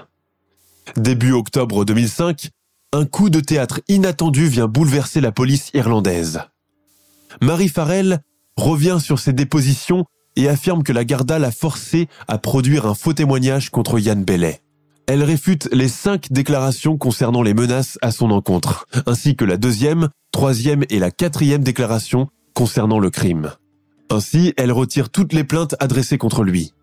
Début 0.96 1.34
octobre 1.34 1.84
2005, 1.84 2.50
un 2.94 3.06
coup 3.06 3.30
de 3.30 3.40
théâtre 3.40 3.82
inattendu 3.90 4.48
vient 4.48 4.68
bouleverser 4.68 5.20
la 5.20 5.32
police 5.32 5.72
irlandaise. 5.74 6.42
Marie 7.42 7.70
Farrell 7.70 8.22
revient 8.56 8.98
sur 9.02 9.20
ses 9.20 9.34
dépositions 9.34 10.06
et 10.38 10.48
affirme 10.48 10.84
que 10.84 10.94
la 10.94 11.04
Garda 11.04 11.40
l'a 11.40 11.52
forcé 11.52 12.08
à 12.30 12.38
produire 12.38 12.86
un 12.86 12.94
faux 12.94 13.14
témoignage 13.14 13.70
contre 13.72 14.00
Yann 14.00 14.24
Bellet. 14.24 14.62
Elle 15.08 15.24
réfute 15.24 15.68
les 15.72 15.88
cinq 15.88 16.32
déclarations 16.32 16.98
concernant 16.98 17.42
les 17.42 17.54
menaces 17.54 17.98
à 18.02 18.12
son 18.12 18.30
encontre, 18.32 18.86
ainsi 19.06 19.36
que 19.36 19.46
la 19.46 19.58
deuxième, 19.58 20.10
troisième 20.32 20.84
et 20.90 21.00
la 21.00 21.12
quatrième 21.12 21.64
déclaration 21.64 22.28
concernant 22.54 23.00
le 23.00 23.10
crime. 23.10 23.52
Ainsi, 24.10 24.54
elle 24.58 24.72
retire 24.72 25.10
toutes 25.10 25.34
les 25.34 25.44
plaintes 25.44 25.76
adressées 25.80 26.18
contre 26.18 26.44
lui. 26.44 26.74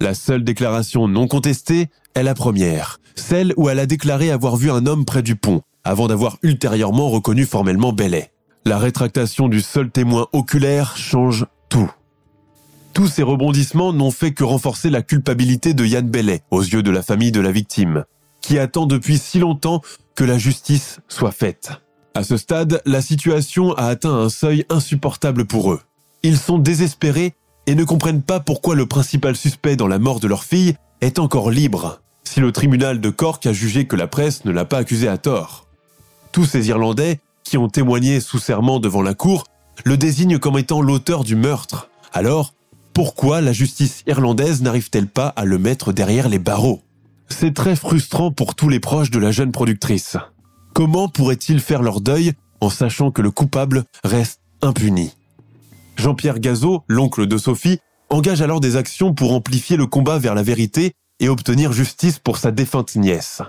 La 0.00 0.14
seule 0.14 0.42
déclaration 0.42 1.06
non 1.06 1.28
contestée 1.28 1.88
est 2.14 2.22
la 2.22 2.34
première, 2.34 2.98
celle 3.14 3.52
où 3.56 3.68
elle 3.68 3.78
a 3.78 3.86
déclaré 3.86 4.30
avoir 4.30 4.56
vu 4.56 4.70
un 4.70 4.86
homme 4.86 5.04
près 5.04 5.22
du 5.22 5.36
pont, 5.36 5.62
avant 5.84 6.06
d'avoir 6.06 6.38
ultérieurement 6.42 7.10
reconnu 7.10 7.44
formellement 7.44 7.92
Bellet. 7.92 8.32
La 8.64 8.78
rétractation 8.78 9.48
du 9.48 9.60
seul 9.60 9.90
témoin 9.90 10.28
oculaire 10.32 10.96
change 10.96 11.46
tout. 11.68 11.90
Tous 12.94 13.06
ces 13.06 13.22
rebondissements 13.22 13.94
n'ont 13.94 14.10
fait 14.10 14.32
que 14.32 14.44
renforcer 14.44 14.90
la 14.90 15.00
culpabilité 15.00 15.72
de 15.72 15.84
Yann 15.86 16.06
Bellet 16.06 16.42
aux 16.50 16.60
yeux 16.60 16.82
de 16.82 16.90
la 16.90 17.02
famille 17.02 17.32
de 17.32 17.40
la 17.40 17.50
victime, 17.50 18.04
qui 18.42 18.58
attend 18.58 18.84
depuis 18.84 19.16
si 19.16 19.38
longtemps 19.38 19.80
que 20.14 20.24
la 20.24 20.36
justice 20.36 21.00
soit 21.08 21.32
faite. 21.32 21.70
À 22.14 22.22
ce 22.22 22.36
stade, 22.36 22.82
la 22.84 23.00
situation 23.00 23.72
a 23.74 23.86
atteint 23.86 24.14
un 24.14 24.28
seuil 24.28 24.66
insupportable 24.68 25.46
pour 25.46 25.72
eux. 25.72 25.80
Ils 26.22 26.36
sont 26.36 26.58
désespérés 26.58 27.32
et 27.66 27.74
ne 27.74 27.84
comprennent 27.84 28.22
pas 28.22 28.40
pourquoi 28.40 28.74
le 28.74 28.84
principal 28.84 29.36
suspect 29.36 29.76
dans 29.76 29.88
la 29.88 29.98
mort 29.98 30.20
de 30.20 30.28
leur 30.28 30.44
fille 30.44 30.74
est 31.00 31.18
encore 31.18 31.50
libre, 31.50 32.02
si 32.24 32.40
le 32.40 32.52
tribunal 32.52 33.00
de 33.00 33.08
Cork 33.08 33.46
a 33.46 33.54
jugé 33.54 33.86
que 33.86 33.96
la 33.96 34.06
presse 34.06 34.44
ne 34.44 34.52
l'a 34.52 34.66
pas 34.66 34.78
accusé 34.78 35.08
à 35.08 35.16
tort. 35.16 35.66
Tous 36.30 36.44
ces 36.44 36.68
Irlandais, 36.68 37.20
qui 37.42 37.56
ont 37.56 37.68
témoigné 37.68 38.20
sous 38.20 38.38
serment 38.38 38.80
devant 38.80 39.02
la 39.02 39.14
cour, 39.14 39.44
le 39.84 39.96
désignent 39.96 40.38
comme 40.38 40.58
étant 40.58 40.82
l'auteur 40.82 41.24
du 41.24 41.36
meurtre. 41.36 41.88
Alors, 42.12 42.52
pourquoi 42.94 43.40
la 43.40 43.52
justice 43.52 44.02
irlandaise 44.06 44.62
n'arrive-t-elle 44.62 45.06
pas 45.06 45.28
à 45.28 45.44
le 45.44 45.58
mettre 45.58 45.92
derrière 45.92 46.28
les 46.28 46.38
barreaux? 46.38 46.82
C'est 47.28 47.54
très 47.54 47.76
frustrant 47.76 48.30
pour 48.30 48.54
tous 48.54 48.68
les 48.68 48.80
proches 48.80 49.10
de 49.10 49.18
la 49.18 49.30
jeune 49.30 49.52
productrice. 49.52 50.16
Comment 50.74 51.08
pourraient-ils 51.08 51.60
faire 51.60 51.82
leur 51.82 52.00
deuil 52.00 52.32
en 52.60 52.70
sachant 52.70 53.10
que 53.10 53.22
le 53.22 53.30
coupable 53.30 53.84
reste 54.04 54.40
impuni? 54.60 55.12
Jean-Pierre 55.96 56.38
Gazot, 56.38 56.84
l'oncle 56.88 57.26
de 57.26 57.38
Sophie, 57.38 57.78
engage 58.10 58.42
alors 58.42 58.60
des 58.60 58.76
actions 58.76 59.14
pour 59.14 59.32
amplifier 59.32 59.76
le 59.76 59.86
combat 59.86 60.18
vers 60.18 60.34
la 60.34 60.42
vérité 60.42 60.92
et 61.20 61.28
obtenir 61.28 61.72
justice 61.72 62.18
pour 62.18 62.36
sa 62.36 62.50
défunte 62.50 62.96
nièce. 62.96 63.40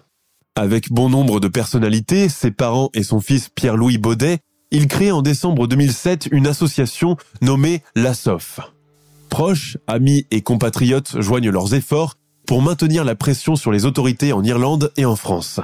Avec 0.56 0.92
bon 0.92 1.10
nombre 1.10 1.40
de 1.40 1.48
personnalités, 1.48 2.30
ses 2.30 2.52
parents 2.52 2.90
et 2.94 3.04
son 3.04 3.20
fils 3.20 3.50
Pierre-Louis 3.50 3.98
Baudet, 3.98 4.40
il 4.72 4.88
crée 4.88 5.12
en 5.12 5.22
décembre 5.22 5.68
2007 5.68 6.30
une 6.32 6.48
association 6.48 7.18
nommée 7.42 7.84
l'ASOF. 7.96 8.60
Proches, 9.34 9.80
amis 9.88 10.28
et 10.30 10.44
compatriotes 10.44 11.20
joignent 11.20 11.50
leurs 11.50 11.74
efforts 11.74 12.18
pour 12.46 12.62
maintenir 12.62 13.04
la 13.04 13.16
pression 13.16 13.56
sur 13.56 13.72
les 13.72 13.86
autorités 13.86 14.32
en 14.32 14.44
Irlande 14.44 14.92
et 14.96 15.06
en 15.06 15.16
France. 15.16 15.60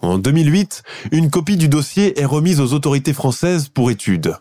En 0.00 0.18
2008, 0.18 0.82
une 1.10 1.30
copie 1.30 1.56
du 1.56 1.70
dossier 1.70 2.20
est 2.20 2.26
remise 2.26 2.60
aux 2.60 2.74
autorités 2.74 3.14
françaises 3.14 3.70
pour 3.70 3.90
étude. 3.90 4.36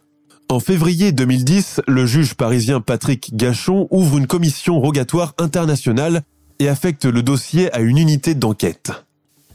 En 0.50 0.60
février 0.60 1.14
2010, 1.14 1.80
le 1.88 2.06
juge 2.06 2.34
parisien 2.34 2.82
Patrick 2.82 3.34
Gachon 3.34 3.88
ouvre 3.92 4.18
une 4.18 4.28
commission 4.28 4.82
rogatoire 4.82 5.36
internationale 5.38 6.24
et 6.60 6.68
affecte 6.68 7.06
le 7.06 7.24
dossier 7.24 7.74
à 7.74 7.80
une 7.80 7.98
unité 7.98 8.36
d'enquête. 8.36 8.92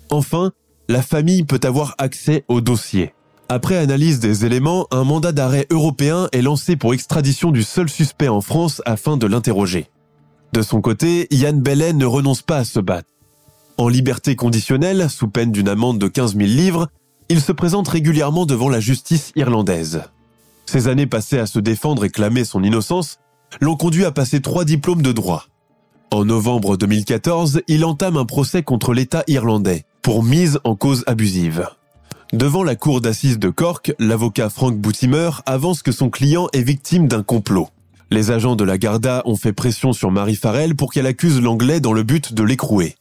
Enfin, 0.08 0.52
la 0.88 1.02
famille 1.02 1.44
peut 1.44 1.60
avoir 1.62 1.94
accès 1.98 2.46
au 2.48 2.62
dossier. 2.62 3.12
Après 3.54 3.76
analyse 3.76 4.18
des 4.18 4.44
éléments, 4.44 4.88
un 4.90 5.04
mandat 5.04 5.30
d'arrêt 5.30 5.68
européen 5.70 6.28
est 6.32 6.42
lancé 6.42 6.74
pour 6.74 6.92
extradition 6.92 7.52
du 7.52 7.62
seul 7.62 7.88
suspect 7.88 8.26
en 8.26 8.40
France 8.40 8.82
afin 8.84 9.16
de 9.16 9.28
l'interroger. 9.28 9.86
De 10.52 10.60
son 10.60 10.80
côté, 10.80 11.28
Yann 11.30 11.60
Bellet 11.60 11.92
ne 11.92 12.04
renonce 12.04 12.42
pas 12.42 12.56
à 12.56 12.64
se 12.64 12.80
battre. 12.80 13.08
En 13.76 13.86
liberté 13.86 14.34
conditionnelle, 14.34 15.08
sous 15.08 15.28
peine 15.28 15.52
d'une 15.52 15.68
amende 15.68 16.00
de 16.00 16.08
15 16.08 16.34
000 16.36 16.48
livres, 16.48 16.88
il 17.28 17.40
se 17.40 17.52
présente 17.52 17.86
régulièrement 17.86 18.44
devant 18.44 18.68
la 18.68 18.80
justice 18.80 19.30
irlandaise. 19.36 20.02
Ces 20.66 20.88
années 20.88 21.06
passées 21.06 21.38
à 21.38 21.46
se 21.46 21.60
défendre 21.60 22.04
et 22.04 22.10
clamer 22.10 22.42
son 22.42 22.64
innocence 22.64 23.20
l'ont 23.60 23.76
conduit 23.76 24.04
à 24.04 24.10
passer 24.10 24.40
trois 24.40 24.64
diplômes 24.64 25.02
de 25.02 25.12
droit. 25.12 25.44
En 26.10 26.24
novembre 26.24 26.76
2014, 26.76 27.60
il 27.68 27.84
entame 27.84 28.16
un 28.16 28.24
procès 28.24 28.64
contre 28.64 28.94
l'État 28.94 29.22
irlandais 29.28 29.84
pour 30.02 30.24
mise 30.24 30.58
en 30.64 30.74
cause 30.74 31.04
abusive. 31.06 31.68
Devant 32.32 32.64
la 32.64 32.74
cour 32.74 33.00
d'assises 33.00 33.38
de 33.38 33.50
Cork, 33.50 33.92
l'avocat 33.98 34.50
Frank 34.50 34.76
Boutimer 34.76 35.30
avance 35.46 35.82
que 35.82 35.92
son 35.92 36.10
client 36.10 36.48
est 36.52 36.62
victime 36.62 37.06
d'un 37.06 37.22
complot. 37.22 37.68
Les 38.10 38.30
agents 38.30 38.56
de 38.56 38.64
la 38.64 38.78
Garda 38.78 39.22
ont 39.24 39.36
fait 39.36 39.52
pression 39.52 39.92
sur 39.92 40.10
Marie 40.10 40.36
Farrell 40.36 40.74
pour 40.74 40.92
qu'elle 40.92 41.06
accuse 41.06 41.40
l'anglais 41.40 41.80
dans 41.80 41.92
le 41.92 42.02
but 42.02 42.34
de 42.34 42.42
l'écrouer. 42.42 42.96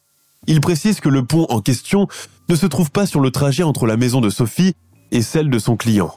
Il 0.47 0.59
précise 0.59 0.99
que 0.99 1.09
le 1.09 1.25
pont 1.25 1.45
en 1.49 1.61
question 1.61 2.07
ne 2.49 2.55
se 2.55 2.65
trouve 2.65 2.91
pas 2.91 3.05
sur 3.05 3.21
le 3.21 3.31
trajet 3.31 3.63
entre 3.63 3.87
la 3.87 3.97
maison 3.97 4.21
de 4.21 4.29
Sophie 4.29 4.73
et 5.11 5.21
celle 5.21 5.49
de 5.49 5.59
son 5.59 5.77
client 5.77 6.13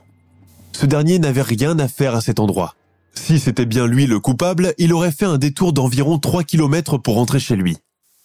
ce 0.77 0.87
dernier 0.87 1.19
n'avait 1.19 1.43
rien 1.43 1.79
à 1.79 1.89
faire 1.89 2.15
à 2.15 2.21
cet 2.21 2.39
endroit. 2.39 2.75
Si 3.15 3.39
c'était 3.39 3.65
bien 3.65 3.87
lui 3.87 4.07
le 4.07 4.21
coupable, 4.21 4.75
il 4.77 4.93
aurait 4.93 5.11
fait 5.11 5.25
un 5.25 5.39
détour 5.39 5.73
d'environ 5.73 6.19
3 6.19 6.45
km 6.45 6.99
pour 6.99 7.15
rentrer 7.15 7.41
chez 7.41 7.57
lui. 7.57 7.79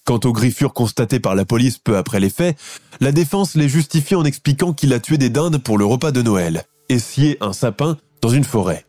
Quant 0.06 0.20
aux 0.24 0.34
griffures 0.34 0.74
constatées 0.74 1.20
par 1.20 1.36
la 1.36 1.45
police 1.45 1.78
peu 1.78 1.97
après 1.97 2.20
les 2.20 2.30
faits, 2.30 2.58
la 2.99 3.12
défense 3.12 3.56
les 3.56 3.70
justifie 3.70 4.16
en 4.16 4.26
expliquant 4.26 4.74
qu'il 4.74 4.93
a 4.93 4.99
tué 4.99 5.18
des 5.18 5.30
dindes 5.30 5.60
pour 5.60 5.78
le 5.78 5.86
repas 5.86 6.12
de 6.12 6.22
Noël 6.22 6.64
et 6.89 6.99
scié 6.99 7.38
un 7.39 7.54
sapin 7.54 7.97
dans 8.22 8.30
une 8.30 8.43
forêt. 8.43 8.86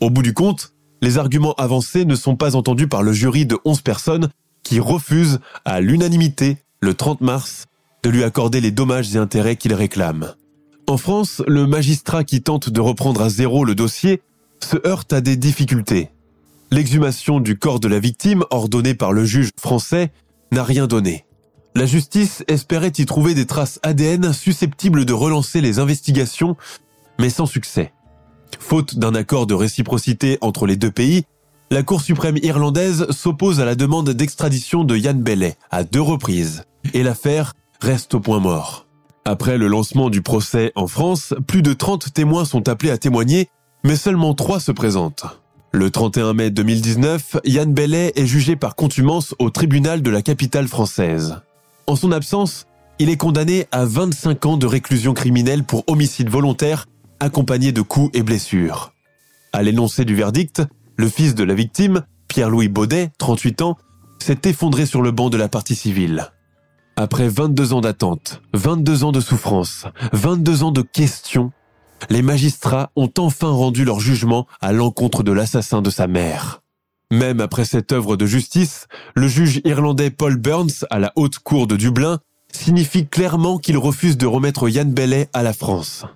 Au 0.00 0.10
bout 0.10 0.22
du 0.22 0.32
compte, 0.32 0.72
les 1.02 1.18
arguments 1.18 1.54
avancés 1.54 2.04
ne 2.04 2.14
sont 2.14 2.36
pas 2.36 2.56
entendus 2.56 2.88
par 2.88 3.02
le 3.02 3.12
jury 3.12 3.46
de 3.46 3.58
11 3.64 3.82
personnes 3.82 4.28
qui 4.62 4.80
refusent 4.80 5.40
à 5.64 5.80
l'unanimité, 5.80 6.58
le 6.80 6.94
30 6.94 7.20
mars, 7.20 7.66
de 8.02 8.10
lui 8.10 8.24
accorder 8.24 8.60
les 8.60 8.70
dommages 8.70 9.14
et 9.14 9.18
intérêts 9.18 9.56
qu'il 9.56 9.74
réclame. 9.74 10.34
En 10.86 10.96
France, 10.98 11.42
le 11.46 11.66
magistrat 11.66 12.24
qui 12.24 12.42
tente 12.42 12.70
de 12.70 12.80
reprendre 12.80 13.22
à 13.22 13.28
zéro 13.28 13.64
le 13.64 13.74
dossier 13.74 14.22
se 14.60 14.76
heurte 14.86 15.12
à 15.12 15.20
des 15.20 15.36
difficultés. 15.36 16.10
L'exhumation 16.70 17.40
du 17.40 17.58
corps 17.58 17.80
de 17.80 17.88
la 17.88 17.98
victime, 17.98 18.44
ordonnée 18.50 18.94
par 18.94 19.12
le 19.12 19.24
juge 19.24 19.50
français, 19.58 20.10
n'a 20.54 20.64
rien 20.64 20.86
donné. 20.86 21.26
La 21.74 21.86
justice 21.86 22.44
espérait 22.46 22.92
y 22.98 23.04
trouver 23.04 23.34
des 23.34 23.46
traces 23.46 23.80
ADN 23.82 24.32
susceptibles 24.32 25.04
de 25.04 25.12
relancer 25.12 25.60
les 25.60 25.80
investigations, 25.80 26.56
mais 27.18 27.30
sans 27.30 27.46
succès. 27.46 27.92
Faute 28.60 28.96
d'un 28.96 29.14
accord 29.14 29.46
de 29.46 29.54
réciprocité 29.54 30.38
entre 30.40 30.66
les 30.66 30.76
deux 30.76 30.92
pays, 30.92 31.24
la 31.70 31.82
Cour 31.82 32.00
suprême 32.00 32.38
irlandaise 32.42 33.06
s'oppose 33.10 33.60
à 33.60 33.64
la 33.64 33.74
demande 33.74 34.10
d'extradition 34.10 34.84
de 34.84 34.96
Yann 34.96 35.20
Bellet 35.20 35.56
à 35.70 35.82
deux 35.82 36.00
reprises, 36.00 36.62
et 36.92 37.02
l'affaire 37.02 37.54
reste 37.80 38.14
au 38.14 38.20
point 38.20 38.38
mort. 38.38 38.86
Après 39.24 39.58
le 39.58 39.66
lancement 39.66 40.10
du 40.10 40.22
procès 40.22 40.70
en 40.76 40.86
France, 40.86 41.34
plus 41.48 41.62
de 41.62 41.72
30 41.72 42.12
témoins 42.12 42.44
sont 42.44 42.68
appelés 42.68 42.90
à 42.90 42.98
témoigner, 42.98 43.48
mais 43.82 43.96
seulement 43.96 44.34
3 44.34 44.60
se 44.60 44.70
présentent. 44.70 45.24
Le 45.74 45.90
31 45.90 46.34
mai 46.34 46.50
2019, 46.50 47.38
Yann 47.46 47.74
Bellet 47.74 48.12
est 48.14 48.26
jugé 48.26 48.54
par 48.54 48.76
contumance 48.76 49.34
au 49.40 49.50
tribunal 49.50 50.02
de 50.02 50.10
la 50.10 50.22
capitale 50.22 50.68
française. 50.68 51.40
En 51.88 51.96
son 51.96 52.12
absence, 52.12 52.66
il 53.00 53.10
est 53.10 53.16
condamné 53.16 53.66
à 53.72 53.84
25 53.84 54.46
ans 54.46 54.56
de 54.56 54.68
réclusion 54.68 55.14
criminelle 55.14 55.64
pour 55.64 55.82
homicide 55.88 56.28
volontaire 56.28 56.86
accompagné 57.18 57.72
de 57.72 57.82
coups 57.82 58.16
et 58.16 58.22
blessures. 58.22 58.92
À 59.52 59.64
l'énoncé 59.64 60.04
du 60.04 60.14
verdict, 60.14 60.62
le 60.96 61.08
fils 61.08 61.34
de 61.34 61.42
la 61.42 61.54
victime, 61.54 62.04
Pierre-Louis 62.28 62.68
Baudet, 62.68 63.10
38 63.18 63.62
ans, 63.62 63.76
s'est 64.20 64.42
effondré 64.44 64.86
sur 64.86 65.02
le 65.02 65.10
banc 65.10 65.28
de 65.28 65.36
la 65.36 65.48
partie 65.48 65.74
civile. 65.74 66.30
Après 66.94 67.26
22 67.26 67.72
ans 67.72 67.80
d'attente, 67.80 68.42
22 68.52 69.02
ans 69.02 69.12
de 69.12 69.18
souffrance, 69.18 69.86
22 70.12 70.62
ans 70.62 70.70
de 70.70 70.82
questions, 70.82 71.50
les 72.10 72.22
magistrats 72.22 72.90
ont 72.96 73.10
enfin 73.18 73.50
rendu 73.50 73.84
leur 73.84 74.00
jugement 74.00 74.46
à 74.60 74.72
l'encontre 74.72 75.22
de 75.22 75.32
l'assassin 75.32 75.82
de 75.82 75.90
sa 75.90 76.06
mère. 76.06 76.62
Même 77.10 77.40
après 77.40 77.64
cette 77.64 77.92
œuvre 77.92 78.16
de 78.16 78.26
justice, 78.26 78.86
le 79.14 79.28
juge 79.28 79.60
irlandais 79.64 80.10
Paul 80.10 80.36
Burns 80.36 80.84
à 80.90 80.98
la 80.98 81.12
haute 81.16 81.38
cour 81.38 81.66
de 81.66 81.76
Dublin 81.76 82.18
signifie 82.52 83.06
clairement 83.06 83.58
qu'il 83.58 83.78
refuse 83.78 84.16
de 84.16 84.26
remettre 84.26 84.68
Yann 84.68 84.92
Bellet 84.92 85.28
à 85.32 85.42
la 85.42 85.52
France. 85.52 86.06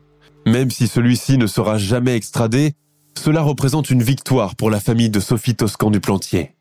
Même 0.46 0.70
si 0.70 0.88
celui-ci 0.88 1.36
ne 1.36 1.46
sera 1.46 1.78
jamais 1.78 2.14
extradé, 2.14 2.74
cela 3.16 3.42
représente 3.42 3.90
une 3.90 4.02
victoire 4.02 4.56
pour 4.56 4.70
la 4.70 4.80
famille 4.80 5.10
de 5.10 5.20
Sophie 5.20 5.56
Toscan 5.56 5.90
du 5.90 6.00
Plantier. 6.00 6.54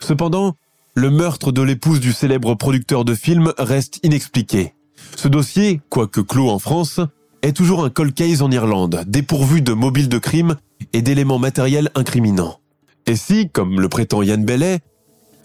Cependant, 0.00 0.56
le 0.94 1.10
meurtre 1.10 1.52
de 1.52 1.62
l'épouse 1.62 2.00
du 2.00 2.12
célèbre 2.12 2.54
producteur 2.54 3.04
de 3.04 3.14
films 3.14 3.54
reste 3.56 4.00
inexpliqué. 4.02 4.74
Ce 5.16 5.28
dossier, 5.28 5.80
quoique 5.88 6.20
clos 6.20 6.50
en 6.50 6.58
France, 6.58 7.00
est 7.42 7.52
toujours 7.56 7.84
un 7.84 7.90
cold 7.90 8.14
case 8.14 8.42
en 8.42 8.50
Irlande, 8.50 9.04
dépourvu 9.06 9.62
de 9.62 9.72
mobiles 9.72 10.08
de 10.08 10.18
crime 10.18 10.56
et 10.92 11.02
d'éléments 11.02 11.38
matériels 11.38 11.90
incriminants. 11.94 12.58
Et 13.06 13.16
si, 13.16 13.50
comme 13.50 13.80
le 13.80 13.88
prétend 13.88 14.22
Yann 14.22 14.44
Bellet, 14.44 14.80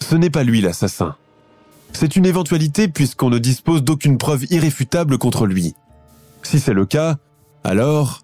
ce 0.00 0.14
n'est 0.14 0.30
pas 0.30 0.44
lui 0.44 0.60
l'assassin 0.60 1.16
C'est 1.92 2.16
une 2.16 2.26
éventualité 2.26 2.88
puisqu'on 2.88 3.30
ne 3.30 3.38
dispose 3.38 3.82
d'aucune 3.82 4.18
preuve 4.18 4.44
irréfutable 4.50 5.18
contre 5.18 5.46
lui. 5.46 5.74
Si 6.42 6.60
c'est 6.60 6.72
le 6.72 6.86
cas, 6.86 7.16
alors, 7.64 8.22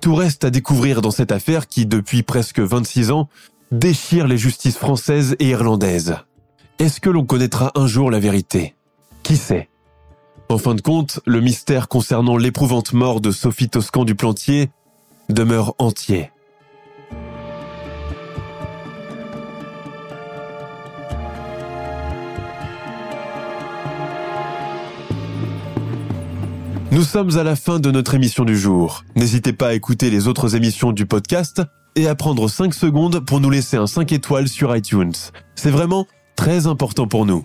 tout 0.00 0.14
reste 0.14 0.44
à 0.44 0.50
découvrir 0.50 1.02
dans 1.02 1.10
cette 1.10 1.30
affaire 1.32 1.68
qui, 1.68 1.84
depuis 1.84 2.22
presque 2.22 2.60
26 2.60 3.10
ans, 3.10 3.28
déchire 3.70 4.26
les 4.26 4.38
justices 4.38 4.78
françaises 4.78 5.36
et 5.38 5.50
irlandaises. 5.50 6.16
Est-ce 6.78 7.00
que 7.00 7.10
l'on 7.10 7.26
connaîtra 7.26 7.72
un 7.74 7.86
jour 7.86 8.10
la 8.10 8.18
vérité? 8.18 8.74
Qui 9.22 9.36
sait? 9.36 9.68
En 10.50 10.58
fin 10.58 10.74
de 10.74 10.80
compte, 10.80 11.20
le 11.26 11.40
mystère 11.40 11.86
concernant 11.86 12.36
l'éprouvante 12.36 12.92
mort 12.92 13.20
de 13.20 13.30
Sophie 13.30 13.68
Toscan 13.68 14.04
du 14.04 14.16
Plantier 14.16 14.68
demeure 15.28 15.76
entier. 15.78 16.32
Nous 26.90 27.04
sommes 27.04 27.38
à 27.38 27.44
la 27.44 27.54
fin 27.54 27.78
de 27.78 27.92
notre 27.92 28.14
émission 28.16 28.44
du 28.44 28.58
jour. 28.58 29.04
N'hésitez 29.14 29.52
pas 29.52 29.68
à 29.68 29.74
écouter 29.74 30.10
les 30.10 30.26
autres 30.26 30.56
émissions 30.56 30.90
du 30.90 31.06
podcast 31.06 31.62
et 31.94 32.08
à 32.08 32.16
prendre 32.16 32.48
5 32.48 32.74
secondes 32.74 33.24
pour 33.24 33.38
nous 33.38 33.50
laisser 33.50 33.76
un 33.76 33.86
5 33.86 34.10
étoiles 34.10 34.48
sur 34.48 34.76
iTunes. 34.76 35.12
C'est 35.54 35.70
vraiment 35.70 36.08
très 36.34 36.66
important 36.66 37.06
pour 37.06 37.24
nous. 37.24 37.44